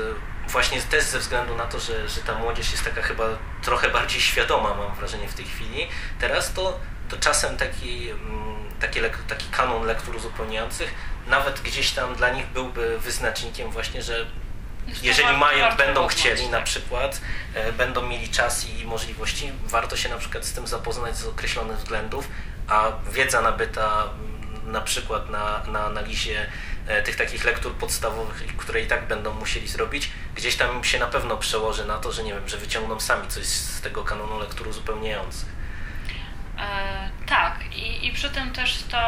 właśnie 0.49 0.83
też 0.83 1.05
ze 1.05 1.19
względu 1.19 1.55
na 1.55 1.65
to, 1.65 1.81
że, 1.81 2.09
że 2.09 2.21
ta 2.21 2.39
młodzież 2.39 2.73
jest 2.73 2.85
taka 2.85 3.03
chyba 3.03 3.25
trochę 3.63 3.89
bardziej 3.89 4.21
świadoma, 4.21 4.75
mam 4.75 4.95
wrażenie 4.95 5.29
w 5.29 5.35
tej 5.35 5.45
chwili, 5.45 5.89
teraz 6.19 6.53
to 6.53 6.81
to 7.13 7.19
czasem 7.19 7.57
taki, 7.57 8.11
mm, 8.11 8.55
taki, 8.81 9.01
taki 9.29 9.47
kanon 9.51 9.87
lektur 9.87 10.17
uzupełniających 10.17 10.95
nawet 11.27 11.61
gdzieś 11.61 11.91
tam 11.91 12.15
dla 12.15 12.31
nich 12.31 12.47
byłby 12.47 12.99
wyznacznikiem 12.99 13.71
właśnie, 13.71 14.03
że 14.03 14.27
jeżeli 15.03 15.37
mają, 15.37 15.77
będą 15.77 16.07
chcieli 16.07 16.49
na 16.49 16.61
przykład, 16.61 17.21
e, 17.55 17.73
będą 17.73 18.03
mieli 18.07 18.29
czas 18.29 18.67
i 18.69 18.85
możliwości, 18.85 19.53
warto 19.65 19.97
się 19.97 20.09
na 20.09 20.17
przykład 20.19 20.45
z 20.45 20.53
tym 20.53 20.67
zapoznać 20.67 21.17
z 21.17 21.27
określonych 21.27 21.77
względów, 21.77 22.29
a 22.69 22.93
wiedza 23.11 23.43
nabyta 23.43 24.03
mm, 24.03 24.73
na 24.73 24.81
przykład 24.81 25.31
na, 25.31 25.63
na 25.67 25.85
analizie 25.85 26.47
e, 26.87 27.03
tych 27.03 27.17
takich 27.17 27.45
lektur 27.45 27.75
podstawowych, 27.75 28.57
które 28.57 28.81
i 28.81 28.87
tak 28.87 29.07
będą 29.07 29.33
musieli 29.35 29.69
zrobić, 29.69 30.11
gdzieś 30.35 30.57
tam 30.57 30.85
się 30.85 30.99
na 30.99 31.07
pewno 31.07 31.37
przełoży 31.37 31.85
na 31.85 31.99
to, 31.99 32.13
że 32.13 32.25
nie 32.25 32.35
wiem, 32.35 32.49
że 32.49 32.57
wyciągną 32.57 33.01
sami 33.01 33.29
coś 33.29 33.47
z 33.47 33.81
tego 33.81 34.05
kanonu 34.05 34.39
lektur 34.39 34.69
uzupełniających. 34.69 35.62
E, 36.63 37.11
tak, 37.27 37.77
i, 37.77 38.07
i 38.07 38.13
przy 38.13 38.31
tym 38.31 38.53
też 38.53 38.83
to 38.83 38.99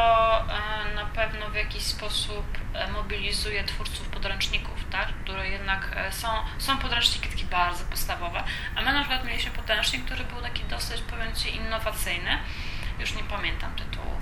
e, 0.41 0.95
na 0.95 1.05
pewno 1.05 1.49
w 1.49 1.55
jakiś 1.55 1.83
sposób 1.83 2.45
e, 2.73 2.91
mobilizuje 2.91 3.63
twórców 3.63 4.07
podręczników, 4.09 4.83
tak? 4.91 5.07
które 5.07 5.49
jednak 5.49 5.95
są, 6.11 6.27
są 6.57 6.77
podręczniki 6.77 7.29
takie 7.29 7.45
bardzo 7.45 7.85
podstawowe, 7.85 8.43
a 8.75 8.81
my 8.81 8.93
na 8.93 8.99
przykład 8.99 9.25
mieliśmy 9.25 9.51
podręcznik, 9.51 10.05
który 10.05 10.23
był 10.23 10.41
taki 10.41 10.63
dosyć, 10.63 11.01
powiem 11.01 11.35
Ci, 11.35 11.55
innowacyjny, 11.55 12.37
już 12.99 13.13
nie 13.13 13.23
pamiętam 13.23 13.71
tytułu, 13.75 14.14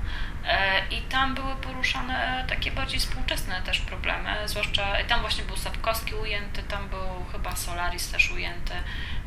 i 0.91 1.01
tam 1.01 1.36
były 1.36 1.56
poruszane 1.56 2.45
takie 2.49 2.71
bardziej 2.71 2.99
współczesne 2.99 3.62
też 3.62 3.79
problemy, 3.79 4.29
zwłaszcza 4.45 5.03
tam 5.08 5.21
właśnie 5.21 5.43
był 5.43 5.58
Sapkowski 5.58 6.15
ujęty, 6.15 6.63
tam 6.63 6.89
był 6.89 7.25
chyba 7.32 7.56
Solaris 7.56 8.12
też 8.12 8.32
ujęty, 8.32 8.73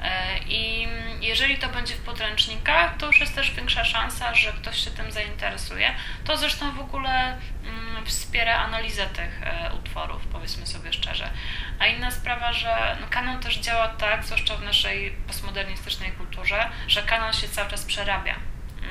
E, 0.03 0.39
I 0.39 0.89
jeżeli 1.21 1.57
to 1.57 1.69
będzie 1.69 1.95
w 1.95 2.01
podręcznikach, 2.01 2.97
to 2.97 3.07
już 3.07 3.21
jest 3.21 3.35
też 3.35 3.51
większa 3.51 3.85
szansa, 3.85 4.35
że 4.35 4.53
ktoś 4.53 4.85
się 4.85 4.91
tym 4.91 5.13
zainteresuje. 5.13 5.95
To 6.25 6.37
zresztą 6.37 6.73
w 6.73 6.81
ogóle 6.81 7.39
mm, 7.65 8.07
wspiera 8.07 8.57
analizę 8.57 9.07
tych 9.07 9.43
e, 9.43 9.73
utworów, 9.75 10.27
powiedzmy 10.33 10.67
sobie 10.67 10.93
szczerze. 10.93 11.31
A 11.79 11.87
inna 11.87 12.11
sprawa, 12.11 12.53
że 12.53 12.97
no, 13.01 13.07
kanon 13.11 13.41
też 13.41 13.59
działa 13.59 13.89
tak, 13.89 14.25
zwłaszcza 14.25 14.57
w 14.57 14.63
naszej 14.63 15.11
postmodernistycznej 15.11 16.13
kulturze, 16.13 16.71
że 16.89 17.03
kanon 17.03 17.33
się 17.33 17.49
cały 17.49 17.71
czas 17.71 17.85
przerabia. 17.85 18.35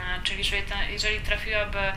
E, 0.05 0.21
czyli 0.23 0.37
jeżeli, 0.37 0.63
jeżeli 0.89 1.19
trafiłaby 1.19 1.91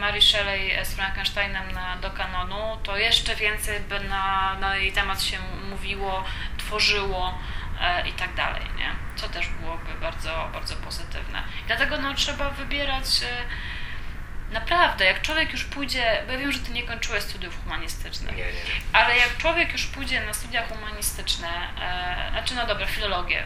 Mary 0.00 0.22
Shelley 0.22 0.84
z 0.84 0.94
Frankensteinem 0.94 1.72
na, 1.72 1.96
do 1.96 2.10
kanonu, 2.10 2.78
to 2.82 2.96
jeszcze 2.96 3.36
więcej 3.36 3.80
by 3.80 4.00
na, 4.00 4.56
na 4.60 4.76
jej 4.76 4.92
temat 4.92 5.22
się 5.22 5.38
mówiło, 5.70 6.24
tworzyło. 6.58 7.38
E, 7.80 8.08
i 8.08 8.12
tak 8.12 8.34
dalej, 8.34 8.62
nie? 8.78 8.92
Co 9.16 9.28
też 9.28 9.48
byłoby 9.48 9.94
bardzo, 10.00 10.48
bardzo 10.52 10.76
pozytywne. 10.76 11.42
Dlatego 11.66 11.98
no, 11.98 12.14
trzeba 12.14 12.50
wybierać 12.50 13.04
e, 13.22 14.52
naprawdę, 14.52 15.04
jak 15.04 15.22
człowiek 15.22 15.52
już 15.52 15.64
pójdzie, 15.64 16.22
bo 16.26 16.32
ja 16.32 16.38
wiem, 16.38 16.52
że 16.52 16.58
ty 16.58 16.72
nie 16.72 16.82
kończyłeś 16.82 17.22
studiów 17.22 17.64
humanistycznych, 17.64 18.36
nie, 18.36 18.42
nie, 18.42 18.52
ale 18.92 19.16
jak 19.16 19.36
człowiek 19.36 19.72
już 19.72 19.86
pójdzie 19.86 20.26
na 20.26 20.34
studia 20.34 20.66
humanistyczne, 20.66 21.48
e, 21.80 22.30
znaczy 22.30 22.54
no 22.54 22.66
dobra, 22.66 22.86
filologię, 22.86 23.42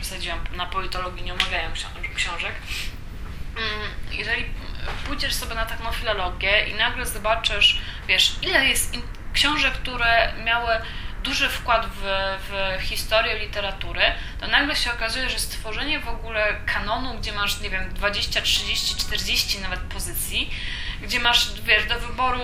przesadziłam, 0.00 0.38
na 0.56 0.66
politologii 0.66 1.24
nie 1.24 1.34
omawiają 1.34 1.70
książek, 2.14 2.52
mm, 3.56 3.90
jeżeli 4.12 4.44
pójdziesz 5.06 5.34
sobie 5.34 5.54
na 5.54 5.66
taką 5.66 5.92
filologię 5.92 6.68
i 6.68 6.74
nagle 6.74 7.06
zobaczysz, 7.06 7.80
wiesz, 8.08 8.36
ile 8.42 8.66
jest 8.66 8.96
książek, 9.32 9.72
które 9.72 10.32
miały 10.44 10.80
duży 11.22 11.48
wkład 11.48 11.86
w, 11.86 12.02
w 12.48 12.82
historię 12.82 13.38
literatury, 13.38 14.02
to 14.40 14.46
nagle 14.46 14.76
się 14.76 14.92
okazuje, 14.92 15.30
że 15.30 15.38
stworzenie 15.38 16.00
w 16.00 16.08
ogóle 16.08 16.56
kanonu, 16.66 17.18
gdzie 17.18 17.32
masz, 17.32 17.60
nie 17.60 17.70
wiem, 17.70 17.94
20, 17.94 18.42
30, 18.42 18.96
40 18.96 19.60
nawet 19.60 19.80
pozycji, 19.80 20.50
gdzie 21.02 21.20
masz, 21.20 21.60
wiesz, 21.62 21.86
do 21.86 22.00
wyboru 22.00 22.40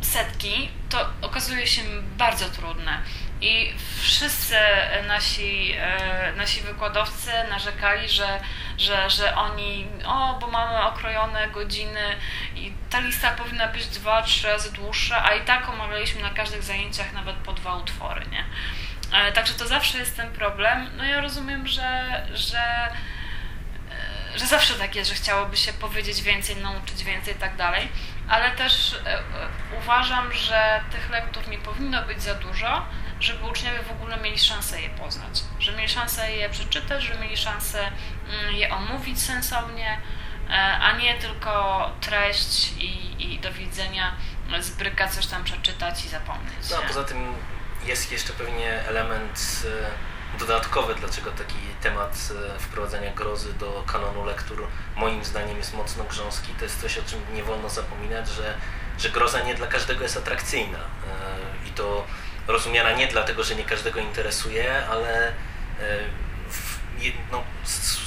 setki, 0.00 0.68
to 0.88 1.10
okazuje 1.22 1.66
się 1.66 1.82
bardzo 2.16 2.50
trudne. 2.50 3.02
I 3.40 3.72
wszyscy 4.00 4.56
nasi, 5.06 5.72
e, 5.78 6.32
nasi 6.36 6.60
wykładowcy 6.60 7.30
narzekali, 7.50 8.08
że, 8.08 8.40
że, 8.78 9.10
że 9.10 9.34
oni, 9.34 9.88
o, 10.06 10.38
bo 10.40 10.46
mamy 10.46 10.82
okrojone 10.82 11.48
godziny 11.48 12.16
i 12.54 12.72
ta 12.90 13.00
lista 13.00 13.30
powinna 13.30 13.68
być 13.68 13.86
dwa, 13.86 14.22
trzy 14.22 14.48
razy 14.48 14.72
dłuższa, 14.72 15.24
a 15.24 15.34
i 15.34 15.44
tak 15.44 15.68
omawialiśmy 15.68 16.22
na 16.22 16.30
każdych 16.30 16.62
zajęciach 16.62 17.12
nawet 17.12 17.36
po 17.36 17.52
dwa 17.52 17.76
utwory, 17.76 18.26
nie? 18.26 18.44
E, 19.12 19.32
także 19.32 19.54
to 19.54 19.66
zawsze 19.66 19.98
jest 19.98 20.16
ten 20.16 20.32
problem. 20.32 20.90
No 20.96 21.04
ja 21.04 21.20
rozumiem, 21.20 21.66
że, 21.66 22.22
że, 22.34 22.88
e, 24.34 24.38
że 24.38 24.46
zawsze 24.46 24.74
tak 24.74 24.96
jest, 24.96 25.10
że 25.10 25.16
chciałoby 25.16 25.56
się 25.56 25.72
powiedzieć 25.72 26.22
więcej, 26.22 26.56
nauczyć 26.56 27.04
więcej 27.04 27.34
i 27.34 27.38
tak 27.38 27.56
dalej, 27.56 27.88
ale 28.28 28.50
też 28.50 28.96
uważam, 29.78 30.32
że 30.32 30.80
tych 30.92 31.10
lektur 31.10 31.48
nie 31.48 31.58
powinno 31.58 32.02
być 32.02 32.22
za 32.22 32.34
dużo, 32.34 32.86
żeby 33.20 33.46
uczniowie 33.46 33.82
w 33.82 33.90
ogóle 33.90 34.16
mieli 34.16 34.38
szansę 34.38 34.82
je 34.82 34.90
poznać, 34.90 35.42
że 35.58 35.72
mieli 35.72 35.88
szansę 35.88 36.32
je 36.32 36.48
przeczytać, 36.48 37.02
że 37.02 37.18
mieli 37.18 37.36
szansę 37.36 37.78
mm, 37.80 38.54
je 38.54 38.74
omówić 38.74 39.22
sensownie, 39.22 40.00
e, 40.48 40.52
a 40.78 40.96
nie 40.96 41.14
tylko 41.14 41.90
treść 42.00 42.72
i, 42.72 43.34
i 43.34 43.38
do 43.38 43.52
widzenia 43.52 44.12
z 44.60 44.70
bryka 44.70 45.08
coś 45.08 45.26
tam 45.26 45.44
przeczytać 45.44 46.04
i 46.04 46.08
zapomnieć. 46.08 46.70
No, 46.70 46.76
a 46.76 46.88
poza 46.88 47.04
tym 47.04 47.34
jest 47.84 48.12
jeszcze 48.12 48.32
pewnie 48.32 48.70
element 48.88 49.62
e, 50.34 50.38
dodatkowy, 50.38 50.94
dlaczego 50.94 51.30
taki 51.30 51.56
temat 51.80 52.28
e, 52.56 52.58
wprowadzania 52.58 53.14
grozy 53.14 53.52
do 53.52 53.84
kanonu 53.86 54.24
lektur 54.24 54.66
moim 54.96 55.24
zdaniem 55.24 55.56
jest 55.56 55.74
mocno 55.74 56.04
grząski. 56.04 56.52
To 56.58 56.64
jest 56.64 56.80
coś, 56.80 56.98
o 56.98 57.02
czym 57.02 57.20
nie 57.34 57.42
wolno 57.42 57.68
zapominać, 57.68 58.28
że, 58.28 58.54
że 58.98 59.10
groza 59.10 59.42
nie 59.42 59.54
dla 59.54 59.66
każdego 59.66 60.02
jest 60.02 60.16
atrakcyjna. 60.16 60.78
I 61.66 61.70
to 61.70 62.06
rozumiana 62.48 62.92
nie 62.92 63.06
dlatego, 63.06 63.44
że 63.44 63.54
nie 63.54 63.64
każdego 63.64 64.00
interesuje, 64.00 64.86
ale 64.86 65.28
e, 65.28 65.32
w, 66.48 66.78
no, 67.32 67.44
z 67.64 68.06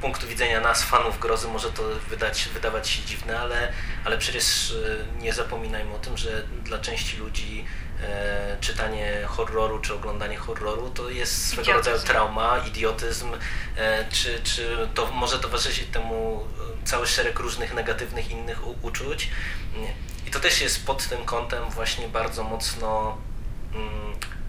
punktu 0.00 0.26
widzenia 0.26 0.60
nas, 0.60 0.82
fanów 0.82 1.18
grozy, 1.18 1.48
może 1.48 1.72
to 1.72 1.82
wydać, 2.08 2.48
wydawać 2.54 2.88
się 2.88 3.02
dziwne, 3.02 3.40
ale, 3.40 3.72
ale 4.04 4.18
przecież 4.18 4.70
e, 5.18 5.22
nie 5.22 5.32
zapominajmy 5.32 5.94
o 5.94 5.98
tym, 5.98 6.16
że 6.16 6.42
dla 6.64 6.78
części 6.78 7.16
ludzi 7.16 7.64
e, 8.02 8.56
czytanie 8.60 9.22
horroru 9.26 9.78
czy 9.78 9.94
oglądanie 9.94 10.36
horroru 10.36 10.90
to 10.90 11.10
jest 11.10 11.48
swego 11.48 11.62
idiotyzm. 11.62 11.90
rodzaju 11.90 12.06
trauma, 12.06 12.58
idiotyzm, 12.58 13.32
e, 13.76 14.04
czy, 14.10 14.40
czy 14.42 14.88
to 14.94 15.06
może 15.06 15.38
towarzyszyć 15.38 15.86
temu 15.92 16.46
cały 16.84 17.06
szereg 17.06 17.38
różnych 17.38 17.74
negatywnych 17.74 18.30
innych 18.30 18.84
uczuć. 18.84 19.30
I 20.26 20.30
to 20.30 20.40
też 20.40 20.60
jest 20.60 20.86
pod 20.86 21.08
tym 21.08 21.24
kątem 21.24 21.70
właśnie 21.70 22.08
bardzo 22.08 22.44
mocno 22.44 23.18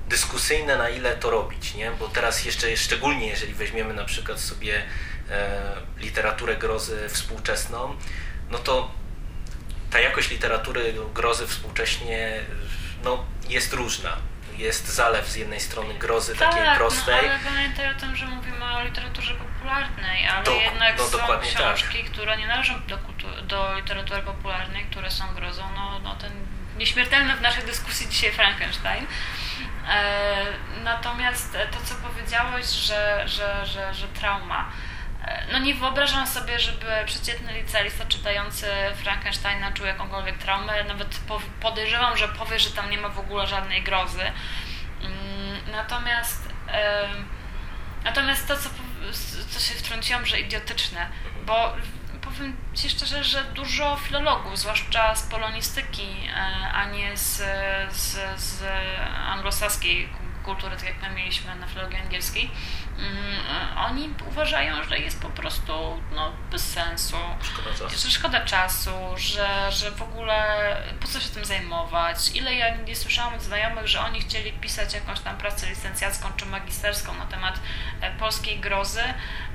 dyskusyjne, 0.08 0.78
na 0.78 0.90
ile 0.90 1.16
to 1.16 1.30
robić, 1.30 1.76
nie? 1.76 1.92
Bo 1.92 2.08
teraz 2.08 2.46
jeszcze, 2.46 2.78
szczególnie 2.78 3.28
jeżeli 3.28 3.54
weźmiemy 3.54 3.94
na 3.94 4.06
przykład 4.06 4.40
sobie 4.40 4.84
e, 5.30 5.62
literaturę 5.98 6.56
grozy 6.56 7.10
współczesną, 7.10 7.96
no 8.50 8.58
to 8.60 8.92
ta 9.90 10.00
jakość 10.00 10.30
literatury 10.30 10.94
grozy 11.14 11.48
współcześnie 11.48 12.40
no, 13.04 13.26
jest 13.50 13.74
różna. 13.74 14.18
Jest 14.58 14.88
zalew 14.88 15.28
z 15.28 15.36
jednej 15.36 15.60
strony 15.60 15.94
grozy 15.94 16.36
tak, 16.36 16.52
takiej 16.52 16.78
prostej. 16.78 17.16
No, 17.16 17.32
ale 17.32 17.40
pamiętaj 17.40 17.96
o 17.96 18.00
tym, 18.00 18.16
że 18.16 18.26
mówimy 18.26 18.66
o 18.66 18.84
literaturze 18.84 19.34
popularnej, 19.36 20.28
ale 20.28 20.52
jednak 20.52 20.98
no, 20.98 21.04
są 21.04 21.18
tak. 21.18 21.42
książki, 21.42 22.04
tak. 22.04 22.12
które 22.12 22.38
nie 22.38 22.48
należą 22.48 22.74
do, 22.88 22.98
do 23.44 23.76
literatury 23.76 24.22
popularnej, 24.22 24.86
które 24.86 25.12
są 25.12 25.34
grozą. 25.36 25.64
No, 25.76 26.00
no 26.00 26.16
ten 26.16 26.32
nieśmiertelny 26.78 27.36
w 27.36 27.42
naszej 27.42 27.64
dyskusji 27.64 28.10
dzisiaj 28.10 28.32
Frankenstein. 28.32 29.08
E, 29.90 30.46
natomiast 30.84 31.58
to, 31.72 31.78
co 31.86 31.96
powiedziałeś, 31.96 32.66
że, 32.66 33.24
że, 33.28 33.66
że, 33.66 33.94
że 33.94 34.08
trauma. 34.08 34.72
E, 35.24 35.46
no 35.52 35.60
nie 35.60 35.76
wyobrażam 35.76 36.28
sobie, 36.28 36.60
żeby 36.60 36.86
przeciętny 37.06 37.54
licealista 37.54 38.06
czytający 38.06 38.66
Frankensteina 38.96 39.72
czuł 39.72 39.86
jakąkolwiek 39.86 40.38
traumę. 40.38 40.84
Nawet 40.84 41.20
podejrzewam, 41.62 42.18
że 42.18 42.28
powie, 42.28 42.60
że 42.60 42.70
tam 42.70 42.90
nie 42.90 42.98
ma 42.98 43.10
w 43.10 43.20
ogóle 43.20 43.48
żadnej 43.48 43.84
grozy. 43.84 44.32
Mm, 45.02 45.72
natomiast 45.72 46.50
e, 46.70 47.08
natomiast 48.04 48.48
to, 48.48 48.58
co, 48.58 48.70
co 49.50 49.60
się 49.60 49.74
wtrąciłam, 49.74 50.26
że 50.26 50.40
idiotyczne, 50.40 51.10
bo 51.46 51.76
powiem 52.38 52.56
Ci 52.74 52.90
szczerze, 52.90 53.24
że 53.24 53.44
dużo 53.44 53.98
filologów, 54.04 54.60
zwłaszcza 54.60 55.16
z 55.16 55.24
polonistyki, 55.24 56.08
e, 56.30 56.72
a 56.74 56.86
nie 56.86 57.18
z, 57.18 57.38
z, 57.92 58.18
z 58.42 58.64
anglosaskiej 59.28 60.10
kultury, 60.44 60.78
tak 60.78 60.86
jak 60.86 61.02
my 61.02 61.10
mieliśmy 61.10 61.56
na 61.56 61.68
filologii 61.68 62.00
angielskiej, 62.00 62.52
mm, 62.98 63.78
oni 63.78 64.10
uważają, 64.28 64.84
że 64.84 65.00
jest 65.00 65.22
po 65.22 65.30
prostu 65.30 66.02
no, 66.16 66.32
bez 66.52 66.74
sensu, 66.74 67.18
szkoda 67.42 67.70
czasu. 67.70 68.00
że 68.00 68.12
szkoda 68.12 68.46
czasu, 68.46 68.92
że, 69.18 69.72
że 69.72 69.92
w 69.92 70.02
ogóle 70.02 70.42
po 71.00 71.08
co 71.08 71.20
się 71.20 71.30
tym 71.30 71.46
zajmować. 71.46 72.36
Ile 72.36 72.56
ja 72.56 72.76
nie 72.76 72.96
słyszałam 72.96 73.34
od 73.34 73.42
znajomych, 73.42 73.88
że 73.88 74.02
oni 74.02 74.22
chcieli 74.22 74.54
pisać 74.54 74.94
jakąś 74.94 75.20
tam 75.20 75.38
pracę 75.38 75.70
licencjacką 75.70 76.30
czy 76.38 76.46
magisterską 76.46 77.16
na 77.16 77.26
temat 77.26 77.60
e, 78.02 78.12
polskiej 78.12 78.60
grozy, 78.60 79.04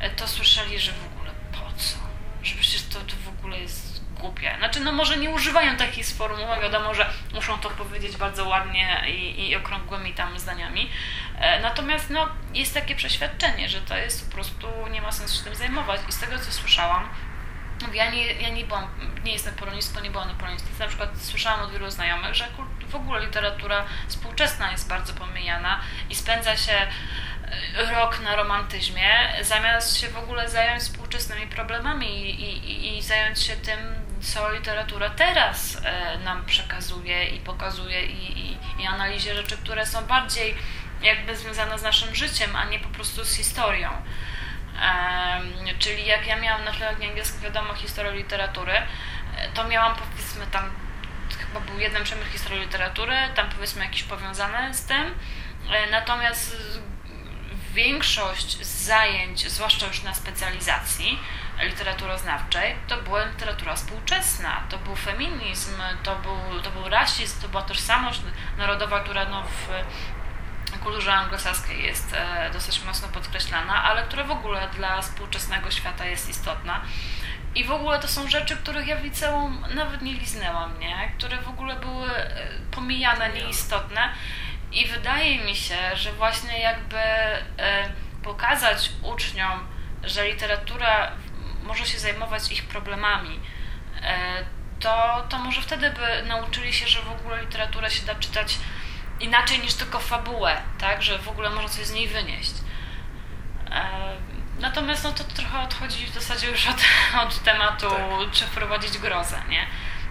e, 0.01 0.11
to 0.11 0.29
słyszeli, 0.29 0.79
że 0.81 0.93
w 0.93 1.07
ogóle 1.07 1.31
po 1.53 1.79
co? 1.79 2.12
Że 2.43 2.55
przecież 2.55 2.83
to, 2.83 3.01
to 3.01 3.15
w 3.25 3.39
ogóle 3.39 3.59
jest 3.59 4.03
głupie. 4.21 4.55
Znaczy, 4.59 4.81
no 4.81 4.93
może 4.93 5.17
nie 5.17 5.31
używają 5.31 5.77
takich 5.77 6.07
sformułowań, 6.07 6.61
wiadomo, 6.61 6.95
że 6.95 7.11
muszą 7.35 7.59
to 7.59 7.71
powiedzieć 7.71 8.17
bardzo 8.17 8.49
ładnie 8.49 9.03
i, 9.09 9.49
i 9.49 9.57
okrągłymi 9.57 10.15
tam 10.15 10.39
zdaniami. 10.39 10.91
E, 11.39 11.61
natomiast 11.61 12.11
no, 12.11 12.29
jest 12.55 12.75
takie 12.75 12.95
przeświadczenie, 12.95 13.69
że 13.69 13.81
to 13.81 13.97
jest 13.97 14.29
po 14.29 14.35
prostu, 14.35 14.69
nie 14.91 15.03
ma 15.03 15.13
sensu 15.13 15.39
się 15.39 15.45
tym 15.45 15.55
zajmować. 15.55 16.01
I 16.09 16.13
z 16.13 16.19
tego, 16.19 16.39
co 16.39 16.53
słyszałam, 16.53 17.09
ja 17.93 18.11
nie, 18.11 18.33
ja 18.33 18.49
nie 18.49 18.65
byłam, 18.65 18.89
nie 19.25 19.33
jestem 19.33 19.55
polonistką, 19.55 20.01
nie 20.01 20.11
byłam 20.11 20.29
na 20.29 20.35
polonistyce. 20.35 20.79
Na 20.79 20.89
przykład 20.89 21.11
słyszałam 21.23 21.61
od 21.61 21.73
wielu 21.73 21.91
znajomych, 21.91 22.35
że 22.35 22.49
w 22.89 22.95
ogóle 22.95 23.21
literatura 23.21 23.85
współczesna 24.09 24.73
jest 24.73 24.89
bardzo 24.89 25.13
pomijana 25.13 25.81
i 26.11 26.15
spędza 26.15 26.57
się 26.57 26.87
rok 27.95 28.21
na 28.21 28.37
romantyzmie, 28.37 29.09
zamiast 29.43 29.97
się 29.97 30.09
w 30.09 30.17
ogóle 30.17 30.49
zająć 30.49 30.83
współczesnymi 30.83 31.47
problemami 31.47 32.31
i, 32.31 32.41
i, 32.41 32.99
i 32.99 33.03
zająć 33.03 33.41
się 33.41 33.57
tym, 33.57 33.79
co 34.23 34.53
literatura 34.53 35.11
teraz 35.11 35.79
e, 35.85 36.19
nam 36.19 36.47
przekazuje 36.47 37.25
i 37.27 37.41
pokazuje 37.41 38.07
i, 38.07 38.41
i, 38.41 38.59
i 38.83 38.87
analizie 38.87 39.35
rzeczy, 39.35 39.57
które 39.57 39.87
są 39.87 40.07
bardziej 40.07 40.55
jakby 41.03 41.37
związane 41.37 41.79
z 41.79 41.83
naszym 41.83 42.15
życiem, 42.15 42.57
a 42.57 42.65
nie 42.65 42.79
po 42.79 42.89
prostu 42.89 43.25
z 43.25 43.37
historią. 43.37 43.91
Czyli 45.79 46.07
jak 46.07 46.27
ja 46.27 46.37
miałam 46.37 46.65
na 46.65 46.71
angielskiej 47.09 47.41
wiadomo 47.41 47.75
historię 47.75 48.13
literatury, 48.13 48.73
to 49.55 49.69
miałam 49.69 49.97
powiedzmy 49.97 50.47
tam, 50.47 50.71
chyba 51.39 51.61
był 51.61 51.79
jeden 51.79 52.05
przedmiot 52.05 52.29
historii 52.29 52.61
literatury, 52.61 53.17
tam 53.35 53.51
powiedzmy 53.51 53.85
jakiś 53.85 54.03
powiązany 54.03 54.75
z 54.75 54.87
tym, 54.87 55.15
e, 55.71 55.91
natomiast 55.91 56.57
większość 57.75 58.67
zajęć, 58.67 59.51
zwłaszcza 59.51 59.87
już 59.87 60.03
na 60.03 60.15
specjalizacji 60.15 61.19
literaturoznawczej, 61.63 62.77
to 62.89 62.97
była 62.97 63.25
literatura 63.25 63.77
współczesna, 63.77 64.63
to 64.69 64.79
był 64.79 64.97
feminizm, 64.97 65.83
to 66.03 66.17
był, 66.17 66.61
to 66.63 66.71
był 66.71 66.89
rasizm, 66.89 67.43
to 67.43 67.49
była 67.49 67.63
tożsamość 67.63 68.21
narodowa, 68.59 69.01
która 69.01 69.25
no 69.25 69.43
w 69.43 69.69
kulturze 70.83 71.13
anglosaskiej 71.13 71.83
jest 71.83 72.15
e, 72.15 72.51
dosyć 72.53 72.85
mocno 72.85 73.09
podkreślana, 73.09 73.85
ale 73.85 74.03
która 74.03 74.25
w 74.25 74.31
ogóle 74.31 74.69
dla 74.77 75.03
współczesnego 75.03 75.71
świata 75.71 76.07
jest 76.07 76.29
istotna. 76.29 76.81
I 77.55 77.65
w 77.65 77.71
ogóle 77.71 77.99
to 77.99 78.09
są 78.09 78.29
rzeczy, 78.29 78.57
których 78.57 78.87
ja 78.87 78.97
w 78.97 79.05
liceum 79.05 79.65
nawet 79.75 80.03
nie 80.03 80.13
liznęłam, 80.13 80.79
nie? 80.79 81.13
które 81.19 81.37
w 81.43 81.49
ogóle 81.49 81.77
były 81.77 82.11
e, 82.11 82.37
pomijane, 82.71 83.33
nieistotne. 83.33 84.15
I 84.73 84.87
wydaje 84.87 85.45
mi 85.45 85.57
się, 85.57 85.77
że 85.95 86.13
właśnie 86.13 86.61
jakby 86.61 86.99
e, 86.99 87.43
pokazać 88.23 88.91
uczniom, 89.03 89.67
że 90.05 90.29
literatura 90.29 91.13
może 91.63 91.87
się 91.87 91.99
zajmować 91.99 92.53
ich 92.53 92.65
problemami, 92.65 93.41
to, 94.81 95.23
to 95.29 95.39
może 95.39 95.63
wtedy 95.63 95.91
by 95.91 96.29
nauczyli 96.29 96.73
się, 96.73 96.89
że 96.89 97.03
w 97.03 97.11
ogóle 97.11 97.41
literatura 97.41 97.91
się 97.91 98.07
da 98.07 98.15
czytać 98.15 98.59
inaczej 99.23 99.59
niż 99.59 99.75
tylko 99.75 99.99
fabułę, 99.99 100.57
tak? 100.79 101.03
Że 101.03 101.19
w 101.19 101.29
ogóle 101.29 101.51
można 101.51 101.69
coś 101.69 101.87
z 101.87 101.93
niej 101.93 102.09
wynieść. 102.09 102.53
E, 103.71 104.17
natomiast 104.61 105.05
no 105.05 105.13
to 105.13 105.25
trochę 105.25 105.61
odchodzi 105.61 106.07
w 106.07 106.15
zasadzie 106.15 106.51
już 106.51 106.67
od, 106.67 106.77
od 107.27 107.43
tematu, 107.43 107.91
tak. 107.91 108.31
czy 108.33 108.45
wprowadzić 108.45 108.99
grozę, 108.99 109.43
nie? 109.49 109.67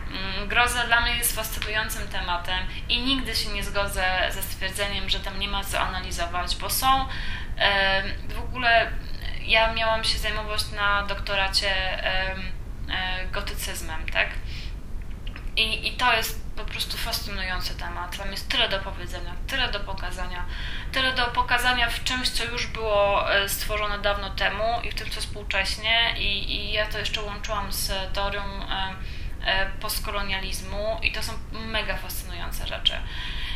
Mm, 0.07 0.47
groza 0.47 0.83
dla 0.85 1.01
mnie 1.01 1.15
jest 1.15 1.35
fascynującym 1.35 2.07
tematem 2.07 2.67
i 2.89 3.01
nigdy 3.01 3.35
się 3.35 3.49
nie 3.49 3.63
zgodzę 3.63 4.05
ze 4.29 4.43
stwierdzeniem, 4.43 5.09
że 5.09 5.19
tam 5.19 5.39
nie 5.39 5.47
ma 5.47 5.63
co 5.63 5.79
analizować, 5.79 6.55
bo 6.55 6.69
są 6.69 7.07
w 8.29 8.39
ogóle 8.39 8.91
ja 9.41 9.73
miałam 9.73 10.03
się 10.03 10.17
zajmować 10.17 10.71
na 10.71 11.03
doktoracie 11.03 11.69
e, 12.05 12.35
gotycyzmem, 13.31 14.05
tak? 14.13 14.29
I, 15.55 15.87
I 15.87 15.91
to 15.91 16.13
jest 16.13 16.50
po 16.65 16.71
prostu 16.71 16.97
fascynujący 16.97 17.75
temat. 17.77 18.17
Tam 18.17 18.31
jest 18.31 18.49
tyle 18.49 18.69
do 18.69 18.79
powiedzenia, 18.79 19.35
tyle 19.47 19.71
do 19.71 19.79
pokazania, 19.79 20.45
tyle 20.91 21.13
do 21.13 21.25
pokazania 21.25 21.89
w 21.89 22.03
czymś, 22.03 22.29
co 22.29 22.43
już 22.45 22.67
było 22.67 23.33
e, 23.35 23.49
stworzone 23.49 23.99
dawno 23.99 24.29
temu 24.29 24.81
i 24.83 24.91
w 24.91 24.95
tym, 24.95 25.09
co 25.09 25.21
współcześnie. 25.21 26.13
I, 26.17 26.55
i 26.55 26.71
ja 26.71 26.85
to 26.85 26.99
jeszcze 26.99 27.21
łączyłam 27.21 27.71
z 27.71 28.13
teorią 28.13 28.41
e, 28.41 28.95
e, 29.45 29.71
postkolonializmu 29.71 30.99
i 31.03 31.11
to 31.11 31.23
są 31.23 31.33
mega 31.51 31.97
fascynujące 31.97 32.67
rzeczy. 32.67 32.93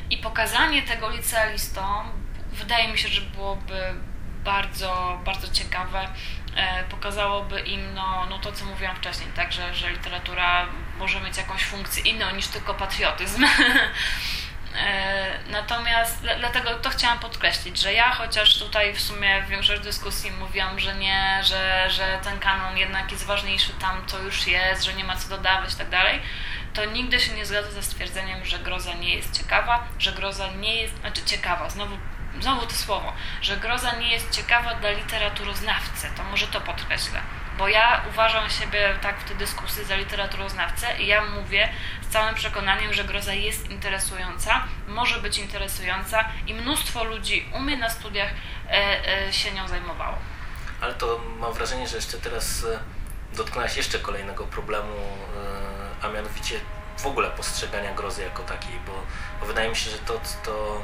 I 0.09 0.17
pokazanie 0.17 0.81
tego 0.81 1.09
licealistom 1.09 2.11
wydaje 2.51 2.87
mi 2.87 2.97
się, 2.97 3.07
że 3.07 3.21
byłoby 3.21 3.93
bardzo, 4.43 5.21
bardzo 5.25 5.47
ciekawe. 5.47 6.07
Pokazałoby 6.89 7.59
im 7.59 7.93
no, 7.93 8.25
no 8.29 8.39
to, 8.39 8.51
co 8.51 8.65
mówiłam 8.65 8.95
wcześniej, 8.95 9.29
tak, 9.35 9.53
że, 9.53 9.73
że 9.73 9.91
literatura 9.91 10.67
może 10.97 11.21
mieć 11.21 11.37
jakąś 11.37 11.63
funkcję 11.65 12.03
inną 12.03 12.31
niż 12.31 12.47
tylko 12.47 12.73
patriotyzm. 12.73 13.45
E, 14.77 15.39
natomiast 15.49 16.21
dlatego 16.39 16.73
to 16.73 16.89
chciałam 16.89 17.19
podkreślić, 17.19 17.81
że 17.81 17.93
ja 17.93 18.11
chociaż 18.11 18.59
tutaj 18.59 18.93
w 18.93 19.01
sumie 19.01 19.43
w 19.43 19.47
większości 19.47 19.83
dyskusji 19.83 20.31
mówiłam, 20.31 20.79
że 20.79 20.95
nie, 20.95 21.39
że, 21.43 21.89
że 21.89 22.19
ten 22.23 22.39
kanon 22.39 22.77
jednak 22.77 23.11
jest 23.11 23.25
ważniejszy 23.25 23.73
tam, 23.73 24.05
co 24.07 24.19
już 24.19 24.47
jest, 24.47 24.83
że 24.83 24.93
nie 24.93 25.03
ma 25.03 25.15
co 25.15 25.29
dodawać 25.29 25.73
i 25.73 25.75
tak 25.75 25.89
dalej, 25.89 26.21
to 26.73 26.85
nigdy 26.85 27.19
się 27.19 27.33
nie 27.33 27.45
zgadza 27.45 27.71
ze 27.71 27.83
stwierdzeniem, 27.83 28.45
że 28.45 28.59
groza 28.59 28.93
nie 28.93 29.15
jest 29.15 29.37
ciekawa, 29.37 29.87
że 29.99 30.11
groza 30.11 30.47
nie 30.51 30.75
jest, 30.75 30.99
znaczy 30.99 31.21
ciekawa, 31.25 31.69
znowu 31.69 31.97
znowu 32.41 32.67
to 32.67 32.73
słowo, 32.73 33.13
że 33.41 33.57
groza 33.57 33.95
nie 33.95 34.11
jest 34.11 34.31
ciekawa 34.31 34.75
dla 34.75 34.91
literaturoznawcy, 34.91 36.07
to 36.17 36.23
może 36.23 36.47
to 36.47 36.61
podkreślę. 36.61 37.21
Bo 37.57 37.67
ja 37.67 38.01
uważam 38.09 38.49
siebie 38.49 38.95
tak 39.01 39.19
w 39.19 39.23
tej 39.23 39.35
dyskusji 39.35 39.85
za 39.85 39.95
literaturoznawcę 39.95 40.87
i 40.99 41.07
ja 41.07 41.25
mówię 41.25 41.69
z 42.01 42.07
całym 42.07 42.35
przekonaniem, 42.35 42.93
że 42.93 43.03
groza 43.03 43.33
jest 43.33 43.69
interesująca, 43.69 44.63
może 44.87 45.19
być 45.21 45.37
interesująca 45.37 46.25
i 46.47 46.53
mnóstwo 46.53 47.03
ludzi 47.03 47.45
u 47.53 47.59
mnie 47.59 47.77
na 47.77 47.89
studiach 47.89 48.29
e, 48.69 49.27
e, 49.27 49.33
się 49.33 49.51
nią 49.51 49.67
zajmowało. 49.67 50.17
Ale 50.81 50.93
to 50.93 51.21
mam 51.39 51.53
wrażenie, 51.53 51.87
że 51.87 51.95
jeszcze 51.95 52.17
teraz 52.17 52.63
e, 52.63 52.79
dotknęłaś 53.35 53.77
jeszcze 53.77 53.99
kolejnego 53.99 54.43
problemu, 54.43 54.95
a 56.01 56.07
mianowicie 56.07 56.59
w 56.97 57.05
ogóle 57.05 57.29
postrzegania 57.29 57.93
grozy 57.93 58.23
jako 58.23 58.43
takiej, 58.43 58.79
bo, 58.87 58.93
bo 59.39 59.45
wydaje 59.45 59.69
mi 59.69 59.75
się, 59.75 59.89
że 59.89 59.97
to, 59.97 60.21
to 60.43 60.81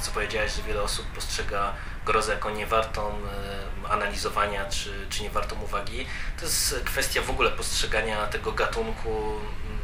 co 0.00 0.10
powiedziałeś, 0.10 0.52
że 0.52 0.62
wiele 0.62 0.82
osób 0.82 1.06
postrzega 1.06 1.74
grozę 2.06 2.32
jako 2.32 2.50
niewartą 2.50 3.10
e, 3.86 3.90
analizowania, 3.90 4.64
czy, 4.64 5.06
czy 5.10 5.22
niewartą 5.22 5.60
uwagi. 5.62 6.06
To 6.38 6.44
jest 6.44 6.80
kwestia 6.84 7.22
w 7.22 7.30
ogóle 7.30 7.50
postrzegania 7.50 8.26
tego 8.26 8.52
gatunku 8.52 9.10
mm, 9.10 9.78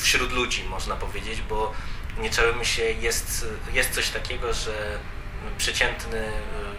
wśród 0.00 0.32
ludzi, 0.32 0.64
można 0.64 0.96
powiedzieć, 0.96 1.40
bo 1.40 1.72
nie 2.18 2.30
czarujmy 2.30 2.64
się, 2.64 2.82
jest, 2.82 3.46
jest 3.72 3.94
coś 3.94 4.08
takiego, 4.08 4.52
że 4.52 4.98
przeciętny 5.58 6.18
e, 6.18 6.32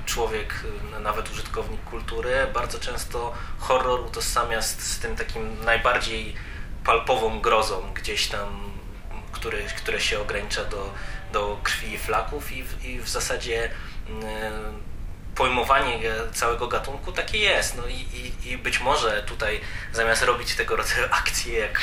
człowiek, 0.06 0.64
e, 0.96 1.00
nawet 1.00 1.32
użytkownik 1.32 1.84
kultury, 1.84 2.48
bardzo 2.54 2.80
często 2.80 3.34
horror 3.60 4.00
utożsamia 4.00 4.62
z, 4.62 4.80
z 4.80 5.00
tym 5.00 5.16
takim 5.16 5.66
najbardziej 5.66 6.36
palpową 6.86 7.40
grozą 7.42 7.94
gdzieś 7.94 8.28
tam, 8.28 8.74
który, 9.32 9.64
które 9.78 10.02
się 10.02 10.22
ogranicza 10.22 10.66
do 10.66 10.94
do 11.34 11.60
krwi 11.64 11.98
flaków 11.98 12.52
i 12.52 12.64
w, 12.64 12.86
i 12.86 13.00
w 13.00 13.10
zasadzie 13.10 13.70
mm, 14.10 14.24
pojmowanie 15.36 16.00
całego 16.34 16.68
gatunku 16.68 17.12
takie 17.12 17.38
jest. 17.38 17.78
No 17.78 17.88
i, 17.88 17.94
i, 17.94 18.52
i, 18.52 18.58
być 18.58 18.80
może 18.80 19.24
tutaj 19.24 19.62
zamiast 19.94 20.24
robić 20.24 20.56
tego 20.56 20.76
rodzaju 20.76 21.08
akcje 21.22 21.60
jak 21.60 21.82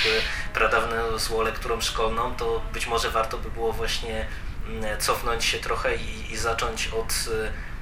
pradawne 0.54 1.18
zło 1.18 1.42
lekturą 1.42 1.80
szkolną, 1.80 2.34
to 2.34 2.62
być 2.72 2.86
może 2.86 3.10
warto 3.10 3.38
by 3.38 3.50
było 3.50 3.72
właśnie 3.72 4.26
mm, 4.66 5.00
cofnąć 5.00 5.44
się 5.44 5.58
trochę 5.58 5.96
i, 5.96 6.32
i 6.32 6.36
zacząć 6.36 6.88
od 6.88 7.14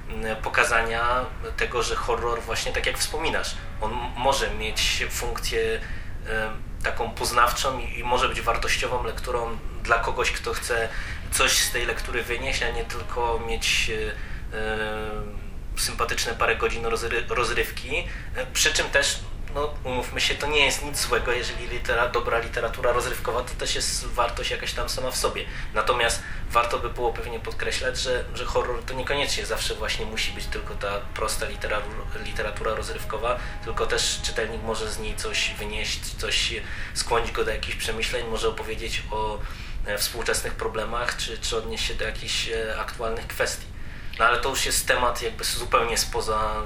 mm, 0.08 0.36
pokazania 0.42 1.24
tego, 1.56 1.82
że 1.82 1.96
horror 1.96 2.42
właśnie 2.42 2.72
tak 2.72 2.86
jak 2.86 2.98
wspominasz, 2.98 3.54
on 3.80 3.92
może 4.16 4.50
mieć 4.50 5.06
funkcję 5.10 5.80
taką 6.82 7.10
poznawczą 7.10 7.78
i 7.78 8.04
może 8.04 8.28
być 8.28 8.40
wartościową 8.40 9.04
lekturą 9.04 9.58
dla 9.82 9.98
kogoś, 9.98 10.32
kto 10.32 10.52
chce 10.52 10.88
coś 11.32 11.52
z 11.52 11.70
tej 11.70 11.86
lektury 11.86 12.22
wynieść, 12.22 12.62
a 12.62 12.70
nie 12.70 12.84
tylko 12.84 13.40
mieć 13.46 13.90
e, 14.52 14.56
e, 14.56 15.38
sympatyczne 15.76 16.34
parę 16.34 16.56
godzin 16.56 16.86
rozrywki. 17.28 18.04
E, 18.36 18.46
przy 18.46 18.72
czym 18.72 18.86
też, 18.90 19.20
no, 19.54 19.74
umówmy 19.84 20.20
się, 20.20 20.34
to 20.34 20.46
nie 20.46 20.64
jest 20.64 20.84
nic 20.84 21.00
złego, 21.00 21.32
jeżeli 21.32 21.68
litera, 21.68 22.08
dobra 22.08 22.38
literatura 22.38 22.92
rozrywkowa 22.92 23.42
to 23.42 23.54
też 23.54 23.74
jest 23.74 24.06
wartość 24.06 24.50
jakaś 24.50 24.72
tam 24.72 24.88
sama 24.88 25.10
w 25.10 25.16
sobie. 25.16 25.44
Natomiast 25.74 26.22
warto 26.50 26.78
by 26.78 26.90
było 26.90 27.12
pewnie 27.12 27.40
podkreślać, 27.40 27.98
że, 27.98 28.24
że 28.34 28.44
horror 28.44 28.82
to 28.84 28.94
niekoniecznie 28.94 29.46
zawsze 29.46 29.74
właśnie 29.74 30.06
musi 30.06 30.32
być 30.32 30.46
tylko 30.46 30.74
ta 30.74 31.00
prosta 31.14 31.46
literatura, 31.46 31.94
literatura 32.24 32.74
rozrywkowa, 32.74 33.38
tylko 33.64 33.86
też 33.86 34.20
czytelnik 34.22 34.62
może 34.62 34.90
z 34.90 34.98
niej 34.98 35.16
coś 35.16 35.54
wynieść, 35.58 36.00
coś 36.18 36.54
skłonić 36.94 37.32
go 37.32 37.44
do 37.44 37.50
jakichś 37.50 37.76
przemyśleń, 37.76 38.26
może 38.26 38.48
opowiedzieć 38.48 39.02
o 39.10 39.38
współczesnych 39.98 40.54
problemach, 40.54 41.16
czy, 41.16 41.38
czy 41.38 41.56
odnieść 41.56 41.86
się 41.86 41.94
do 41.94 42.04
jakichś 42.04 42.48
e, 42.48 42.80
aktualnych 42.80 43.26
kwestii. 43.26 43.66
No 44.18 44.24
ale 44.24 44.38
to 44.38 44.48
już 44.48 44.66
jest 44.66 44.88
temat 44.88 45.22
jakby 45.22 45.44
zupełnie 45.44 45.98
spoza 45.98 46.62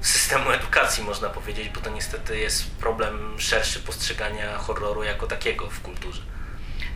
systemu 0.00 0.50
edukacji, 0.50 1.04
można 1.04 1.28
powiedzieć, 1.28 1.68
bo 1.68 1.80
to 1.80 1.90
niestety 1.90 2.38
jest 2.38 2.70
problem 2.70 3.40
szerszy 3.40 3.80
postrzegania 3.80 4.58
horroru 4.58 5.02
jako 5.02 5.26
takiego 5.26 5.70
w 5.70 5.80
kulturze. 5.80 6.22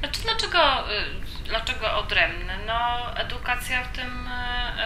Znaczy, 0.00 0.20
dlaczego, 0.22 0.92
y, 0.92 1.44
dlaczego 1.44 1.98
odrębny? 1.98 2.58
No, 2.66 3.12
edukacja 3.16 3.84
w 3.84 3.96
tym, 3.96 4.28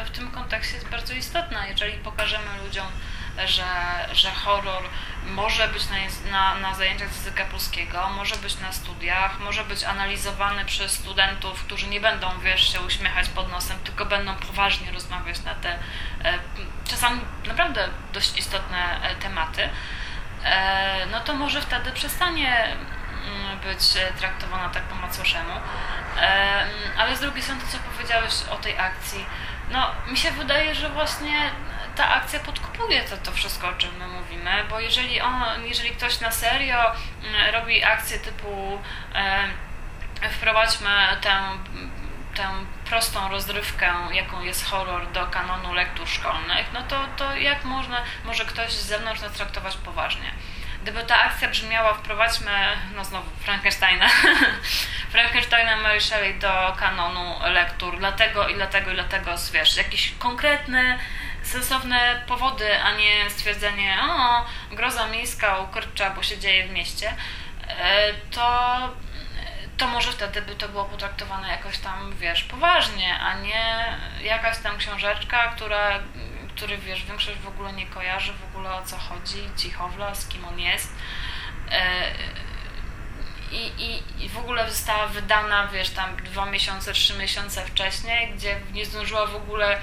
y, 0.02 0.06
w 0.06 0.10
tym 0.10 0.30
kontekście 0.30 0.74
jest 0.74 0.88
bardzo 0.88 1.14
istotna. 1.14 1.66
Jeżeli 1.66 1.98
pokażemy 1.98 2.44
ludziom, 2.64 2.86
że, 3.44 3.64
że 4.12 4.30
horror 4.30 4.82
może 5.26 5.68
być 5.68 5.82
na, 5.88 5.96
na, 6.30 6.54
na 6.54 6.74
zajęciach 6.74 7.12
języka 7.12 7.44
polskiego, 7.44 8.10
może 8.16 8.36
być 8.36 8.58
na 8.58 8.72
studiach, 8.72 9.40
może 9.40 9.64
być 9.64 9.84
analizowany 9.84 10.64
przez 10.64 10.92
studentów, 10.92 11.64
którzy 11.64 11.86
nie 11.86 12.00
będą, 12.00 12.40
wiesz, 12.40 12.72
się 12.72 12.80
uśmiechać 12.80 13.28
pod 13.28 13.50
nosem, 13.50 13.78
tylko 13.84 14.06
będą 14.06 14.34
poważnie 14.34 14.92
rozmawiać 14.92 15.42
na 15.42 15.54
te 15.54 15.78
e, 16.24 16.38
czasami 16.88 17.20
naprawdę 17.46 17.88
dość 18.12 18.38
istotne 18.38 19.02
e, 19.02 19.14
tematy, 19.14 19.68
e, 20.44 21.06
no 21.06 21.20
to 21.20 21.34
może 21.34 21.62
wtedy 21.62 21.92
przestanie 21.92 22.64
mm, 22.64 23.58
być 23.58 23.80
traktowana 24.18 24.68
tak 24.68 24.82
po 24.82 24.94
macoszemu. 24.94 25.52
Ale 26.98 27.16
z 27.16 27.20
drugiej 27.20 27.42
strony 27.42 27.60
to, 27.60 27.66
co 27.66 27.78
powiedziałeś 27.78 28.32
o 28.50 28.56
tej 28.56 28.78
akcji, 28.78 29.26
no 29.70 29.90
mi 30.06 30.16
się 30.16 30.30
wydaje, 30.30 30.74
że 30.74 30.88
właśnie 30.88 31.50
ta 31.96 32.08
akcja 32.14 32.40
podkupuje 32.40 33.02
to, 33.02 33.16
to 33.16 33.32
wszystko, 33.32 33.68
o 33.68 33.72
czym 33.72 33.90
my 33.98 34.06
mówimy, 34.06 34.64
bo 34.70 34.80
jeżeli, 34.80 35.20
on, 35.20 35.42
jeżeli 35.64 35.90
ktoś 35.90 36.20
na 36.20 36.30
serio 36.30 36.92
mm, 37.24 37.54
robi 37.54 37.84
akcję 37.84 38.18
typu 38.18 38.78
e, 39.14 40.28
wprowadźmy 40.30 40.90
tę, 41.20 41.38
tę 42.34 42.48
prostą 42.84 43.28
rozrywkę, 43.28 43.94
jaką 44.12 44.42
jest 44.42 44.66
horror 44.66 45.12
do 45.12 45.26
kanonu 45.26 45.74
lektur 45.74 46.08
szkolnych, 46.08 46.66
no 46.72 46.82
to, 46.82 47.06
to 47.16 47.36
jak 47.36 47.64
można, 47.64 48.02
może 48.24 48.44
ktoś 48.44 48.72
z 48.72 48.86
zewnątrz 48.86 49.20
nas 49.20 49.32
traktować 49.32 49.76
poważnie? 49.76 50.32
Gdyby 50.82 51.02
ta 51.02 51.22
akcja 51.22 51.48
brzmiała 51.48 51.94
wprowadźmy, 51.94 52.52
no 52.94 53.04
znowu, 53.04 53.30
Frankensteina, 53.40 54.08
Frankensteina 55.12 55.76
Mary 55.76 56.00
Shelley 56.00 56.38
do 56.38 56.76
kanonu 56.78 57.34
lektur, 57.52 57.98
dlatego 57.98 58.48
i 58.48 58.54
dlatego 58.54 58.90
i 58.90 58.94
dlatego, 58.94 59.34
wiesz, 59.52 59.76
jakiś 59.76 60.14
konkretny 60.18 60.98
sensowne 61.46 62.22
powody, 62.26 62.82
a 62.82 62.96
nie 62.96 63.30
stwierdzenie, 63.30 63.98
o, 64.02 64.44
groza 64.74 65.06
miejska 65.06 65.58
ukurcza, 65.58 66.10
bo 66.10 66.22
się 66.22 66.38
dzieje 66.38 66.68
w 66.68 66.70
mieście, 66.70 67.14
e, 67.68 68.12
to, 68.30 68.78
to 69.76 69.86
może 69.86 70.12
wtedy 70.12 70.42
by 70.42 70.54
to 70.54 70.68
było 70.68 70.84
potraktowane 70.84 71.48
jakoś 71.48 71.78
tam, 71.78 72.16
wiesz, 72.16 72.44
poważnie, 72.44 73.18
a 73.18 73.34
nie 73.40 73.96
jakaś 74.22 74.58
tam 74.58 74.78
książeczka, 74.78 75.52
która, 75.56 75.98
który, 76.56 76.78
wiesz, 76.78 77.04
większość 77.04 77.38
w 77.38 77.48
ogóle 77.48 77.72
nie 77.72 77.86
kojarzy 77.86 78.32
w 78.32 78.44
ogóle 78.44 78.74
o 78.74 78.82
co 78.82 78.96
chodzi, 78.98 79.38
Cichowla, 79.56 80.14
z 80.14 80.28
kim 80.28 80.44
on 80.44 80.60
jest. 80.60 80.92
E, 81.70 82.10
I, 83.52 83.66
i, 83.78 84.24
I 84.24 84.28
w 84.28 84.38
ogóle 84.38 84.70
została 84.70 85.06
wydana, 85.06 85.66
wiesz, 85.66 85.90
tam 85.90 86.16
dwa 86.16 86.46
miesiące, 86.46 86.92
trzy 86.92 87.18
miesiące 87.18 87.66
wcześniej, 87.66 88.32
gdzie 88.34 88.60
nie 88.72 88.86
zdążyła 88.86 89.26
w 89.26 89.36
ogóle 89.36 89.80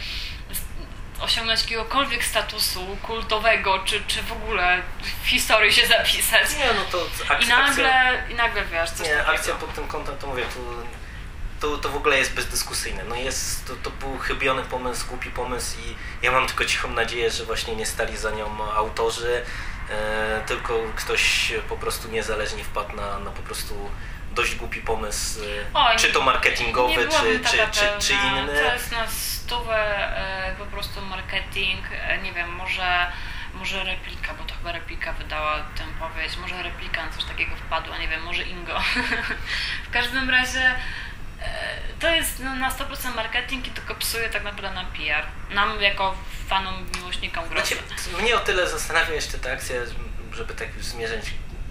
osiągnąć 1.23 1.61
jakiegokolwiek 1.61 2.23
statusu 2.25 2.97
kultowego, 3.03 3.79
czy, 3.85 4.03
czy 4.07 4.23
w 4.23 4.31
ogóle 4.31 4.81
w 5.23 5.27
historii 5.27 5.73
się 5.73 5.87
zapisać. 5.87 6.57
Nie, 6.57 6.73
no 6.73 6.81
to 6.91 7.05
akcja, 7.29 7.55
I 7.55 7.59
nagle, 7.59 8.23
i 8.31 8.35
nagle 8.35 8.65
wiesz, 8.65 8.91
coś 8.91 9.07
Nie, 9.07 9.13
takiego. 9.13 9.31
akcja 9.31 9.53
pod 9.55 9.73
tym 9.73 9.87
kątem, 9.87 10.17
to 10.17 10.27
mówię, 10.27 10.43
to, 10.43 11.67
to, 11.67 11.77
to 11.77 11.89
w 11.89 11.95
ogóle 11.95 12.17
jest 12.17 12.33
bezdyskusyjne. 12.33 13.03
No 13.03 13.15
jest, 13.15 13.67
to, 13.67 13.75
to 13.75 13.89
był 13.89 14.17
chybiony 14.17 14.63
pomysł, 14.63 15.07
głupi 15.07 15.29
pomysł 15.29 15.77
i 15.79 15.95
ja 16.25 16.31
mam 16.31 16.47
tylko 16.47 16.65
cichą 16.65 16.89
nadzieję, 16.89 17.31
że 17.31 17.45
właśnie 17.45 17.75
nie 17.75 17.85
stali 17.85 18.17
za 18.17 18.31
nią 18.31 18.73
autorzy, 18.73 19.41
e, 19.89 20.41
tylko 20.47 20.79
ktoś 20.95 21.53
po 21.69 21.77
prostu 21.77 22.07
niezależnie 22.07 22.63
wpadł 22.63 22.95
na, 22.95 23.19
na 23.19 23.31
po 23.31 23.41
prostu 23.41 23.89
dość 24.33 24.55
głupi 24.55 24.81
pomysł, 24.81 25.39
e, 25.41 25.45
Oj, 25.73 25.97
czy 25.97 26.13
to 26.13 26.21
marketingowy, 26.21 27.07
czy, 27.07 27.39
czy, 27.39 27.57
czy, 27.71 28.07
czy 28.07 28.13
inny. 28.13 28.53
To 28.53 28.73
jest 28.73 28.91
na 28.91 29.07
stówę 29.07 29.77
e, 30.17 30.55
po 30.55 30.65
prostu 30.65 31.01
marketing, 31.01 31.85
e, 31.91 32.17
nie 32.17 32.33
wiem, 32.33 32.49
może, 32.49 33.11
może 33.53 33.83
replika, 33.83 34.33
bo 34.33 34.43
to 34.43 34.55
chyba 34.55 34.71
replika 34.71 35.13
wydała 35.13 35.57
tę 35.57 35.83
powiedzi, 35.99 36.37
może 36.37 36.63
replika 36.63 37.05
na 37.05 37.11
coś 37.11 37.23
takiego 37.23 37.55
wpadła, 37.55 37.97
nie 37.97 38.07
wiem, 38.07 38.23
może 38.23 38.43
Ingo. 38.43 38.79
w 39.87 39.91
każdym 39.91 40.29
razie 40.29 40.75
to 41.99 42.09
jest 42.09 42.39
no, 42.39 42.55
na 42.55 42.69
100% 42.71 43.15
marketing 43.15 43.67
i 43.67 43.71
tylko 43.71 43.95
psuje 43.95 44.29
tak 44.29 44.43
naprawdę 44.43 44.75
nam 44.75 44.85
PR. 44.85 45.25
Nam 45.55 45.81
jako 45.81 46.15
fanom, 46.47 46.85
miłośnikom 46.97 47.49
grozy. 47.49 47.75
Znaczy, 47.75 48.21
mnie 48.21 48.35
o 48.35 48.39
tyle 48.39 48.69
zastanawia 48.69 49.13
jeszcze 49.13 49.37
ta 49.37 49.51
akcja, 49.51 49.75
żeby 50.33 50.53
tak 50.53 50.75
już 50.75 50.85
zmierzać 50.85 51.25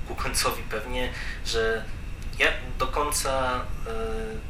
ku 0.09 0.15
końcowi 0.15 0.63
pewnie, 0.63 1.13
że 1.47 1.85
ja 2.43 2.53
do 2.79 2.87
końca 2.87 3.61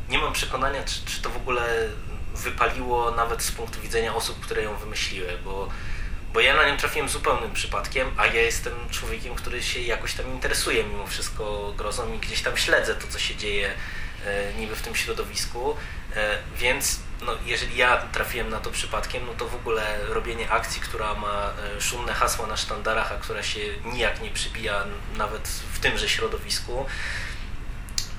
y, 0.09 0.11
nie 0.11 0.19
mam 0.19 0.33
przekonania, 0.33 0.85
czy, 0.85 1.05
czy 1.07 1.23
to 1.23 1.31
w 1.31 1.37
ogóle 1.37 1.89
wypaliło 2.35 3.11
nawet 3.11 3.43
z 3.43 3.53
punktu 3.53 3.81
widzenia 3.81 4.15
osób, 4.15 4.41
które 4.41 4.63
ją 4.63 4.77
wymyśliły, 4.77 5.39
bo, 5.45 5.69
bo 6.33 6.41
ja 6.41 6.57
na 6.57 6.69
nią 6.69 6.77
trafiłem 6.77 7.09
zupełnym 7.09 7.53
przypadkiem, 7.53 8.11
a 8.17 8.27
ja 8.27 8.43
jestem 8.43 8.73
człowiekiem, 8.91 9.35
który 9.35 9.63
się 9.63 9.81
jakoś 9.81 10.15
tam 10.15 10.33
interesuje 10.33 10.85
mimo 10.85 11.07
wszystko 11.07 11.75
grozą 11.77 12.13
i 12.13 12.19
gdzieś 12.19 12.43
tam 12.43 12.57
śledzę 12.57 12.95
to, 12.95 13.07
co 13.09 13.19
się 13.19 13.37
dzieje 13.37 13.71
y, 13.71 14.55
niby 14.59 14.77
w 14.77 14.83
tym 14.83 14.97
środowisku, 14.97 15.71
y, 15.73 16.17
więc 16.57 17.01
no, 17.23 17.33
jeżeli 17.47 17.77
ja 17.77 17.97
trafiłem 17.97 18.51
na 18.51 18.61
to 18.61 18.71
przypadkiem, 18.71 19.27
no 19.27 19.33
to 19.35 19.49
w 19.49 19.55
ogóle 19.55 19.99
robienie 20.09 20.51
akcji, 20.51 20.81
która 20.81 21.15
ma 21.15 21.53
szumne 21.81 22.13
hasła 22.13 22.47
na 22.47 22.57
sztandarach, 22.57 23.13
a 23.13 23.15
która 23.15 23.43
się 23.43 23.61
nijak 23.85 24.23
nie 24.23 24.31
przybija 24.31 24.85
nawet 25.17 25.49
w 25.49 25.79
tymże 25.79 26.09
środowisku, 26.09 26.87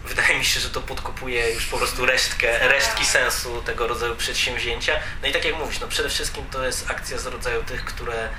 wydaje 0.04 0.38
mi 0.40 0.46
się, 0.46 0.60
że 0.60 0.70
to 0.70 0.82
podkopuje 0.82 1.54
już 1.54 1.66
po 1.66 1.78
prostu 1.78 2.06
resztkę, 2.06 2.68
resztki 2.68 3.06
sensu 3.06 3.62
tego 3.62 3.88
rodzaju 3.88 4.16
przedsięwzięcia. 4.16 4.94
No 5.22 5.28
i 5.28 5.34
tak 5.34 5.46
jak 5.46 5.56
mówisz, 5.58 5.80
no 5.80 5.88
przede 5.88 6.10
wszystkim 6.10 6.46
to 6.52 6.66
jest 6.66 6.92
akcja 6.92 7.18
z 7.18 7.26
rodzaju 7.26 7.64
tych, 7.64 7.86
które 7.86 8.30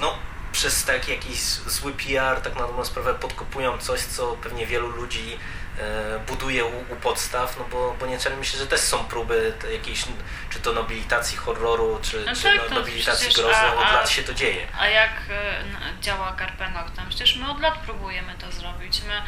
no, 0.00 0.18
przez 0.52 0.84
taki 0.84 1.10
jakiś 1.10 1.40
zły 1.42 1.92
PR, 1.92 2.40
tak 2.40 2.54
na 2.54 2.60
dobrą 2.66 2.84
sprawę, 2.84 3.14
podkopują 3.14 3.78
coś, 3.78 4.00
co 4.00 4.32
pewnie 4.32 4.66
wielu 4.66 4.88
ludzi 4.88 5.38
e, 5.78 6.18
buduje 6.18 6.64
u, 6.64 6.92
u 6.92 6.96
podstaw, 6.96 7.56
no 7.58 7.64
bo, 7.64 7.94
bo 8.00 8.06
nie 8.06 8.18
czarmy 8.18 8.44
się, 8.44 8.58
że 8.58 8.66
też 8.66 8.80
są 8.80 9.04
próby 9.04 9.52
jakiejś, 9.72 10.04
czy 10.50 10.60
to 10.60 10.72
nobilitacji 10.72 11.36
horroru, 11.36 11.98
czy, 12.02 12.24
No 12.26 12.34
czy 12.36 12.42
tak, 12.42 12.70
no, 12.70 12.74
nobilitacji 12.74 13.26
przecież, 13.28 13.44
grozy, 13.44 13.60
a- 13.60 13.74
od 13.74 13.84
a- 13.84 13.92
lat 13.92 14.10
się 14.10 14.22
to 14.22 14.34
dzieje. 14.34 14.66
A 14.78 14.86
jak 14.88 15.10
e, 15.30 15.64
działa 16.00 16.32
Karpenoktem? 16.32 17.08
Przecież 17.08 17.36
my 17.36 17.50
od 17.50 17.60
lat 17.60 17.78
próbujemy 17.78 18.34
to 18.34 18.52
zrobić. 18.52 19.02
My, 19.08 19.22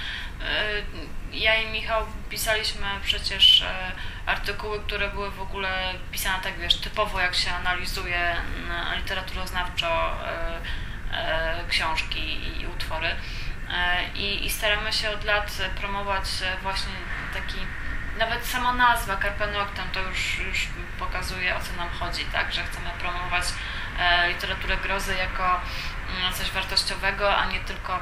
ja 1.32 1.55
i 1.55 1.66
Michał 1.66 2.07
pisaliśmy 2.30 2.87
przecież 3.03 3.62
e, 3.62 3.93
artykuły, 4.26 4.80
które 4.80 5.09
były 5.09 5.30
w 5.30 5.41
ogóle 5.41 5.95
pisane 6.12 6.43
tak, 6.43 6.59
wiesz, 6.59 6.74
typowo 6.74 7.20
jak 7.20 7.35
się 7.35 7.51
analizuje 7.51 8.37
literaturoznawczo 8.97 9.87
e, 9.87 10.61
e, 11.12 11.64
książki 11.68 12.41
i 12.61 12.66
utwory. 12.66 13.09
E, 13.70 14.05
I, 14.14 14.47
I 14.47 14.51
staramy 14.51 14.93
się 14.93 15.11
od 15.11 15.24
lat 15.24 15.59
promować 15.80 16.24
e, 16.43 16.57
właśnie 16.62 16.93
taki 17.35 17.59
nawet 18.18 18.47
sama 18.47 18.72
nazwa 18.72 19.16
Carpe 19.16 19.47
Noctem 19.47 19.85
to 19.93 20.01
już, 20.01 20.39
już 20.39 20.68
pokazuje 20.99 21.57
o 21.57 21.61
co 21.61 21.72
nam 21.76 21.89
chodzi, 21.89 22.24
tak? 22.24 22.53
Że 22.53 22.64
chcemy 22.64 22.91
promować 22.99 23.45
e, 23.99 24.28
literaturę 24.28 24.76
grozy 24.76 25.14
jako 25.14 25.45
mm, 25.45 26.32
coś 26.32 26.51
wartościowego, 26.51 27.37
a 27.37 27.47
nie 27.47 27.61
tylko 27.61 28.01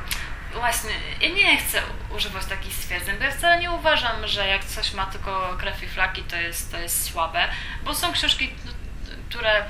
właśnie, 0.54 0.90
ja 1.20 1.28
nie 1.28 1.56
chcę 1.56 1.82
używać 2.16 2.44
takich 2.46 2.74
stwierdzeń, 2.74 3.16
bo 3.18 3.24
ja 3.24 3.30
wcale 3.30 3.58
nie 3.58 3.70
uważam, 3.70 4.26
że 4.26 4.48
jak 4.48 4.64
coś 4.64 4.92
ma 4.92 5.06
tylko 5.06 5.56
krew 5.58 5.82
i 5.82 5.88
flaki, 5.88 6.22
to 6.22 6.36
jest, 6.36 6.72
to 6.72 6.78
jest 6.78 7.04
słabe, 7.04 7.48
bo 7.84 7.94
są 7.94 8.12
książki, 8.12 8.54
które 9.28 9.64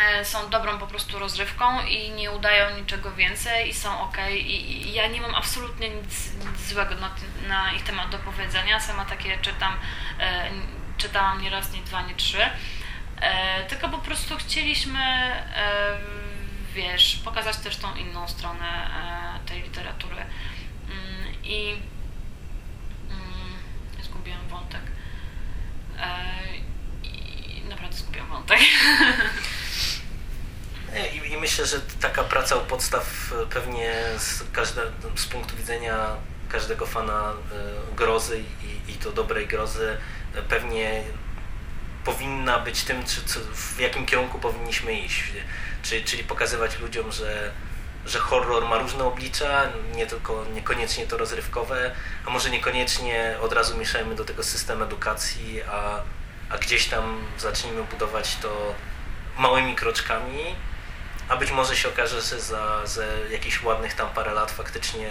e, 0.00 0.24
są 0.24 0.50
dobrą 0.50 0.78
po 0.78 0.86
prostu 0.86 1.18
rozrywką 1.18 1.84
i 1.84 2.10
nie 2.10 2.30
udają 2.30 2.76
niczego 2.76 3.12
więcej 3.12 3.68
i 3.68 3.74
są 3.74 4.00
ok. 4.00 4.16
I, 4.30 4.86
i 4.88 4.92
ja 4.92 5.06
nie 5.06 5.20
mam 5.20 5.34
absolutnie 5.34 5.88
nic, 5.88 6.30
nic 6.32 6.68
złego 6.68 6.94
na, 6.94 7.10
na 7.48 7.72
ich 7.72 7.82
temat 7.82 8.10
do 8.10 8.18
powiedzenia. 8.18 8.80
Sama 8.80 9.04
takie 9.04 9.38
czytam, 9.38 9.76
e, 10.20 10.50
czytałam 10.98 11.42
nie 11.42 11.50
raz, 11.50 11.72
nie 11.72 11.80
dwa, 11.82 12.02
nie 12.02 12.14
trzy. 12.14 12.50
E, 13.20 13.64
tylko 13.64 13.88
po 13.88 13.98
prostu 13.98 14.36
chcieliśmy, 14.36 15.00
e, 15.00 15.96
wiesz, 16.74 17.20
pokazać 17.24 17.56
też 17.56 17.76
tą 17.76 17.94
inną 17.94 18.28
stronę 18.28 18.90
e, 19.44 19.48
tej 19.48 19.62
literatury. 19.62 20.16
Mm, 20.16 21.34
I 21.44 21.70
mm, 23.10 24.02
zgubiłam 24.02 24.48
wątek. 24.48 24.82
E, 25.98 26.24
I 27.04 27.62
naprawdę 27.68 27.96
zgubiłam 27.96 28.28
wątek. 28.28 28.58
Nie, 30.94 31.08
I, 31.14 31.32
I 31.32 31.36
myślę, 31.36 31.66
że 31.66 31.80
taka 31.80 32.24
praca 32.24 32.56
u 32.56 32.64
podstaw 32.64 33.32
e, 33.42 33.46
pewnie 33.46 33.94
z, 34.18 34.42
każde, 34.52 34.82
z 35.16 35.26
punktu 35.26 35.56
widzenia 35.56 36.16
każdego 36.48 36.86
fana 36.86 37.32
e, 37.32 37.96
grozy 37.96 38.42
i, 38.88 38.92
i 38.92 38.94
to 38.94 39.12
dobrej 39.12 39.46
grozy 39.46 39.96
e, 40.34 40.42
pewnie 40.42 41.02
powinna 42.04 42.58
być 42.58 42.84
tym, 42.84 43.04
czy, 43.04 43.24
co, 43.24 43.40
w 43.54 43.80
jakim 43.80 44.06
kierunku 44.06 44.38
powinniśmy 44.38 44.92
iść. 44.92 45.24
Czyli, 45.82 46.04
czyli 46.04 46.24
pokazywać 46.24 46.78
ludziom, 46.78 47.12
że, 47.12 47.52
że 48.06 48.18
horror 48.18 48.64
ma 48.68 48.78
różne 48.78 49.04
oblicza, 49.04 49.68
nie 49.94 50.06
tylko, 50.06 50.44
niekoniecznie 50.54 51.06
to 51.06 51.18
rozrywkowe, 51.18 51.94
a 52.26 52.30
może 52.30 52.50
niekoniecznie 52.50 53.36
od 53.40 53.52
razu 53.52 53.78
mieszajmy 53.78 54.14
do 54.14 54.24
tego 54.24 54.42
system 54.42 54.82
edukacji, 54.82 55.62
a, 55.62 56.00
a 56.50 56.58
gdzieś 56.58 56.88
tam 56.88 57.24
zacznijmy 57.38 57.82
budować 57.84 58.36
to 58.36 58.74
małymi 59.38 59.76
kroczkami, 59.76 60.56
a 61.28 61.36
być 61.36 61.50
może 61.50 61.76
się 61.76 61.88
okaże, 61.88 62.20
że 62.20 62.40
za, 62.40 62.86
za 62.86 63.04
jakichś 63.30 63.62
ładnych 63.62 63.94
tam 63.94 64.08
parę 64.08 64.34
lat 64.34 64.50
faktycznie 64.50 65.10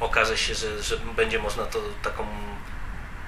okaże 0.00 0.38
się, 0.38 0.54
że, 0.54 0.82
że 0.82 0.96
będzie 0.96 1.38
można 1.38 1.66
to 1.66 1.78
taką 2.02 2.26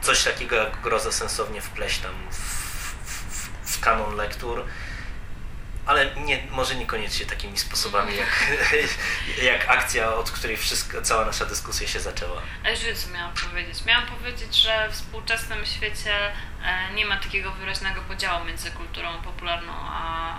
coś 0.03 0.25
takiego 0.25 0.57
jak 0.57 0.81
groza 0.81 1.13
sensownie 1.13 1.61
wpleść 1.61 1.99
tam 1.99 2.13
w, 2.31 2.64
kanon 3.95 4.17
lektur, 4.17 4.65
ale 5.87 6.15
nie, 6.17 6.43
może 6.51 6.75
niekoniecznie 6.75 7.27
takimi 7.27 7.59
sposobami 7.59 8.17
jak, 8.17 8.53
jak 9.53 9.69
akcja, 9.69 10.15
od 10.15 10.31
której 10.31 10.57
wszystko, 10.57 11.03
cała 11.03 11.25
nasza 11.25 11.47
dyskusja 11.47 11.89
się 11.89 12.01
zaczęła. 12.01 12.43
A 12.65 12.71
już 12.71 12.81
wiem, 12.81 12.97
co 12.97 13.11
miałam 13.11 13.33
powiedzieć. 13.35 13.85
Miałam 13.85 14.07
powiedzieć, 14.07 14.63
że 14.63 14.89
w 14.91 14.93
współczesnym 14.93 15.67
świecie 15.67 16.33
e, 16.65 16.95
nie 16.95 17.07
ma 17.07 17.17
takiego 17.17 17.53
wyraźnego 17.53 18.01
podziału 18.01 18.45
między 18.45 18.71
kulturą 18.71 19.23
popularną 19.23 19.73
a, 19.73 20.39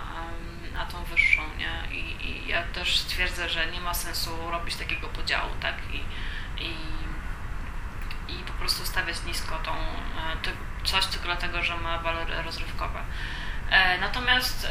a, 0.78 0.86
tą 0.86 1.04
wyższą, 1.04 1.42
nie? 1.58 1.96
I, 1.96 2.26
I 2.26 2.48
ja 2.48 2.62
też 2.62 3.00
twierdzę, 3.00 3.48
że 3.48 3.66
nie 3.66 3.80
ma 3.80 3.94
sensu 3.94 4.50
robić 4.50 4.76
takiego 4.76 5.08
podziału, 5.08 5.50
tak? 5.60 5.74
I, 5.92 5.96
i, 6.64 6.76
prostu 8.66 8.86
stawiać 8.86 9.16
nisko 9.26 9.58
tą, 9.58 9.72
e, 9.72 10.36
ty, 10.42 10.50
coś 10.84 11.06
tylko 11.06 11.26
dlatego, 11.26 11.62
że 11.62 11.76
ma 11.76 11.98
walory 11.98 12.42
rozrywkowe. 12.42 13.00
E, 13.70 13.98
Natomiast 13.98 14.64
e, 14.64 14.68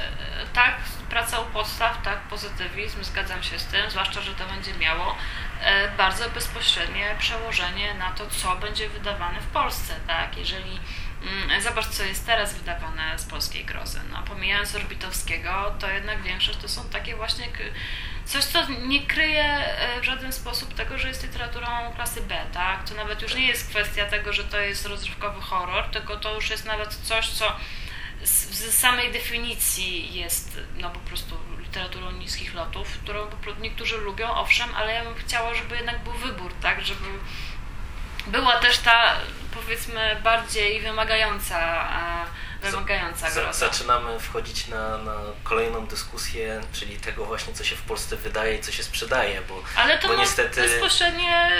tak, 0.54 0.76
praca 1.10 1.40
u 1.40 1.46
podstaw, 1.46 2.02
tak, 2.02 2.20
pozytywizm, 2.20 3.04
zgadzam 3.04 3.44
się 3.44 3.60
z 3.60 3.66
tym, 3.66 3.92
zwłaszcza, 3.92 4.22
że 4.22 4.34
to 4.34 4.46
będzie 4.46 4.74
miało 4.74 5.16
bardzo 5.98 6.30
bezpośrednie 6.30 7.16
przełożenie 7.20 7.94
na 7.94 8.12
to, 8.12 8.28
co 8.30 8.56
będzie 8.56 8.90
wydawane 8.90 9.40
w 9.42 9.48
Polsce, 9.48 9.94
tak, 10.08 10.38
jeżeli 10.38 10.80
zobacz, 11.64 11.88
co 11.88 12.04
jest 12.04 12.26
teraz 12.26 12.54
wydawane 12.54 13.20
z 13.20 13.26
polskiej 13.26 13.66
grozy, 13.66 14.00
no, 14.12 14.24
pomijając 14.24 14.76
Orbitowskiego, 14.76 15.76
to 15.80 15.90
jednak 15.90 16.24
większość 16.24 16.60
to 16.60 16.70
są 16.70 16.90
takie 16.90 17.16
właśnie 17.16 17.48
coś, 18.26 18.44
co 18.44 18.68
nie 18.70 19.08
kryje 19.08 19.44
e, 19.44 20.02
w 20.02 20.04
żaden 20.04 20.34
sposób 20.34 20.74
tego, 20.74 20.98
że 20.98 21.08
jest 21.08 21.24
literaturą 21.24 21.68
klasy 21.96 22.22
B, 22.22 22.46
tak, 22.54 22.90
to 22.90 22.96
nawet 22.96 23.22
już 23.22 23.36
nie 23.36 23.48
jest 23.48 23.70
kwestia 23.70 24.06
tego, 24.06 24.34
że 24.34 24.44
to 24.44 24.60
jest 24.60 24.86
rozrywkowy 24.86 25.42
horror, 25.42 25.90
tylko 25.92 26.16
to 26.18 26.36
już 26.36 26.50
jest 26.50 26.66
nawet 26.66 26.96
coś, 26.96 27.30
co 27.30 27.56
z 28.24 28.74
samej 28.74 29.12
definicji 29.12 30.14
jest 30.14 30.60
no 30.78 30.90
po 30.90 31.00
prostu 31.00 31.38
literaturą 31.60 32.12
niskich 32.12 32.54
lotów, 32.54 33.00
którą 33.04 33.28
po 33.28 33.38
prostu 33.38 33.62
niektórzy 33.62 33.98
lubią, 33.98 34.30
owszem, 34.30 34.70
ale 34.76 34.94
ja 34.94 35.04
bym 35.04 35.16
chciała, 35.16 35.54
żeby 35.54 35.76
jednak 35.76 36.04
był 36.04 36.14
wybór, 36.14 36.54
tak, 36.62 36.86
żeby 36.86 37.06
była 38.28 38.60
też 38.60 38.78
ta 38.78 39.14
powiedzmy 39.54 40.22
bardziej 40.24 40.82
wymagająca 40.82 41.88
wymagająca 42.62 43.32
groza. 43.32 43.54
Zaczynamy 43.54 44.20
wchodzić 44.20 44.68
na, 44.68 44.98
na 44.98 45.16
kolejną 45.44 45.88
dyskusję, 45.88 46.62
czyli 46.74 46.98
tego 46.98 47.26
właśnie, 47.26 47.54
co 47.54 47.64
się 47.64 47.76
w 47.76 47.82
Polsce 47.82 48.16
wydaje 48.16 48.56
i 48.56 48.62
co 48.62 48.72
się 48.72 48.84
sprzedaje, 48.84 49.42
bo, 49.42 49.64
Ale 49.76 49.98
to 49.98 50.08
bo 50.08 50.16
niestety... 50.16 50.62
bezpośrednie 50.62 51.52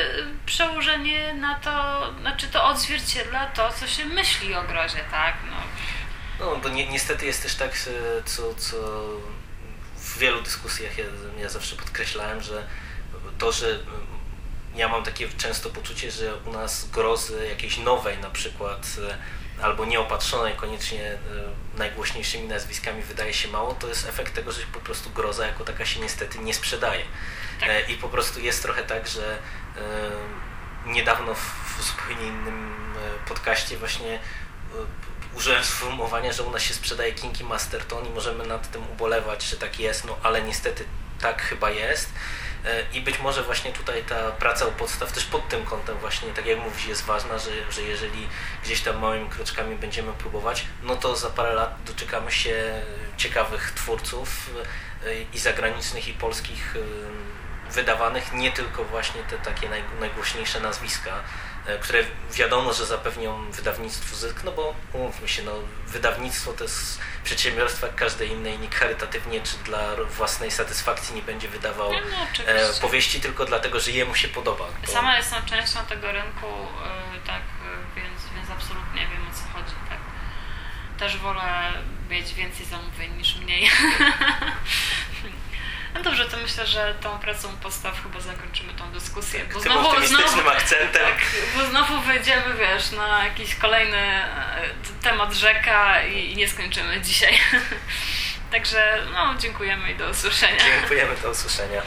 przełożenie 0.46 1.34
na 1.34 1.56
to, 1.56 2.04
znaczy 2.22 2.48
to 2.48 2.66
odzwierciedla 2.66 3.46
to, 3.46 3.74
co 3.74 3.88
się 3.88 4.06
myśli 4.06 4.56
o 4.56 4.64
grozie, 4.64 5.00
tak? 5.12 5.36
No. 5.50 5.56
No, 6.40 6.56
bo 6.56 6.70
ni 6.70 6.90
niestety 6.90 7.26
jest 7.26 7.44
też 7.44 7.56
tak, 7.56 7.72
co, 8.26 8.56
co 8.56 8.78
w 9.96 10.18
wielu 10.18 10.42
dyskusjach 10.42 10.98
ja, 10.98 11.06
ja 11.40 11.50
zawsze 11.50 11.76
podkreślałem, 11.76 12.42
że 12.42 12.68
to, 13.38 13.52
że 13.52 13.80
ja 14.76 14.90
mam 14.90 15.04
takie 15.04 15.30
często 15.30 15.70
poczucie, 15.70 16.12
że 16.12 16.36
u 16.36 16.52
nas 16.52 16.90
grozy 16.90 17.48
jakiejś 17.50 17.78
nowej 17.78 18.18
na 18.18 18.30
przykład 18.30 18.88
albo 19.62 19.86
nieopatrzonej 19.86 20.56
koniecznie 20.56 21.04
e, 21.04 21.18
najgłośniejszymi 21.78 22.48
nazwiskami 22.48 23.04
wydaje 23.04 23.34
się 23.34 23.48
mało, 23.48 23.74
to 23.74 23.88
jest 23.88 24.10
efekt 24.10 24.36
tego, 24.36 24.52
że 24.52 24.62
po 24.74 24.80
prostu 24.80 25.10
groza 25.10 25.48
jako 25.48 25.64
taka 25.64 25.86
się 25.86 26.00
niestety 26.00 26.40
nie 26.40 26.54
sprzedaje. 26.54 27.04
Tak. 27.60 27.70
E, 27.70 27.82
I 27.82 27.98
po 27.98 28.10
prostu 28.10 28.40
jest 28.40 28.62
trochę 28.62 28.84
tak, 28.84 29.08
że 29.08 29.38
e, 29.78 30.90
niedawno 30.90 31.34
w 31.34 31.84
zupełnie 31.84 32.28
innym 32.28 32.76
podcaście 33.28 33.78
właśnie 33.78 34.20
użyłem 35.36 35.64
sformułowania, 35.64 36.34
że 36.34 36.44
u 36.44 36.52
nas 36.52 36.62
się 36.62 36.74
sprzedaje 36.74 37.14
Kinki 37.14 37.44
Masterton 37.44 38.06
i 38.06 38.10
możemy 38.10 38.48
nad 38.48 38.72
tym 38.72 38.84
ubolewać, 38.92 39.44
że 39.44 39.58
tak 39.58 39.80
jest, 39.80 40.06
no 40.06 40.18
ale 40.24 40.42
niestety 40.42 40.86
tak 41.22 41.42
chyba 41.42 41.70
jest. 41.70 42.10
I 42.94 43.02
być 43.02 43.20
może 43.20 43.44
właśnie 43.44 43.72
tutaj 43.72 44.04
ta 44.04 44.32
praca 44.32 44.66
u 44.66 44.72
podstaw 44.72 45.12
też 45.12 45.26
pod 45.26 45.50
tym 45.50 45.66
kątem 45.66 45.98
właśnie, 45.98 46.30
tak 46.30 46.46
jak 46.46 46.60
mówisz, 46.60 46.88
jest 46.88 47.06
ważna, 47.06 47.40
że, 47.40 47.72
że 47.72 47.82
jeżeli 47.82 48.28
gdzieś 48.64 48.82
tam 48.82 49.00
małymi 49.00 49.30
kroczkami 49.30 49.76
będziemy 49.76 50.14
próbować, 50.14 50.66
no 50.84 50.96
to 50.96 51.16
za 51.16 51.30
parę 51.30 51.54
lat 51.54 51.84
doczekamy 51.86 52.32
się 52.32 52.82
ciekawych 53.18 53.72
twórców 53.72 54.50
e, 55.06 55.22
i 55.34 55.40
zagranicznych, 55.40 56.08
i 56.08 56.14
polskich 56.14 56.76
e, 56.76 57.72
wydawanych, 57.72 58.34
nie 58.34 58.52
tylko 58.52 58.84
właśnie 58.84 59.24
te 59.24 59.38
takie 59.38 59.70
najgłośniejsze 60.00 60.60
nazwiska, 60.60 61.12
E, 61.12 61.55
które 61.82 62.04
wiadomo, 62.34 62.74
że 62.74 62.86
zapewnią 62.86 63.52
wydawnictwu 63.52 64.16
zysk, 64.16 64.44
no 64.44 64.52
bo 64.52 64.76
umówmy 64.94 65.28
się, 65.28 65.44
no, 65.44 65.52
wydawnictwo 65.88 66.54
to 66.54 66.64
jest 66.64 67.00
przedsiębiorstwo 67.24 67.86
jak 67.86 67.96
każde 67.96 68.26
inne 68.26 68.50
i 68.50 68.60
nikt 68.60 68.76
charytatywnie 68.76 69.42
czy 69.42 69.58
dla 69.58 69.96
własnej 69.96 70.52
satysfakcji 70.52 71.16
nie 71.16 71.22
będzie 71.22 71.48
wydawał 71.48 71.94
no, 71.94 72.00
no, 72.38 72.52
e, 72.52 72.74
powieści 72.82 73.22
tylko 73.22 73.46
dlatego, 73.46 73.80
że 73.80 73.92
jemu 73.92 74.16
się 74.16 74.28
podoba. 74.28 74.66
Bo... 74.86 74.92
Sama 74.92 75.18
jestem 75.18 75.46
częścią 75.46 75.86
tego 75.86 76.12
rynku, 76.12 76.48
e, 76.48 77.28
tak, 77.28 77.42
więc, 77.96 78.22
więc 78.36 78.50
absolutnie 78.50 79.02
wiem 79.02 79.28
o 79.32 79.34
co 79.34 79.60
chodzi. 79.60 79.76
Tak. 79.90 80.00
Też 81.00 81.18
wolę 81.18 81.74
mieć 82.10 82.34
więcej 82.34 82.66
zamówień 82.66 83.18
niż 83.18 83.36
mniej. 83.36 83.70
No 85.96 86.04
dobrze, 86.04 86.26
to 86.26 86.38
myślę, 86.38 86.68
że 86.68 86.96
tą 87.02 87.20
pracą 87.20 87.58
postaw 87.58 88.04
chyba 88.04 88.20
zakończymy 88.20 88.74
tą 88.74 88.92
dyskusję. 88.92 89.40
Tak, 89.40 89.54
bo 89.54 89.60
tym 89.60 89.72
znowu, 89.72 90.08
znowu, 90.08 90.50
akcentem. 90.58 91.04
Tak, 91.04 91.22
bo 91.56 91.66
znowu 91.66 92.02
wejdziemy, 92.02 92.54
wiesz, 92.60 92.92
na 92.92 93.24
jakiś 93.26 93.56
kolejny 93.56 93.98
e, 93.98 94.70
temat 95.04 95.34
rzeka 95.34 96.04
i 96.04 96.36
nie 96.36 96.50
skończymy 96.50 97.02
dzisiaj. 97.02 97.40
Także 98.52 98.98
no, 99.14 99.36
dziękujemy 99.40 99.92
i 99.92 99.96
do 99.96 100.10
usłyszenia. 100.10 100.64
Dziękujemy, 100.66 101.16
do 101.24 101.30
usłyszenia. 101.30 101.82